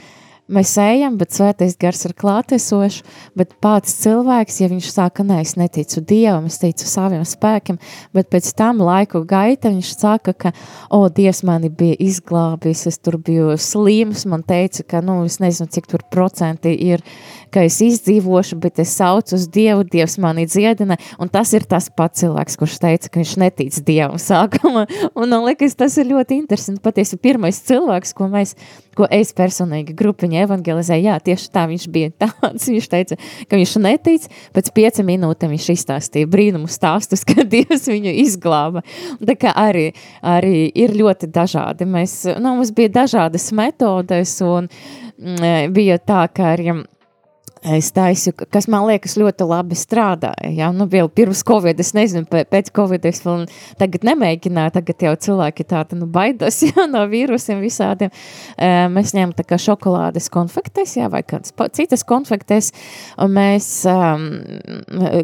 mēs 0.52 0.72
ejam, 0.78 1.16
bet 1.18 1.34
svētais 1.34 1.76
gars 1.80 2.04
ir 2.06 2.14
klātesošs, 2.18 3.02
bet 3.38 3.54
pats 3.62 3.96
cilvēks, 4.02 4.60
ja 4.62 4.68
viņš 4.70 4.90
saka, 4.92 5.24
nē, 5.26 5.40
es 5.42 5.56
neticu 5.58 6.02
Dievam, 6.06 6.46
es 6.50 6.60
ticu 6.62 6.86
saviem 6.88 7.24
spēkiem, 7.26 7.78
bet 8.16 8.30
pēc 8.32 8.52
tam 8.58 8.82
laiku 8.84 9.24
gaita 9.26 9.72
viņš 9.72 9.92
saka, 9.96 10.36
ka, 10.36 10.52
o, 10.90 11.06
Dievs 11.08 11.42
mani 11.46 11.70
bija 11.70 11.98
izglābis, 12.06 12.86
es 12.90 13.00
tur 13.02 13.18
biju 13.18 13.56
slims, 13.60 14.26
man 14.30 14.46
teica, 14.46 14.86
ka, 14.86 15.02
nu, 15.04 15.22
es 15.26 15.40
nezinu, 15.42 15.70
cik 15.72 15.90
tur 15.90 16.06
procenti 16.12 16.74
ir, 16.88 17.02
ka 17.54 17.64
es 17.66 17.78
izdzīvošu, 17.84 18.58
bet 18.60 18.80
es 18.82 18.94
saucu 18.96 19.36
uz 19.36 19.46
Dievu, 19.52 19.84
Dievs 19.88 20.16
mani 20.22 20.46
dziedina, 20.48 20.96
un 21.22 21.30
tas 21.32 21.52
ir 21.56 21.66
tas 21.68 21.88
pats 21.92 22.22
cilvēks, 22.22 22.56
kurš 22.60 22.78
teica, 22.82 23.10
ka 23.10 23.20
viņš 23.20 23.34
netic 23.42 23.78
Dievam 23.86 24.18
sākumā, 24.20 24.86
un 25.18 25.30
man 25.30 25.44
liekas, 25.46 25.76
tas 25.78 25.96
ir 26.00 26.10
ļoti 26.10 26.40
interesanti, 26.40 26.82
patiesi 26.84 27.18
pirmais 27.20 27.60
cilvēks, 27.68 28.14
ko 28.16 28.28
mēs, 28.32 28.54
ko 28.96 29.08
es 29.12 29.32
personīgi 29.36 29.94
grupiņa 29.96 30.46
evangelizēju, 30.46 31.08
jā, 31.10 31.18
tieši 31.28 31.50
tā 31.52 31.66
viņš 31.70 31.86
bija 31.92 32.12
tāds, 32.24 32.68
viņš 32.74 32.90
teica, 32.92 33.20
ka 33.50 33.60
viņš 33.60 33.76
netic, 33.84 34.28
pēc 34.56 34.72
pieci 34.76 35.06
minūtēm 35.06 35.54
viņš 35.54 35.70
izstāstīja 35.76 36.30
brīnumu 36.32 36.70
stāstus, 36.72 37.24
ka 37.28 37.44
Dievs 37.44 37.88
viņu 37.90 38.16
izglāba, 38.24 38.84
un 39.18 39.30
tā 39.30 39.38
kā 39.38 39.54
arī, 39.66 39.90
arī 40.24 40.66
ir 40.74 40.96
ļoti 40.96 41.30
dažādi, 41.32 41.88
mēs, 41.88 42.22
nu, 42.36 42.56
mums 42.56 42.74
bija 42.76 42.92
dažādas 43.02 43.50
metodes, 43.56 44.38
un 44.44 44.68
mm, 44.68 45.72
bija 45.76 46.00
tā, 46.02 46.26
ka 46.32 46.54
arī 46.56 46.80
Es 47.66 47.88
taisu, 47.90 48.30
kas 48.52 48.68
man 48.70 48.84
liekas 48.86 49.16
ļoti 49.18 49.46
labi 49.48 49.74
strādāja. 49.78 50.50
Ja? 50.54 50.68
Nu, 50.74 50.84
vēl 50.90 51.08
pirms 51.10 51.40
Covid, 51.46 51.80
es 51.82 51.90
nezinu, 51.96 52.22
pēc 52.30 52.70
Covid 52.76 53.08
es 53.10 53.22
vēl 53.24 53.46
tagad 53.80 54.06
nemēģināju, 54.06 54.74
tagad 54.76 55.02
jau 55.02 55.14
cilvēki 55.26 55.66
tādi 55.66 55.98
nu, 55.98 56.06
baidās 56.10 56.60
ja, 56.68 56.86
no 56.90 57.02
vīrusiem 57.10 57.58
visādiem. 57.64 58.12
Mēs 58.94 59.14
ņemam 59.16 59.34
tā 59.34 59.46
kā 59.48 59.58
šokolādes 59.58 60.30
konfektes, 60.32 60.94
ja, 61.00 61.10
vai 61.10 61.24
kādas 61.26 61.54
citas 61.74 62.06
konfektes, 62.06 62.70
un 63.18 63.34
mēs 63.34 63.70
um, 63.90 64.28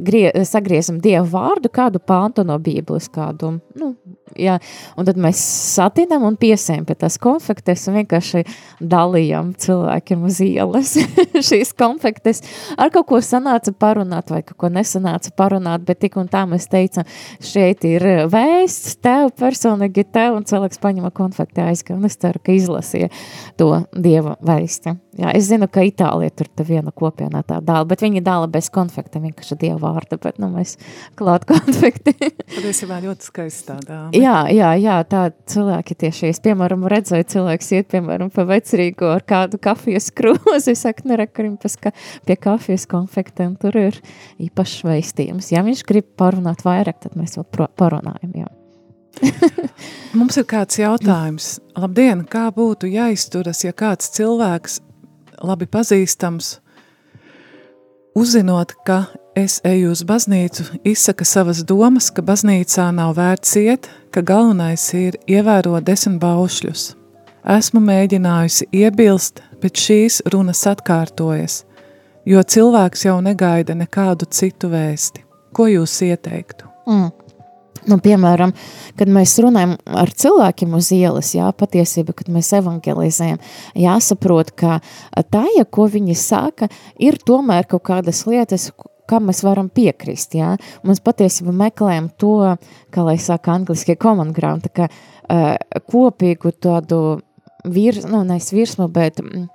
grie, 0.02 0.26
sagriezam 0.48 0.98
Dievu 1.02 1.30
vārdu, 1.36 1.70
kādu 1.70 2.02
pāntu 2.02 2.46
no 2.48 2.58
Bībeles, 2.62 3.06
kādu, 3.12 3.54
nu, 3.78 3.92
ja, 4.38 4.58
un 4.96 5.06
tad 5.06 5.18
mēs 5.20 5.40
satinam 5.74 6.24
un 6.26 6.36
piesējam 6.40 6.86
pie 6.88 6.96
tās 6.98 7.18
konfektes 7.22 7.86
un 7.90 7.98
vienkārši 8.00 8.44
dalījam 8.80 9.52
cilvēkiem 9.60 10.26
uz 10.28 10.40
ielas 10.44 10.94
šīs 11.48 11.74
konfektes 11.78 12.31
es 12.32 12.42
ar 12.76 12.92
kaut 12.94 13.08
ko 13.10 13.20
sanāca 13.24 13.74
parunāt 13.76 14.32
vai 14.32 14.42
kaut 14.46 14.58
ko 14.64 14.72
nesanāca 14.72 15.32
parunāt, 15.36 15.86
bet 15.86 16.02
tik 16.02 16.18
un 16.20 16.30
tā 16.32 16.44
mēs 16.48 16.68
teicam, 16.72 17.06
šeit 17.42 17.86
ir 17.88 18.06
vēsts 18.32 18.98
tev 19.04 19.32
personīgi 19.38 20.06
tev 20.12 20.40
un 20.40 20.48
cilvēks 20.48 20.82
paņem 20.82 21.10
konfekti 21.14 21.64
aizka 21.64 21.96
un 21.96 22.08
es 22.08 22.18
ceru, 22.20 22.42
ka 22.42 22.54
izlasīja 22.56 23.12
to 23.60 23.72
Dieva 23.92 24.36
vēsti. 24.42 24.96
Jā, 25.12 25.28
es 25.36 25.44
zinu, 25.50 25.66
ka 25.68 25.82
Itālija 25.84 26.32
tur 26.32 26.48
te 26.48 26.64
viena 26.64 26.88
kopienā 26.88 27.42
tā 27.44 27.58
dāla, 27.60 27.84
bet 27.88 28.00
viņi 28.00 28.22
dāla 28.24 28.46
bez 28.48 28.70
konfekta, 28.72 29.20
vienkārši 29.20 29.58
Dieva 29.60 29.76
vārda, 29.82 30.16
bet 30.16 30.38
nu 30.40 30.48
mēs 30.48 30.78
klāt 31.20 31.44
konfekti. 31.50 32.14
Patiesībā 32.54 33.02
ļoti 33.04 33.28
skaisti 33.28 33.66
tā 33.68 33.76
dāma. 33.84 34.08
Jā, 34.16 34.38
jā, 34.48 34.70
jā, 34.80 34.96
tā 35.08 35.26
cilvēki 35.52 35.98
tieši, 36.04 36.30
es 36.32 36.40
piemēram 36.44 36.86
redzēju, 36.88 37.28
cilvēks 37.34 37.68
iet, 37.76 37.90
piemēram, 37.92 38.32
pa 38.32 38.46
vecrīgo 38.48 39.10
ar 39.12 39.26
kādu 39.28 39.60
kafijas 39.60 40.08
krūzi, 40.16 40.72
es 40.72 40.86
saku, 40.86 41.04
nerekarim 41.12 41.58
pas 41.60 41.76
ka 41.76 41.92
pie 42.26 42.36
kafijas 42.36 42.86
konfektiem, 42.90 43.54
tur 43.60 43.76
ir 43.78 44.00
īpašs 44.42 44.82
veistījums. 44.88 45.52
Ja 45.54 45.64
viņš 45.66 45.84
grib 45.88 46.10
parunāt 46.18 46.64
vairāk, 46.66 47.02
tad 47.04 47.16
mēs 47.18 47.38
vēl 47.38 47.68
parunājam, 47.78 48.34
jā. 48.44 48.50
Mums 50.18 50.38
ir 50.40 50.46
kāds 50.48 50.78
jautājums. 50.80 51.58
Labdien, 51.78 52.24
kā 52.28 52.48
būtu 52.54 52.88
jāizturas, 52.90 53.62
ja 53.64 53.74
kāds 53.76 54.10
cilvēks 54.16 54.80
labi 55.42 55.66
pazīstams, 55.70 56.56
uzzinot, 58.18 58.74
ka 58.86 59.04
es 59.38 59.60
eju 59.64 59.92
uz 59.92 60.02
baznīcu, 60.06 60.66
izsaka 60.84 61.24
savas 61.24 61.62
domas, 61.64 62.10
ka 62.12 62.24
baznīcā 62.24 62.88
nav 62.94 63.16
vērts 63.18 63.56
iet, 63.60 63.88
ka 64.12 64.22
galvenais 64.22 64.84
ir 64.96 65.16
ievērot 65.26 65.84
desmit 65.86 66.20
baušļus. 66.22 66.92
Esmu 67.52 67.80
mēģinājusi 67.82 68.68
iebilst, 68.76 69.40
bet 69.62 69.80
šīs 69.80 70.20
runas 70.30 70.62
atkārtojas, 70.70 71.62
jo 72.28 72.42
cilvēks 72.42 73.06
jau 73.08 73.18
negaida 73.24 73.76
nekādu 73.78 74.28
citu 74.30 74.70
vēsti. 74.72 75.24
Ko 75.52 75.66
jūs 75.68 75.98
ieteiktu? 76.06 76.68
Mm. 76.88 77.10
Nu, 77.90 77.96
piemēram, 77.98 78.52
kad 78.98 79.10
mēs 79.10 79.34
runājam 79.42 79.74
ar 79.98 80.10
cilvēkiem 80.14 80.74
uz 80.78 80.92
ielas, 80.94 81.32
jā, 81.34 81.48
patiesība, 81.58 82.14
kad 82.14 82.28
mēs 82.30 82.52
evangelizējam, 82.54 83.40
jāsaprot, 83.82 84.52
ka 84.54 84.78
tā, 85.34 85.42
ja 85.56 85.64
ko 85.66 85.88
viņi 85.90 86.14
saka, 86.18 86.68
ir 87.02 87.18
tomēr 87.26 87.66
kaut 87.70 87.82
kādas 87.90 88.22
lietas, 88.30 88.68
kam 89.10 89.26
mēs 89.26 89.42
varam 89.42 89.66
piekrist, 89.72 90.36
jā. 90.38 90.54
Mēs 90.86 91.02
patiesībā 91.02 91.54
meklējam 91.64 92.06
to, 92.22 92.36
kā 92.94 93.06
lai 93.08 93.16
saka 93.18 93.56
angliski 93.56 93.98
common 93.98 94.30
ground, 94.36 94.68
tā 94.68 94.72
kā 94.76 94.86
uh, 94.86 95.56
kopīgu 95.90 96.54
tādu 96.62 97.02
virs, 97.66 98.06
nu, 98.06 98.22
nevis 98.28 98.52
virsmu, 98.54 98.86
bet... 98.94 99.18
Mm, 99.24 99.50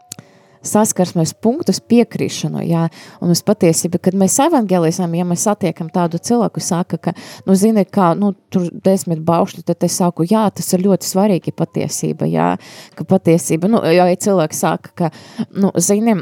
saskarsmes 0.66 1.34
punktus 1.44 1.80
piekrišanu, 1.84 2.64
jā, 2.68 2.88
un 3.22 3.32
mēs 3.32 3.44
patiesībā, 3.48 4.02
kad 4.04 4.18
mēs 4.18 4.38
evangelizam, 4.44 5.14
ja 5.18 5.28
mēs 5.28 5.46
satiekam 5.48 5.92
tādu 5.94 6.22
cilvēku, 6.22 6.64
saka, 6.64 7.00
ka, 7.02 7.14
nu, 7.48 7.58
zini, 7.60 7.86
kā, 7.86 8.12
nu, 8.20 8.34
tur 8.54 8.70
desmit 8.86 9.22
baušļi, 9.28 9.66
tad 9.68 9.86
es 9.88 10.00
saku, 10.02 10.28
jā, 10.30 10.48
tas 10.54 10.74
ir 10.74 10.86
ļoti 10.88 11.10
svarīgi 11.10 11.56
patiesība, 11.58 12.30
jā, 12.32 12.50
ka 12.98 13.08
patiesība, 13.08 13.72
nu, 13.72 13.84
ja 13.94 14.10
cilvēks 14.14 14.66
saka, 14.66 14.94
ka, 14.98 15.14
nu, 15.56 15.72
zini, 15.82 16.20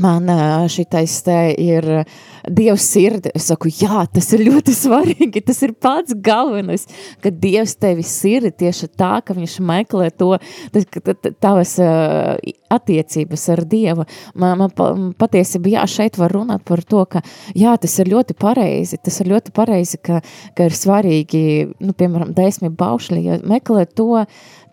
man 0.00 0.28
šitais 0.72 1.18
te 1.26 1.38
ir 1.58 1.86
Dievs 2.42 2.84
sirdi. 2.90 3.30
Es 3.38 3.46
saku, 3.50 3.70
jā, 3.70 4.02
tas 4.10 4.26
ir 4.34 4.42
ļoti 4.48 4.74
svarīgi, 4.82 5.44
tas 5.46 5.60
ir 5.62 5.74
pats 5.78 6.14
galvenais, 6.14 6.88
ka 7.22 7.30
Dievs 7.30 7.76
tevi 7.80 8.04
sirdi 8.06 8.50
tieši 8.64 8.90
tā, 8.98 9.14
ka 9.24 9.36
viņš 9.36 9.58
meklē 9.62 10.10
to, 10.18 10.32
tavas 11.42 11.76
attiecības 12.72 13.46
ar 13.54 13.64
Dievu. 13.68 14.06
Man, 14.34 14.64
man 14.64 15.12
patiesībā, 15.20 15.74
jā, 15.76 15.84
šeit 15.90 16.18
var 16.20 16.34
runāt 16.34 16.64
par 16.68 16.82
to, 16.82 17.04
ka, 17.10 17.22
jā, 17.58 17.76
tas 17.80 17.98
ir 18.02 18.10
ļoti 18.12 18.36
pareizi, 18.40 18.98
tas 19.02 19.20
ir 19.22 19.30
ļoti 19.34 19.54
pareizi, 19.54 20.00
ka, 20.02 20.22
ka 20.56 20.68
ir 20.68 20.76
svarīgi, 20.76 21.44
nu, 21.84 21.94
piemēram, 21.96 22.34
desmit 22.36 22.74
baušļi, 22.80 23.22
ja 23.28 23.38
meklē 23.46 23.86
to, 23.92 24.24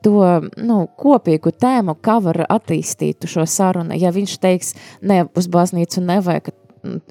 to 0.06 0.24
nu, 0.58 0.80
kopīgu 1.00 1.54
tēmu, 1.60 1.98
kā 2.04 2.20
var 2.24 2.44
attīstīt 2.48 3.28
šo 3.30 3.46
sarunu. 3.50 3.98
Ja 4.00 4.14
viņš 4.16 4.38
teiks, 4.42 4.74
ne, 5.02 5.24
uz 5.38 5.50
baznīcu 5.52 6.04
nevajag, 6.06 6.52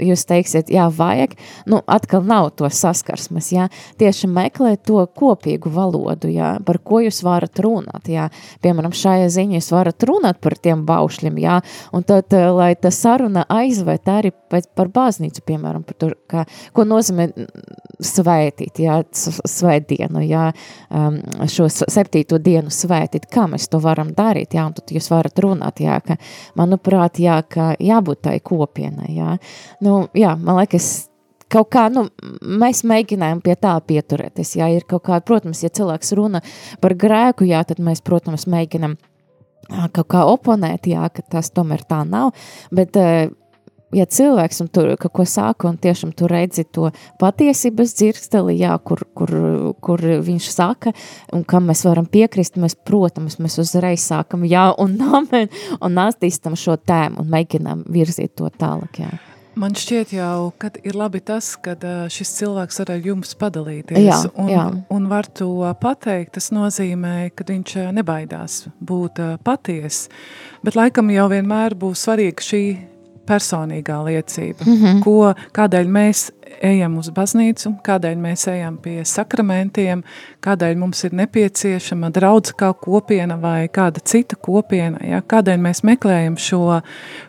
jūs 0.03 0.25
teiksiet, 0.29 0.71
jā, 0.73 0.87
vajag, 0.93 1.35
nu, 1.71 1.81
atkal 1.87 2.25
nav 2.27 2.51
to 2.59 2.69
saskarsmes, 2.73 3.51
jā, 3.55 3.69
tieši 4.01 4.31
meklē 4.31 4.77
to 4.81 5.05
kopīgu 5.19 5.73
valodu, 5.75 6.31
jā, 6.33 6.55
par 6.67 6.81
ko 6.85 7.03
jūs 7.05 7.21
varat 7.27 7.61
runāt, 7.65 8.11
jā, 8.13 8.29
piemēram, 8.65 8.95
šajā 8.97 9.29
ziņā 9.35 9.59
jūs 9.61 9.71
varat 9.75 10.09
runāt 10.09 10.41
par 10.45 10.59
tiem 10.59 10.85
baušļiem, 10.89 11.41
jā, 11.45 11.61
un 11.93 12.07
tad, 12.09 12.33
eh, 12.33 12.49
lai 12.55 12.73
ta 12.77 12.93
saruna 12.95 13.47
aizvērt 13.49 14.09
arī 14.13 14.33
par 14.49 14.89
baznīcu, 14.93 15.45
piemēram, 15.47 15.85
par 15.87 15.99
to, 16.01 16.11
kā, 16.31 16.45
ko 16.73 16.85
nozīmē 16.89 17.29
svētīt, 18.05 18.81
jā, 18.83 19.01
svētdienu, 19.13 20.23
jā, 20.27 20.49
um, 20.95 21.19
šo 21.51 21.67
septīto 21.69 22.39
dienu 22.43 22.73
svētīt, 22.73 23.27
kā 23.33 23.47
mēs 23.51 23.69
to 23.71 23.81
varam 23.83 24.13
darīt, 24.17 24.55
jā, 24.57 24.67
un 24.69 24.77
tad 24.77 24.93
jūs 24.95 25.11
varat 25.13 25.39
runāt, 25.43 25.83
jā, 25.83 25.99
ka, 26.05 26.19
manuprāt, 26.59 27.21
jā, 27.23 27.41
ka 27.43 27.73
jābūt 27.83 28.23
tai 28.29 28.39
kopienai, 28.45 29.11
jā, 29.17 29.37
nu, 29.85 30.01
jā, 30.17 30.35
man 30.37 30.61
liekas, 30.61 31.09
kaut 31.53 31.71
kā, 31.73 31.87
nu, 31.93 32.07
mēs 32.43 32.85
mēģinājām 32.89 33.43
pie 33.45 33.57
tā 33.61 33.75
pieturēties, 33.89 34.57
jā, 34.61 34.69
ir 34.77 34.87
kaut 34.89 35.07
kā, 35.09 35.21
protams, 35.25 35.63
ja 35.65 35.73
cilvēks 35.73 36.15
runa 36.19 36.43
par 36.83 36.97
grēku, 36.99 37.49
jā, 37.49 37.63
tad 37.69 37.81
mēs, 37.83 38.05
protams, 38.05 38.49
mēģinam 38.51 38.99
kaut 39.93 40.09
kā 40.09 40.25
oponēt, 40.29 40.89
jā, 40.89 41.09
ka 41.13 41.25
tas 41.37 41.53
tomēr 41.53 41.85
tā 41.89 42.01
nav, 42.09 42.33
bet 42.73 42.97
ja 43.95 44.05
cilvēks 44.05 44.61
tur 44.73 44.91
kaut 45.01 45.15
ko 45.17 45.25
saka 45.29 45.69
un 45.71 45.79
tiešām 45.81 46.13
tu 46.17 46.29
redzi 46.31 46.65
to 46.65 46.91
patiesības 47.21 47.95
dzirksteli, 47.97 48.59
jā, 48.61 48.75
kur, 48.85 49.05
kur, 49.17 49.33
kur 49.85 50.05
viņš 50.25 50.51
saka 50.53 50.93
un 51.33 51.45
kam 51.49 51.69
mēs 51.71 51.85
varam 51.89 52.09
piekrist, 52.09 52.61
mēs, 52.61 52.77
protams, 52.77 53.39
mēs 53.43 53.59
uzreiz 53.63 54.05
sākam 54.05 54.45
jā 54.49 54.69
un 54.79 54.99
amen 55.21 55.49
un 55.81 56.05
attīstam 56.05 56.57
šo 56.59 56.77
tēmu 56.81 57.25
un 57.25 57.33
mēģinām 57.33 57.89
virzīt 57.93 58.37
to 58.39 58.53
tālāk, 58.61 59.03
jā. 59.05 59.13
Man 59.59 59.75
šķiet 59.75 60.13
jau, 60.15 60.53
ka 60.61 60.69
ir 60.87 60.95
labi 60.95 61.19
tas, 61.25 61.51
ka 61.59 61.75
šis 62.13 62.31
cilvēks 62.37 62.79
var 62.83 62.93
ar 62.95 63.07
jums 63.09 63.35
padalīties 63.39 64.05
jā, 64.05 64.19
un, 64.39 64.51
jā. 64.53 64.67
un 64.95 65.09
var 65.11 65.27
to 65.35 65.51
pateikt. 65.83 66.37
Tas 66.37 66.53
nozīmē, 66.55 67.33
ka 67.35 67.47
viņš 67.49 67.75
nebaidās 67.97 68.69
būt 68.79 69.19
paties, 69.47 70.07
bet 70.63 70.79
laikam 70.79 71.11
jau 71.11 71.27
vienmēr 71.33 71.75
būs 71.79 72.07
svarīga 72.07 72.47
šī 72.51 72.63
personīgā 73.29 73.99
liecība, 74.07 74.65
mm 74.65 74.77
-hmm. 74.79 75.03
ko, 75.05 75.35
kādēļ 75.59 75.91
mēs 75.93 76.31
ejam 76.65 76.97
uz 77.03 77.11
baznīcu, 77.13 77.75
kādēļ 77.85 78.17
mēs 78.17 78.47
ejam 78.49 78.79
pie 78.81 79.03
sakramentiem, 79.05 80.03
kādēļ 80.41 80.79
mums 80.81 81.05
ir 81.05 81.13
nepieciešama 81.13 82.09
draudz 82.15 82.55
kā 82.57 82.73
kopiena 82.73 83.37
vai 83.37 83.69
kāda 83.69 84.01
cita 84.05 84.37
kopiena, 84.37 84.99
ja? 85.03 85.21
kādēļ 85.21 85.61
mēs 85.61 85.85
meklējam 85.85 86.39
šo 86.41 86.81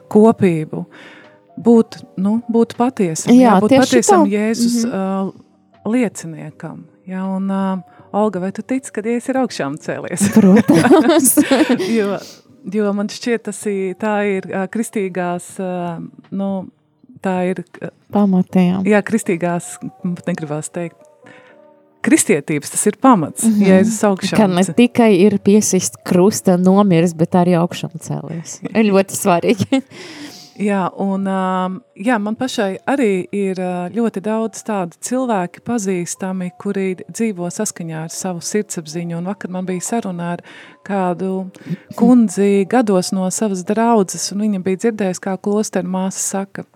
kopību. 0.08 0.86
Uh, 0.86 1.19
būt, 1.60 2.00
nu, 2.22 2.40
būt 2.52 2.76
patiesam, 2.80 3.34
jā, 3.36 3.58
būt 3.64 3.76
patiesam 3.82 4.26
tā. 4.26 4.34
Jēzus 4.36 4.84
mm 4.86 4.92
-hmm. 4.92 5.30
uh, 5.86 5.94
lieciniekam. 5.94 6.86
Jā, 7.10 7.24
un, 7.26 7.50
uh, 7.50 7.80
Olga, 8.12 8.40
vai 8.40 8.52
tu 8.52 8.62
tici, 8.62 8.92
ka 8.92 9.02
Jēzus 9.02 9.30
ir 9.30 9.38
augšām 9.38 9.78
cēlies? 9.78 10.30
Protams. 10.38 11.36
jo, 11.98 12.18
jo 12.74 12.94
man 12.94 13.08
šķiet, 13.08 13.44
tas 13.44 13.66
ir, 13.66 13.96
tā 13.96 14.16
ir 14.38 14.50
uh, 14.50 14.68
kristīgās, 14.68 15.60
uh, 15.60 16.00
nu, 16.32 16.70
tā 17.22 17.52
ir... 17.52 17.64
Uh, 17.82 17.94
Pamatējām. 18.14 18.88
Jā, 18.88 19.02
kristīgās, 19.06 19.78
negribās 20.04 20.70
teikt, 20.70 20.98
kristietības, 22.02 22.72
tas 22.72 22.88
ir 22.88 22.98
pamats, 23.02 23.44
mm 23.44 23.54
-hmm. 23.54 23.68
Jēzus 23.68 24.04
augšām. 24.08 24.38
Ka 24.38 24.48
ne 24.48 24.64
tikai 24.64 25.12
ir 25.20 25.40
piesist 25.44 25.98
krusta 26.06 26.58
nomiris, 26.58 27.14
bet 27.14 27.36
arī 27.36 27.58
augšām 27.60 28.00
cēlies. 28.00 28.62
Ļoti 28.92 29.16
svarīgi. 29.16 29.82
Jā, 30.60 30.82
un 31.00 31.24
jā, 31.96 32.18
man 32.20 32.36
pašai 32.36 32.82
arī 32.92 33.22
ir 33.32 33.60
ļoti 33.96 34.20
daudz 34.26 34.60
tādu 34.68 34.98
cilvēki 35.08 35.62
pazīstami, 35.64 36.50
kuri 36.60 36.98
dzīvo 37.06 37.48
saskaņā 37.54 38.02
ar 38.10 38.12
savu 38.12 38.44
sirdsapziņu, 38.44 39.22
un 39.22 39.30
vakar 39.32 39.54
man 39.56 39.70
bija 39.70 39.86
saruna 39.88 40.34
ar 40.34 40.44
kādu 40.84 41.48
kundzi 41.96 42.66
gados 42.68 43.14
no 43.16 43.30
savas 43.32 43.64
draudzes, 43.68 44.34
un 44.34 44.44
viņa 44.44 44.62
bija 44.66 44.84
dzirdējusi, 44.84 45.24
kā 45.24 45.38
klosteru 45.40 45.94
māsa 45.96 46.26
saka, 46.26 46.68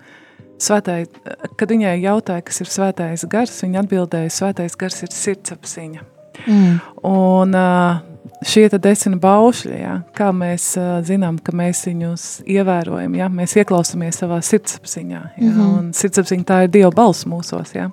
svētai, 0.64 1.02
kad 1.60 1.76
viņai 1.76 1.98
jautāja, 2.06 2.48
kas 2.48 2.64
ir 2.64 2.72
svētais 2.72 3.28
gars, 3.28 3.60
viņa 3.66 3.84
atbildēja, 3.84 4.32
svētais 4.32 4.80
gars 4.80 5.04
ir 5.04 5.12
sirdsapziņa. 5.12 6.08
Mm. 6.48 6.80
Un 7.12 7.60
uh, 7.60 8.13
šie 8.48 8.68
desmit 8.72 9.20
baušļi, 9.24 9.76
ja, 9.80 9.96
kā 10.16 10.30
mēs 10.36 10.74
uh, 10.80 11.00
zinām, 11.06 11.38
ka 11.44 11.54
mēs 11.56 11.84
viņus 11.88 12.28
ievērojam, 12.50 13.18
ja, 13.20 13.30
mēs 13.32 13.56
ieklausāmies 13.60 14.20
savā 14.24 14.40
sirdsapziņā, 14.44 15.22
ja, 15.38 15.44
mm 15.44 15.52
-hmm. 15.52 15.78
un 15.78 15.92
sirdsapziņa 15.94 16.48
tā 16.50 16.62
ir 16.64 16.74
Dieva 16.74 16.92
balss 16.96 17.28
mūsos, 17.30 17.76
ja, 17.76 17.90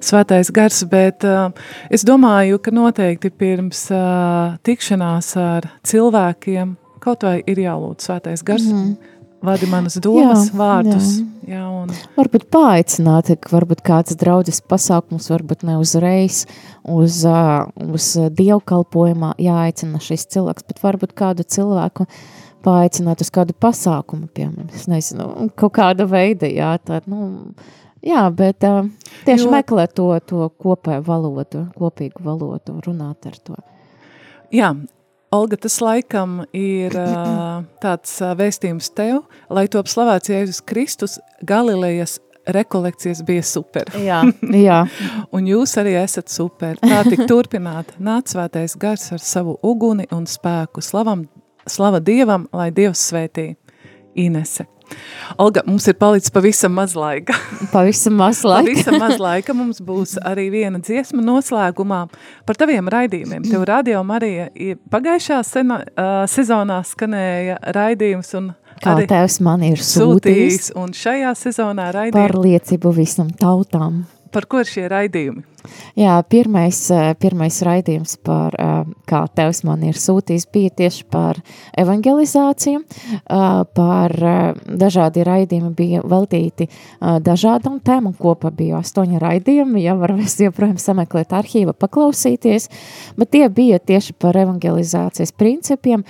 svētais 0.00 0.52
gars, 0.52 0.84
bet 0.84 1.24
uh, 1.24 1.50
es 1.90 2.04
domāju, 2.04 2.58
ka 2.58 2.70
noteikti 2.70 3.30
pirms 3.30 3.90
uh, 3.90 4.56
tikšanās 4.62 5.36
ar 5.36 5.70
cilvēkiem 5.82 6.76
kaut 6.98 7.22
vai 7.22 7.42
ir 7.46 7.58
jālūdz 7.58 8.10
svētais 8.10 8.44
gars, 8.44 8.64
mm 8.64 8.76
-hmm. 8.76 8.96
Vadi 9.42 9.66
manas 9.70 9.94
domas, 9.94 10.48
Jā, 10.50 10.54
vārdus. 10.58 11.18
jā. 11.20 11.26
Jā, 11.48 11.62
un 11.70 11.88
Varbūt 12.16 12.48
paaicināt, 12.52 13.30
varbūt 13.48 13.80
kāds 13.86 14.16
draudzes 14.18 14.58
pasākums, 14.60 15.30
varbūt 15.30 15.62
ne 15.62 15.78
uzreiz 15.80 16.42
uz, 16.94 17.22
uz 17.88 18.06
dievkalpojumā 18.38 19.34
jāaicina 19.42 20.00
šis 20.02 20.26
cilvēks, 20.34 20.66
bet 20.68 20.82
varbūt 20.82 21.14
kādu 21.18 21.46
cilvēku 21.46 22.06
paaicināt 22.66 23.22
uz 23.22 23.30
kādu 23.34 23.54
pasākumu, 23.54 24.28
piemēram, 24.34 24.70
es 24.74 24.88
nezinu, 24.90 25.48
kaut 25.58 25.76
kāda 25.78 26.08
veida, 26.10 26.48
jā, 26.50 26.72
tā, 26.82 26.98
nu, 27.06 27.54
jā, 28.04 28.24
bet 28.34 28.64
tieši 29.28 29.46
Jo- 29.46 29.52
meklēt 29.54 29.94
to, 29.98 30.10
to 30.26 30.48
kopēju 30.62 31.04
valodu, 31.06 31.66
kopīgu 31.78 32.24
valodu, 32.26 32.78
runāt 32.86 33.30
ar 33.30 33.38
to. 33.44 33.58
Jā, 34.54 34.72
Olga, 35.30 35.58
tas 35.60 35.74
laikam 35.84 36.38
ir 36.56 36.94
tāds 37.84 38.14
vēstījums 38.40 38.88
tev, 38.96 39.22
lai 39.52 39.66
top 39.68 39.90
slavēts 39.92 40.32
Jēzus 40.32 40.62
Kristus, 40.64 41.18
Galilejas 41.44 42.16
rekolekcijas 42.54 43.22
bija 43.26 43.42
super. 43.42 43.90
Jā, 43.98 44.22
jā, 44.54 44.80
Un 45.34 45.48
jūs 45.50 45.76
arī 45.80 45.96
esat 46.00 46.32
super. 46.32 46.78
Tā 46.82 47.02
tik 47.08 47.26
turpināt. 47.28 47.94
Nāc 48.02 48.32
svētais 48.32 48.76
gars 48.80 49.10
ar 49.14 49.22
savu 49.22 49.58
uguni 49.62 50.08
un 50.14 50.26
spēku. 50.28 50.84
Slavam, 50.84 51.26
slava 51.68 52.02
Dievam, 52.04 52.48
lai 52.52 52.70
Dievs 52.74 53.08
svētī. 53.10 53.52
Inese. 54.18 54.66
Olga, 55.38 55.62
mums 55.66 55.86
ir 55.90 55.96
palicis 56.00 56.32
pavisam 56.32 56.72
maz 56.74 56.94
laika. 56.96 57.36
pavisam 57.74 58.16
maz 58.18 58.40
laika. 58.46 58.70
Pavisam 58.70 58.98
maz 59.00 59.18
laika 59.20 59.54
mums 59.56 59.82
būs 59.84 60.16
arī 60.26 60.48
viena 60.54 60.80
dziesma 60.82 61.22
noslēgumā 61.24 62.00
par 62.48 62.58
taviem 62.58 62.88
raidījumiem. 62.92 63.44
Tev 63.50 63.66
radio 63.68 64.02
Marija 64.06 64.48
pagājušā 64.90 65.42
sena, 65.46 65.82
uh, 65.84 66.22
sezonā 66.30 66.80
skanēja 66.88 67.60
raidījums 67.76 68.32
un 68.40 68.52
Kā 68.82 68.94
tevs 69.10 69.40
man 69.44 69.64
ir 69.66 69.80
sūtījis 69.82 70.08
sūtījis. 70.28 70.70
Un 70.78 70.94
šajā 70.96 71.34
sezonā 71.38 71.90
raidījums 71.94 72.18
par 72.18 72.38
liecību 72.38 72.94
visam 72.96 73.30
tautām. 73.40 74.04
par 74.32 74.46
ko 74.46 74.60
ir 74.62 74.68
šie 74.68 74.88
raidījumi? 74.92 75.44
Jā, 75.98 76.14
pirmais, 76.22 76.78
eh, 76.94 77.14
pirmais 77.18 77.56
raidījums 77.66 78.16
par, 78.22 78.54
eh, 78.58 78.84
kā 79.06 79.26
tevs 79.34 79.64
man 79.64 79.82
ir 79.82 79.94
sūtījis, 79.94 80.46
bija 80.52 80.70
tieši 80.70 81.04
par 81.10 81.40
evangelizāciju, 81.76 82.82
eh, 82.84 83.64
par 83.74 84.10
dažādi 84.68 85.24
raidījumi 85.24 85.74
bija 85.74 86.02
veltīti 86.02 86.68
dažādām 87.00 87.80
tēmām, 87.80 88.14
kopā 88.16 88.50
bija 88.54 88.78
astoņi 88.78 89.18
raidījumi, 89.20 89.82
ja 89.82 89.94
var 89.94 90.12
es 90.18 90.36
joprojām 90.36 90.78
sameklēt 90.78 91.28
arhīva, 91.28 91.72
paklausīties, 91.72 92.68
bet 93.16 93.30
tie 93.30 93.48
bija 93.48 93.78
tieši 93.78 94.12
par 94.18 94.34
evangelizācijas 94.34 95.32
principiem. 95.32 96.04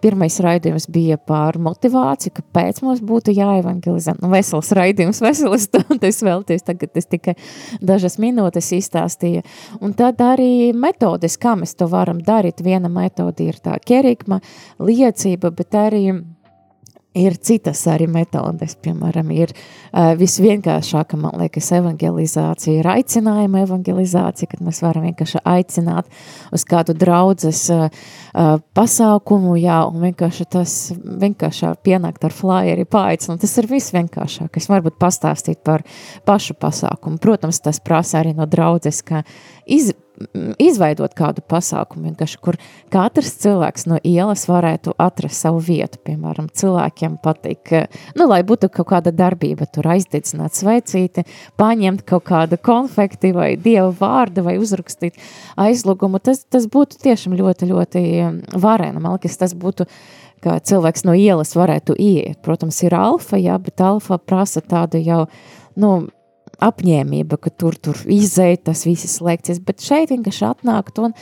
Pirmais 0.00 0.38
raidījums 0.38 0.86
bija 0.90 1.16
par 1.16 1.58
motivāciju, 1.58 2.30
kāpēc 2.38 2.82
mums 2.82 3.00
būtu 3.00 3.34
jāevangelizē. 3.34 4.14
Nu, 4.22 4.28
vesels 4.30 4.70
raidījums, 4.70 5.20
veselas 5.26 5.66
stundas 5.66 6.22
velties, 6.22 6.62
tagad 6.62 6.90
es 6.94 7.06
tikai 7.06 7.34
dažas 7.80 8.18
minūtes 8.22 8.70
izstāstīju. 8.94 9.42
Un 9.82 9.94
tad 9.94 10.20
arī 10.22 10.72
metodes, 10.74 11.36
kā 11.38 11.54
mēs 11.58 11.74
to 11.76 11.88
varam 11.90 12.20
darīt. 12.22 12.62
Viena 12.62 12.88
metode 12.88 13.44
ir 13.44 13.58
tā 13.62 13.78
kerigma, 13.84 14.40
liecība, 14.78 15.50
bet 15.50 15.74
arī 15.74 16.04
ir 17.14 17.36
citas 17.38 17.84
arī 17.90 18.08
metodes. 18.10 18.74
Piemēram, 18.82 19.30
ir 19.34 19.52
uh, 19.54 20.12
visvienkāršākā, 20.18 21.18
man 21.20 21.38
liekas, 21.40 21.70
evangelizācija, 21.78 22.80
ir 22.80 22.88
aicinājuma 22.90 23.62
evangelizācija, 23.64 24.50
kad 24.50 24.64
mēs 24.66 24.82
varam 24.84 25.06
vienkārši 25.08 25.42
aicināt 25.46 26.10
uz 26.54 26.66
kādu 26.68 26.96
draudzes 26.98 27.62
uh, 27.72 27.86
uh, 27.88 28.56
pasākumu, 28.76 29.56
jā, 29.62 29.80
un 29.88 30.08
vienkārši 30.08 30.48
tas 30.56 30.76
vienkārši 30.94 31.74
pienākt 31.86 32.26
ar 32.26 32.34
flyeri, 32.34 32.86
paaicināt. 32.88 33.42
Tas 33.44 33.58
ir 33.62 33.70
visvienkāršākais. 33.70 34.70
Varbūt 34.74 34.98
pastāstīt 35.00 35.62
par 35.66 35.86
pašu 36.26 36.58
pasākumu. 36.58 37.22
Protams, 37.22 37.62
tas 37.62 37.82
prasa 37.84 38.20
arī 38.22 38.34
no 38.36 38.48
draudzes, 38.50 39.02
ka 39.06 39.22
iz, 39.64 39.92
izveidot 40.62 41.14
kādu 41.16 41.42
pasākumu, 41.50 42.08
vienkārši, 42.08 42.38
kur 42.42 42.58
katrs 42.92 43.32
cilvēks 43.42 43.86
no 43.90 43.98
ielas 44.06 44.44
varētu 44.48 44.94
atrast 45.02 45.42
savu 45.42 45.60
vietu. 45.64 45.98
Piemēram, 46.06 46.48
cilvēkiem 46.54 47.16
patīk, 47.24 47.72
nu, 48.18 48.28
lai 48.30 48.42
būtu 48.46 48.70
kaut 48.74 48.90
kāda 48.92 49.14
darbība, 49.14 49.66
tur 49.70 49.88
aizdedzināt 49.94 50.56
sveicīti, 50.58 51.26
paņemt 51.60 52.04
kaut 52.08 52.26
kādu 52.30 52.58
konfekti 52.62 53.34
vai 53.34 53.54
dievu 53.60 53.90
vārdu 53.98 54.46
vai 54.46 54.56
uzrakstīt 54.62 55.18
aizlūgumu. 55.60 56.22
Tas, 56.22 56.44
tas 56.46 56.68
būtu 56.70 57.00
tiešām 57.02 57.34
ļoti, 57.38 57.70
ļoti 57.72 58.04
varēna. 58.54 59.02
Man 59.02 59.18
liekas, 59.18 59.40
tas 59.40 59.56
būtu 59.58 59.88
ka 60.44 60.58
cilvēks 60.60 61.06
no 61.08 61.14
ielas 61.16 61.54
varētu 61.56 61.96
ieiet. 61.98 62.42
Protams, 62.44 62.82
ir 62.84 62.94
alfa, 62.98 63.40
jā, 63.40 63.56
bet 63.62 63.80
alfa 63.80 64.20
prasa 64.20 64.60
tādu 64.60 65.00
jau, 65.00 65.24
nu, 65.80 65.94
apņēmība, 66.62 67.38
ka 67.40 67.50
tur, 67.50 67.76
tur 67.80 67.98
izēja 68.10 68.60
tas 68.70 68.84
visas 68.86 69.18
lekcijas, 69.24 69.60
bet 69.64 69.84
šeit 69.84 70.12
vienkārši 70.14 70.46
atnākt 70.48 71.00
un, 71.02 71.14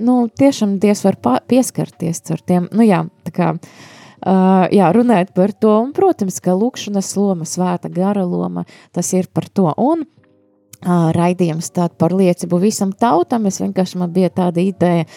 nu, 0.00 0.18
tiešām 0.28 0.78
Dievs 0.82 1.04
var 1.06 1.18
pieskarties 1.50 2.22
ar 2.34 2.44
tiem, 2.44 2.68
nu 2.72 2.86
jā, 2.86 3.02
tā 3.28 3.34
kā, 3.34 3.48
uh, 3.54 4.66
jā, 4.74 4.92
runāt 4.96 5.34
par 5.36 5.52
to, 5.52 5.74
un, 5.86 5.92
protams, 5.96 6.40
ka 6.44 6.56
lūkšanas 6.58 7.10
loma, 7.18 7.48
svēta 7.48 7.90
gara 7.92 8.24
loma, 8.28 8.66
tas 8.96 9.12
ir 9.16 9.30
par 9.32 9.48
to, 9.48 9.68
un 9.76 10.04
uh, 10.04 11.10
raidījums 11.16 11.72
tād 11.74 11.98
par 12.00 12.14
liecību 12.16 12.62
visam 12.62 12.92
tautam, 12.92 13.48
es 13.50 13.60
vienkārši 13.62 14.00
man 14.00 14.14
bija 14.14 14.32
tāda 14.42 14.64
ideja 14.64 15.08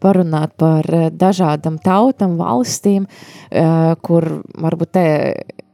parunāt 0.00 0.56
par 0.60 0.86
uh, 0.88 1.08
dažādām 1.12 1.78
tautām, 1.84 2.38
valstīm, 2.40 3.06
uh, 3.06 3.92
kur 4.02 4.28
varbūt 4.60 4.94
te 4.96 5.06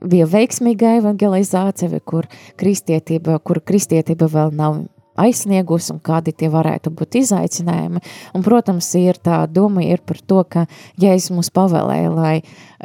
bija 0.06 0.26
veiksmīga 0.30 0.96
evangelizācija, 1.00 1.90
vai 1.94 2.02
kur 2.04 2.28
kristietība, 2.60 3.38
kur 3.42 3.62
kristietība 3.64 4.28
vēl 4.32 4.54
nav 4.56 4.84
aizsniegus 5.20 5.90
un 5.94 6.00
kādi 6.04 6.34
tie 6.36 6.50
varētu 6.52 6.92
būt 6.96 7.20
izaicinājumi. 7.22 8.02
Un, 8.36 8.44
protams, 8.46 8.88
ir 8.98 9.18
tā 9.22 9.44
doma 9.50 9.84
ir 9.84 10.02
par 10.06 10.20
to, 10.22 10.42
ka 10.48 10.66
Jēzus 11.00 11.32
mums 11.34 11.52
pavēlēja, 11.54 12.12
lai 12.14 12.34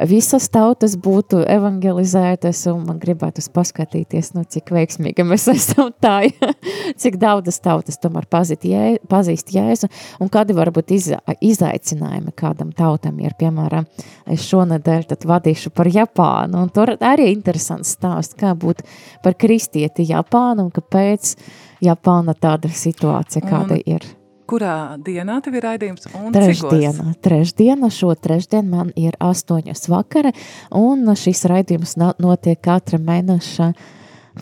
visas 0.08 0.48
tautas 0.52 0.94
būtu 1.00 1.42
evangelizētas, 1.48 2.64
un 2.72 2.84
man 2.88 3.00
gribētu 3.02 3.42
paskatīties, 3.52 4.32
nu, 4.36 4.44
cik 4.48 4.72
veiksmīgi 4.74 5.24
mēs 5.26 5.48
esam 5.52 5.92
tā, 6.02 6.22
cik 7.02 7.18
daudzas 7.20 7.60
tautas 7.62 8.00
tomēr 8.02 8.26
pazīt 8.30 8.64
jē, 8.68 8.84
pazīst 9.10 9.52
Jēzu, 9.54 9.90
un 10.22 10.30
kādi 10.32 10.56
varbūt 10.56 10.94
iz, 10.96 11.10
izaicinājumi 11.40 12.34
kādam 12.38 12.72
tautam 12.76 13.18
ir, 13.22 13.36
piemēram, 13.38 13.88
es 14.32 14.46
šonadēļ 14.48 15.08
tad 15.12 15.26
vadīšu 15.28 15.74
par 15.76 15.90
Japānu, 15.92 16.64
un 16.64 16.72
tur 16.72 16.94
arī 16.98 17.30
interesants 17.32 17.96
stāsts, 17.98 18.38
kā 18.38 18.54
būt 18.56 18.84
par 19.24 19.36
kristieti 19.38 20.08
Japānu, 20.08 20.68
un 20.68 20.72
kāpēc 20.74 21.36
Japāna 21.82 22.34
tāda 22.38 22.70
situācija, 22.70 23.42
kāda 23.42 23.78
Un 23.78 23.82
ir. 23.86 24.04
Kurā 24.52 24.98
dienā 25.00 25.38
tev 25.42 25.54
ir 25.56 25.64
raidījums? 25.64 26.06
Trešdiena, 26.34 27.14
trešdiena, 27.24 27.88
šo 27.94 28.12
trešdienu 28.14 28.68
man 28.68 28.90
ir 28.96 29.14
astoņas 29.22 29.88
vakara, 29.88 30.32
un 30.76 31.06
šis 31.16 31.44
raidījums 31.48 31.96
no- 31.96 32.12
notiek 32.20 32.60
katra 32.60 32.98
mēneša 32.98 33.72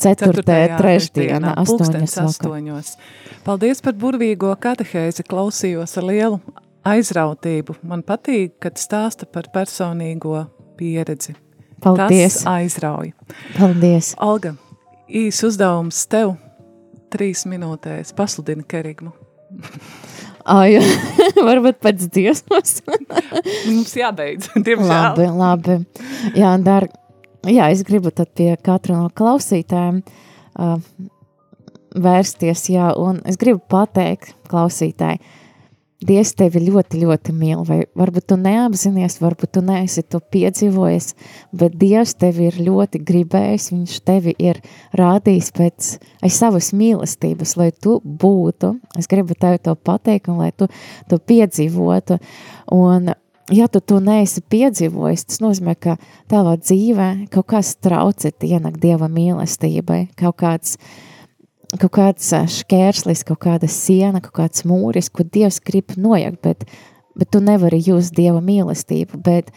ceturtajā 0.01 0.79
pulkstens 0.79 1.55
astoņas 1.63 2.17
astoņos. 2.25 2.91
Paldies 3.45 3.81
par 3.85 3.93
burvīgo 3.95 4.55
katehēzi, 4.61 5.25
klausījos 5.31 5.97
ar 6.01 6.09
lielu 6.11 6.41
aizrautību. 6.85 7.77
Man 7.83 8.03
patīk, 8.03 8.57
kad 8.61 8.75
stāsta 8.81 9.27
par 9.31 9.49
personīgo 9.55 10.47
pieredzi. 10.81 11.35
Paldies, 11.81 12.43
Tas 12.43 12.47
aizrauj. 12.47 13.13
paldies. 13.57 14.15
Olga, 14.21 14.55
īs 15.09 15.41
uzdevums 15.47 16.07
tev 16.13 16.35
trīs 17.13 17.47
minūtēs 17.51 18.15
pasludina 18.17 18.67
kerigmu. 18.69 19.13
Ai, 20.49 20.79
varbūt 21.49 21.81
pēc 21.85 22.07
dziesmas. 22.09 22.81
Mums 23.69 23.93
jābeidz, 23.97 24.51
diemžēl. 24.57 24.89
labi, 24.89 25.27
labi. 25.37 25.77
Jā, 26.39 26.55
dar, 26.65 26.89
jā, 27.47 27.69
es 27.73 27.85
gribu 27.87 28.13
tad 28.15 28.33
pie 28.37 28.55
katra 28.57 29.03
no 29.03 29.11
klausītājiem 29.17 30.01
uh, 30.01 30.79
vērsties, 31.95 32.65
jā, 32.73 32.91
un 32.97 33.21
es 33.29 33.39
gribu 33.41 33.61
pateikt 33.71 34.35
klausītāji, 34.51 35.21
Dievs 36.01 36.33
tevi 36.33 36.63
ļoti, 36.65 37.03
ļoti 37.03 37.33
mīl, 37.37 37.61
vai 37.69 37.83
varbūt 37.99 38.31
tu 38.33 38.37
neapzinies, 38.41 39.19
varbūt 39.21 39.51
tu 39.59 39.63
neesi 39.65 40.01
to 40.09 40.21
piedzīvojis, 40.33 41.11
bet 41.53 41.75
Dievs 41.81 42.15
tevi 42.17 42.47
ir 42.49 42.57
ļoti 42.65 43.03
gribējis, 43.05 43.67
viņš 43.75 43.97
tevi 44.09 44.33
ir 44.41 44.63
rādījis 44.97 45.51
pēc 45.59 45.91
aiz 46.25 46.39
savas 46.41 46.71
mīlestības, 46.73 47.53
lai 47.61 47.69
tu 47.77 47.99
būtu, 48.01 48.73
es 48.97 49.11
gribu 49.13 49.37
tev 49.37 49.59
to 49.61 49.77
pateikt, 49.77 50.33
un 50.33 50.41
lai 50.41 50.55
tu 50.57 50.71
to 51.11 51.21
piedzīvotu, 51.21 52.17
un 52.73 53.13
ja 53.53 53.69
tu 53.69 53.85
to 53.85 54.01
neesi 54.01 54.41
piedzīvojis, 54.41 55.27
tas 55.29 55.45
nozīmē, 55.45 55.77
ka 55.77 55.99
tavā 56.33 56.57
dzīvē 56.63 57.11
kaut 57.35 57.51
kas 57.53 57.75
traucēt 57.83 58.49
ienāk 58.49 58.81
Dieva 58.81 59.11
mīlestībai, 59.13 60.07
kaut 60.17 60.41
kāds 60.41 60.79
kaut 61.79 61.93
kāds 61.95 62.31
šķērslis, 62.31 63.23
kaut 63.29 63.43
kāda 63.45 63.69
siena, 63.71 64.23
kaut 64.25 64.35
kāds 64.41 64.65
mūris, 64.69 65.11
ko 65.13 65.27
Dievs 65.27 65.61
grib 65.65 65.95
nojaukt, 66.01 66.41
bet, 66.43 66.65
bet 67.19 67.31
tu 67.31 67.43
nevari 67.45 67.81
just 67.85 68.17
Dieva 68.17 68.41
mīlestību, 68.45 69.21
bet 69.23 69.53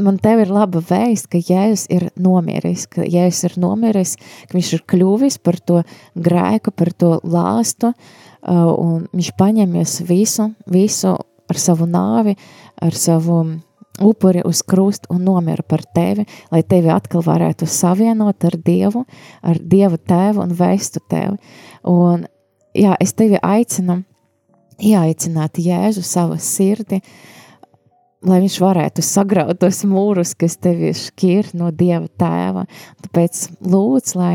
man 0.00 0.18
tev 0.20 0.42
ir 0.44 0.52
laba 0.52 0.82
vēst, 0.84 1.30
ka 1.32 1.40
Jēzus 1.40 1.86
ir 1.92 2.08
nomiris, 2.20 2.86
ka 2.90 3.04
Jēzus 3.04 3.50
ir 3.50 3.56
nomiris, 3.62 4.16
ka 4.48 4.58
viņš 4.58 4.74
ir 4.76 4.84
kļuvis 4.92 5.40
par 5.44 5.60
to 5.60 5.82
grēku, 6.16 6.74
par 6.76 6.92
to 6.92 7.16
lāstu, 7.24 7.94
un 8.44 9.08
viņš 9.12 9.32
paņemies 9.40 10.00
visu, 10.08 10.50
visu 10.68 11.16
ar 11.50 11.60
savu 11.60 11.88
nāvi, 11.90 12.36
ar 12.80 12.96
savu 12.96 13.42
upuri 14.00 14.42
uz 14.46 14.62
krustu 14.66 15.12
un 15.14 15.24
nomira 15.24 15.64
par 15.66 15.84
tevi, 15.94 16.24
lai 16.52 16.62
tevi 16.62 16.90
atkal 16.92 17.24
varētu 17.26 17.68
savienot 17.68 18.46
ar 18.48 18.56
Dievu, 18.64 19.04
ar 19.42 19.60
Dievu 19.60 20.00
tēvu 20.00 20.44
un 20.44 20.54
vēstu 20.56 21.02
tevi. 21.08 21.36
Un 21.88 22.24
jā, 22.76 22.94
es 23.00 23.14
tevi 23.16 23.40
aicinu, 23.42 24.00
ieaicināt 24.80 25.60
Jēzu 25.60 26.02
savā 26.06 26.38
sirdi, 26.40 27.00
lai 28.26 28.40
viņš 28.42 28.56
varētu 28.60 29.04
sagraut 29.04 29.60
tos 29.60 29.82
mūrus, 29.88 30.34
kas 30.36 30.56
tevi 30.60 30.92
šķir 30.96 31.52
no 31.60 31.70
Dieva 31.72 32.08
tēva. 32.20 32.66
Tāpēc 33.04 33.46
lūdz, 33.64 34.14
lai 34.16 34.34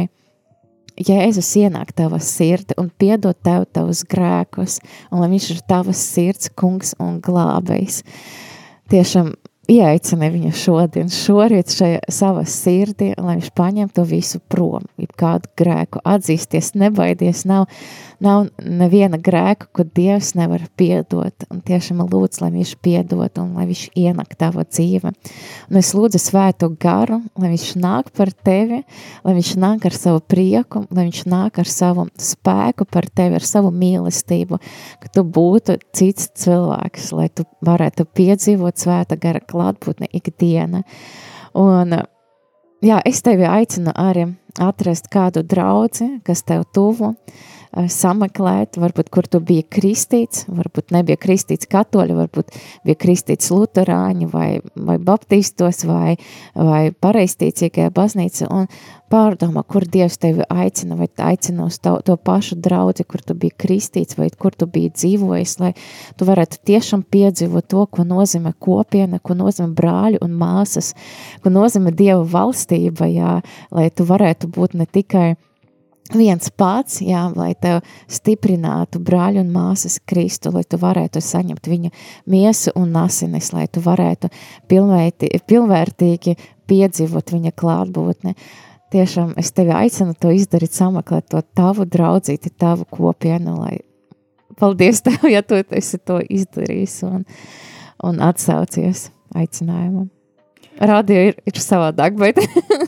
Jēzus 0.96 1.50
ienāk 1.60 1.92
tavā 1.98 2.22
sirdi 2.24 2.78
un 2.80 2.88
piedod 2.88 3.36
tev 3.44 3.66
tavus 3.76 4.06
grēkus, 4.08 4.80
un 5.12 5.22
lai 5.22 5.30
viņš 5.34 5.50
ir 5.52 5.66
tavas 5.68 6.00
sirds 6.14 6.54
kungs 6.56 6.94
un 7.04 7.20
glābējs. 7.24 8.00
Tiešām 8.94 9.34
ieaicina 9.72 10.30
viņu 10.34 10.52
šodien, 10.56 11.10
šorīt 11.12 11.74
šajā 11.74 12.02
savā 12.14 12.44
sirdī, 12.50 13.12
lai 13.18 13.38
viņš 13.40 13.52
paņem 13.58 13.92
to 13.96 14.06
visu 14.08 14.42
prom, 14.52 14.86
kādu 15.20 15.52
grēku 15.58 16.02
atzīsties, 16.06 16.74
nebaidies, 16.78 17.46
nav, 17.50 17.68
nav 18.26 18.48
neviena 18.60 19.20
grēka, 19.22 19.68
ko 19.76 19.86
Dievs 19.86 20.34
nevar 20.38 20.66
piedot, 20.80 21.46
un 21.54 21.62
tiešām 21.66 22.02
lūdzu, 22.04 22.42
lai 22.44 22.52
viņš 22.56 22.74
piedot, 22.84 23.40
un 23.42 23.54
lai 23.58 23.68
viņš 23.70 23.84
ienak 24.02 24.34
tava 24.40 24.66
dzīve. 24.68 25.14
Un 25.70 25.80
es 25.80 25.92
lūdzu 25.96 26.22
svētu 26.22 26.72
garu, 26.82 27.22
lai 27.40 27.54
viņš 27.54 27.68
nāk 27.82 28.12
par 28.18 28.34
tevi, 28.34 28.82
lai 29.26 29.36
viņš 29.38 29.52
nāk 29.62 29.88
ar 29.88 29.98
savu 29.98 30.24
prieku, 30.26 30.86
lai 30.90 31.08
viņš 31.08 31.22
nāk 31.32 31.62
ar 31.62 31.70
savu 31.70 32.08
spēku 32.22 32.88
par 32.90 33.08
tevi, 33.08 33.40
ar 33.40 33.46
savu 33.46 33.72
mīlestību, 33.76 34.60
ka 35.04 35.14
tu 35.14 35.24
būtu 35.24 35.78
cits 35.96 36.32
cilvēks, 36.44 37.12
lai 37.16 37.30
tu 37.30 37.48
varētu 37.66 38.08
piedzīvot 38.18 38.82
svēta 38.82 39.20
gara 39.22 39.44
klātbūtne 39.44 40.10
ikdiena. 40.12 40.84
Un, 41.56 41.96
jā, 42.84 43.00
es 43.08 43.22
tevi 43.24 43.48
aicinu 43.48 43.94
arī 43.96 44.28
atrast 44.62 45.10
kādu 45.12 45.44
draudzi, 45.44 46.20
kas 46.26 46.44
tev 46.48 46.66
tuvu, 46.76 47.14
sameklēt, 47.76 48.80
varbūt, 48.80 49.10
kur 49.12 49.28
tu 49.28 49.42
biji 49.44 49.66
kristīts, 49.68 50.46
varbūt 50.48 50.94
nebija 50.96 51.20
kristīts 51.20 51.68
katoļi, 51.72 52.16
varbūt 52.16 52.54
bija 52.88 53.00
kristīts 53.00 53.52
luterāņi 53.52 54.30
vai, 54.32 54.50
vai 54.76 54.98
baptistos 55.04 55.84
vai, 55.88 56.16
vai 56.56 56.94
pareistīcīgajā 57.04 57.92
baznīca 57.96 58.48
un 58.54 58.70
pārdomā, 59.12 59.64
kur 59.68 59.86
Dievs 59.92 60.18
tevi 60.22 60.46
aicina 60.50 60.96
vai 61.00 61.08
aicina 61.28 61.68
uz 61.68 61.78
to, 61.84 61.98
to 62.06 62.16
pašu 62.18 62.58
draudzi, 62.64 63.06
kur 63.08 63.22
tu 63.22 63.36
biji 63.38 63.58
kristīts 63.66 64.18
vai 64.20 64.30
kur 64.32 64.56
tu 64.56 64.68
biji 64.72 64.94
dzīvojis, 64.96 65.58
lai 65.62 65.74
tu 66.18 66.28
varētu 66.28 66.62
tiešām 66.66 67.04
piedzīvot 67.12 67.68
to, 67.72 67.86
ko 67.92 68.08
nozīmē 68.08 68.56
kopiena, 68.60 69.20
ko 69.20 69.36
nozīmē 69.38 69.76
brāļi 69.76 70.24
un 70.26 70.38
māsas, 70.40 70.94
ko 71.44 71.52
nozīmē 71.52 71.92
Dieva 71.96 72.24
valstība, 72.24 73.10
jā, 73.12 73.40
lai 73.76 73.90
tu 73.92 74.08
varētu 74.08 74.50
būt 74.56 74.80
ne 74.80 74.88
tikai 74.88 75.28
viens 76.14 76.50
pats, 76.54 77.00
jā, 77.02 77.24
lai 77.36 77.54
tev 77.58 77.82
stiprinātu 78.12 79.00
brāļu 79.04 79.42
un 79.42 79.50
māsas 79.54 79.98
Kristu, 80.06 80.52
lai 80.54 80.64
tu 80.68 80.78
varētu 80.82 81.22
saņemt 81.24 81.70
viņa 81.70 81.92
miesu 82.30 82.74
un 82.78 82.94
asinis, 83.02 83.52
lai 83.56 83.66
tu 83.68 83.82
varētu 83.86 84.30
pilnvērtī, 84.70 85.32
pilnvērtīgi 85.48 86.36
piedzīvot 86.70 87.36
viņa 87.36 87.54
klātbūtni. 87.58 88.36
Tiešām 88.94 89.34
es 89.42 89.52
tevi 89.52 89.74
aicinu 89.76 90.14
to 90.20 90.30
izdarīt, 90.32 90.76
sameklēt 90.78 91.30
to 91.34 91.42
tavu 91.58 91.88
draudzīti, 91.90 92.54
tavu 92.54 92.86
kopienu, 92.86 93.58
lai 93.64 93.80
paldies 94.60 95.02
tev, 95.04 95.26
ja 95.30 95.42
tu 95.44 95.58
esi 95.58 96.00
to 96.00 96.22
izdarījis 96.22 97.00
un, 97.10 97.26
un 98.06 98.22
atsaucies 98.24 99.10
aicinājumam. 99.36 100.12
Radio 100.76 101.30
ir, 101.32 101.38
ir 101.48 101.60
savādāk, 101.60 102.18
bet 102.20 102.40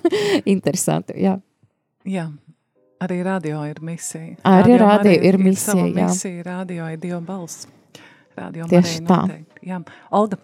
interesanti, 0.56 1.16
jā. 1.24 1.38
Jā, 2.08 2.28
Arī 2.98 3.20
radio 3.22 3.62
ir 3.70 3.78
misija. 3.86 4.36
Arī 4.42 4.74
radio, 4.74 4.86
radio 4.88 5.12
ir, 5.14 5.36
ir 5.36 5.38
misija, 5.38 5.84
jā. 5.86 6.08
misija, 6.08 6.44
radio 6.48 6.88
ir 6.90 6.98
Dieva 6.98 7.20
balss. 7.22 7.68
Radio 8.38 8.66
Tieši 8.70 9.04
tā. 9.06 9.20
Noteikti. 9.28 9.60
Jā. 9.70 9.78
Olga, 10.18 10.40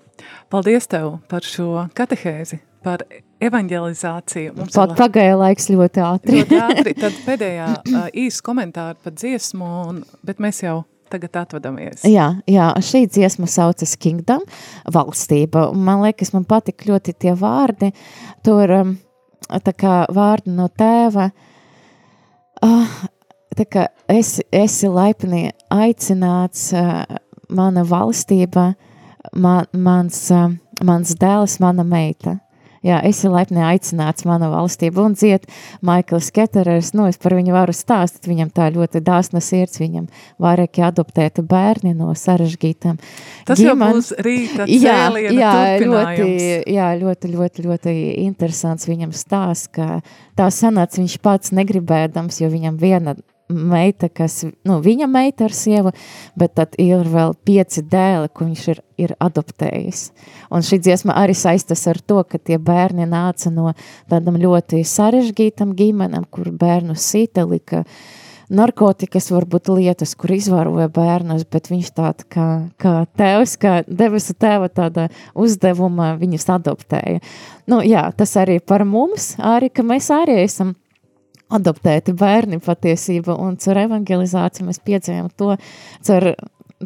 paldies 0.54 0.86
tev 0.90 1.16
par 1.32 1.46
šo 1.46 1.88
katehēzi, 1.98 2.60
par 2.86 3.02
evanģelizāciju. 3.42 4.54
Mums 4.60 4.78
Pat 4.78 4.94
pagāja 5.00 5.40
laiks 5.40 5.66
ļoti 5.74 6.04
ātri. 6.06 6.42
ļoti 6.44 6.60
ātri. 6.62 6.94
Tad 7.04 7.18
pēdējā 7.26 7.70
uh, 7.74 8.04
īsa 8.22 8.46
komentāra 8.46 8.98
par 9.02 9.16
dziesmu, 9.18 9.70
un, 9.90 10.04
bet 10.26 10.42
mēs 10.44 10.62
jau 10.62 10.76
tagad 11.14 11.40
atvadamies. 11.42 12.04
Jā, 12.10 12.28
jā, 12.50 12.68
šī 12.86 13.08
dziesma 13.10 13.50
saucas 13.50 13.96
Kingdom, 14.02 14.46
valstība. 14.94 15.72
Man 15.74 16.06
liekas, 16.06 16.34
man 16.38 16.46
patik 16.50 16.86
ļoti 16.86 17.18
tie 17.18 17.34
vārdi, 17.38 17.90
tur 18.46 18.76
um, 18.78 18.94
tā 19.50 19.74
kā 19.78 19.96
vārdi 20.14 20.54
no 20.54 20.70
tēva, 20.70 21.32
uh, 21.34 21.50
Oh, 22.64 22.88
tā 23.58 23.66
kā 23.68 23.82
esi, 24.08 24.46
esi 24.56 24.88
laipni 24.88 25.50
aicināts, 25.74 26.70
mana 27.52 27.84
valstība, 27.84 28.70
man, 29.36 29.68
mans, 29.76 30.22
mans 30.80 31.12
dēls, 31.20 31.58
mana 31.60 31.84
meita. 31.84 32.38
Jā, 32.84 32.98
esi 33.08 33.30
laipni 33.32 33.62
aicināts 33.64 34.26
mana 34.28 34.50
valstība 34.52 35.06
un 35.06 35.14
dziet 35.16 35.46
Maikls 35.86 36.28
Keterers, 36.36 36.92
nu 36.98 37.06
es 37.08 37.20
par 37.22 37.36
viņu 37.38 37.56
varu 37.56 37.76
stāstīt, 37.76 38.28
viņam 38.28 38.52
tā 38.52 38.68
ļoti 38.76 39.00
dāsna 39.06 39.40
sirds, 39.44 39.80
viņam 39.80 40.10
vairāki 40.44 40.84
adoptēti 40.84 41.46
bērni 41.48 41.94
no 41.96 42.12
sarežģītām 42.12 43.00
Tas 43.48 43.60
ģimen... 43.60 43.88
jau 43.88 43.96
būs 43.96 44.12
rīta 44.28 44.68
jā, 44.68 44.98
jā, 45.32 45.54
ļoti, 45.84 46.30
jā, 46.76 46.90
ļoti, 47.00 47.34
ļoti, 47.38 47.68
ļoti 47.70 47.96
interesants 48.26 48.90
viņam 48.92 49.16
stāsts, 49.16 49.72
ka 49.72 50.02
tā 50.36 50.50
sanāca 50.52 51.00
viņš 51.00 51.20
pats 51.24 51.56
negribēdams, 51.56 52.44
jo 52.44 52.52
viņam 52.52 52.80
viena 52.84 53.16
meita, 53.54 54.10
kas, 54.10 54.42
nu, 54.68 54.80
viņa 54.84 55.08
meita 55.12 55.48
ar 55.48 55.56
sievu, 55.56 55.94
bet 56.40 56.56
tad 56.60 56.76
ir 56.82 57.06
vēl 57.10 57.36
pieci 57.46 57.84
dēli, 57.86 58.32
ko 58.34 58.48
viņš 58.48 58.66
ir, 58.74 58.82
ir 59.06 59.16
adoptējis. 59.24 60.04
Un 60.54 60.66
šī 60.66 60.82
dziesma 60.84 61.16
arī 61.22 61.36
saistas 61.38 61.86
ar 61.92 62.02
to, 62.02 62.22
ka 62.28 62.42
tie 62.42 62.60
bērni 62.62 63.08
nāca 63.10 63.54
no 63.54 63.72
tādam 64.12 64.40
ļoti 64.42 64.84
sarežģītam 64.88 65.74
ģimenam, 65.78 66.28
kur 66.30 66.52
bērnu 66.52 66.98
sīta 67.00 67.48
lika 67.48 67.84
narkotikas, 68.54 69.30
varbūt 69.34 69.72
lietas, 69.74 70.14
kur 70.20 70.34
izvaroja 70.36 70.90
bērnus, 70.94 71.46
bet 71.50 71.70
viņš 71.72 71.90
tāda 71.96 72.28
kā, 72.30 72.48
kā 72.82 72.94
tēvs, 73.18 73.56
kā 73.62 73.74
debesu 73.88 74.36
tēva 74.38 74.70
tāda 74.70 75.08
uzdevuma 75.34 76.14
viņus 76.20 76.50
adoptēja. 76.58 77.24
Nu, 77.72 77.82
jā, 77.86 78.06
tas 78.18 78.36
arī 78.40 78.60
par 78.60 78.86
mums, 78.88 79.34
arī, 79.40 79.72
ka 79.74 79.86
mēs 79.88 80.12
arī 80.14 80.42
esam 80.44 80.76
adoptēti 81.58 82.16
bērni 82.18 82.60
patiesība, 82.64 83.38
un 83.40 83.58
caur 83.62 83.84
evangelizāciju 83.86 84.68
mēs 84.70 84.82
piedzīvojam 84.86 85.32
to, 85.38 85.56
caur, 86.10 86.30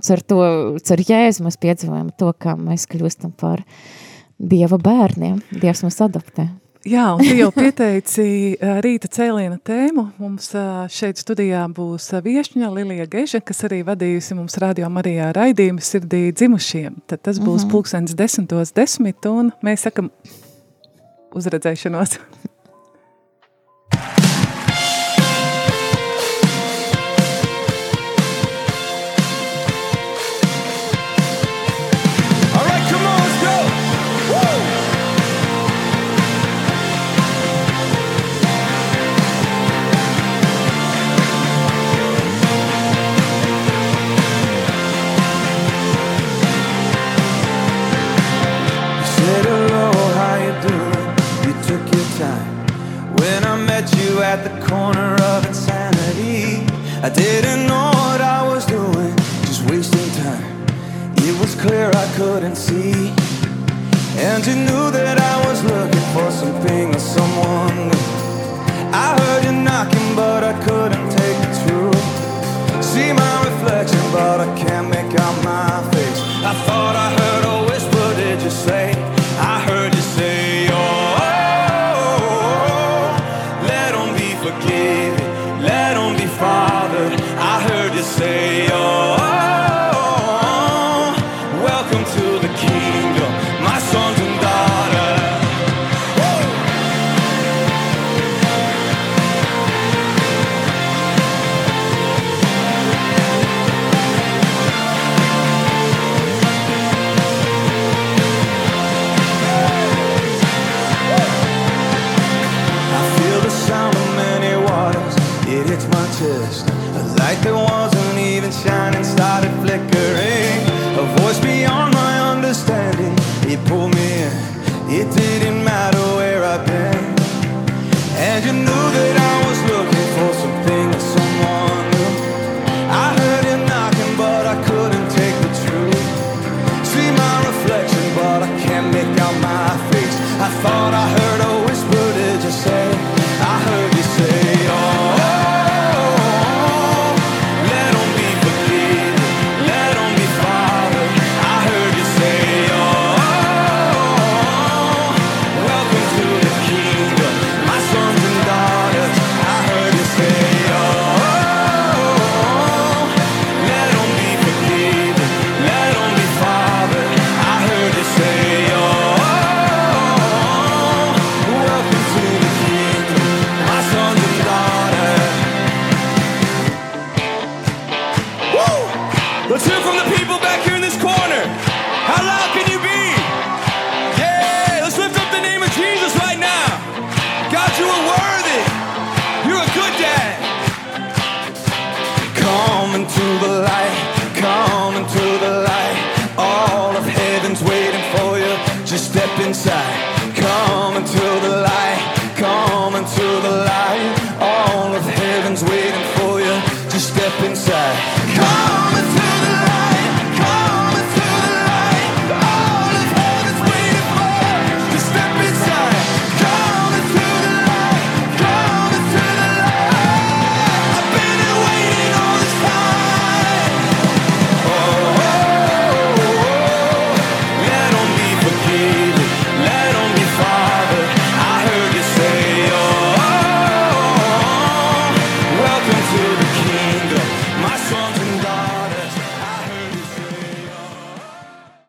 caur 0.09 0.23
to, 0.33 0.43
caur 0.89 1.03
jēzu 1.09 1.47
mēs 1.47 1.59
piedzīvojam 1.63 2.13
to, 2.19 2.31
kā 2.37 2.57
mēs 2.59 2.87
kļūstam 2.91 3.35
par 3.39 3.65
Dieva 4.37 4.77
bērniem. 4.77 5.39
Dievs 5.49 5.81
mūs 5.81 5.97
adoptē. 6.05 6.45
Jā, 6.87 7.07
un 7.17 7.23
tu 7.25 7.33
jau 7.35 7.49
pieteici 7.51 8.55
rīta 8.85 9.09
cēliena 9.11 9.57
tēmu. 9.65 10.05
Mums 10.21 10.51
šeit 10.93 11.19
studijā 11.19 11.65
būs 11.73 12.05
viešņa 12.23 12.69
Lilija 12.71 13.07
Geža, 13.11 13.41
kas 13.43 13.65
arī 13.67 13.81
vadījusi 13.87 14.37
mums 14.37 14.55
radio 14.61 14.87
Marijā 14.93 15.33
raidījumu 15.35 15.83
sirdī 15.83 16.27
dzimušiem. 16.31 17.01
Tad 17.09 17.25
tas 17.27 17.41
būs 17.41 17.47
mm 17.47 17.65
-hmm. 17.65 17.71
pulkstens 17.73 18.15
desmitos 18.15 18.71
desmit, 18.71 19.25
un 19.25 19.51
mēs 19.63 19.89
sakam 19.89 20.11
uzredzēšanos. 21.35 22.19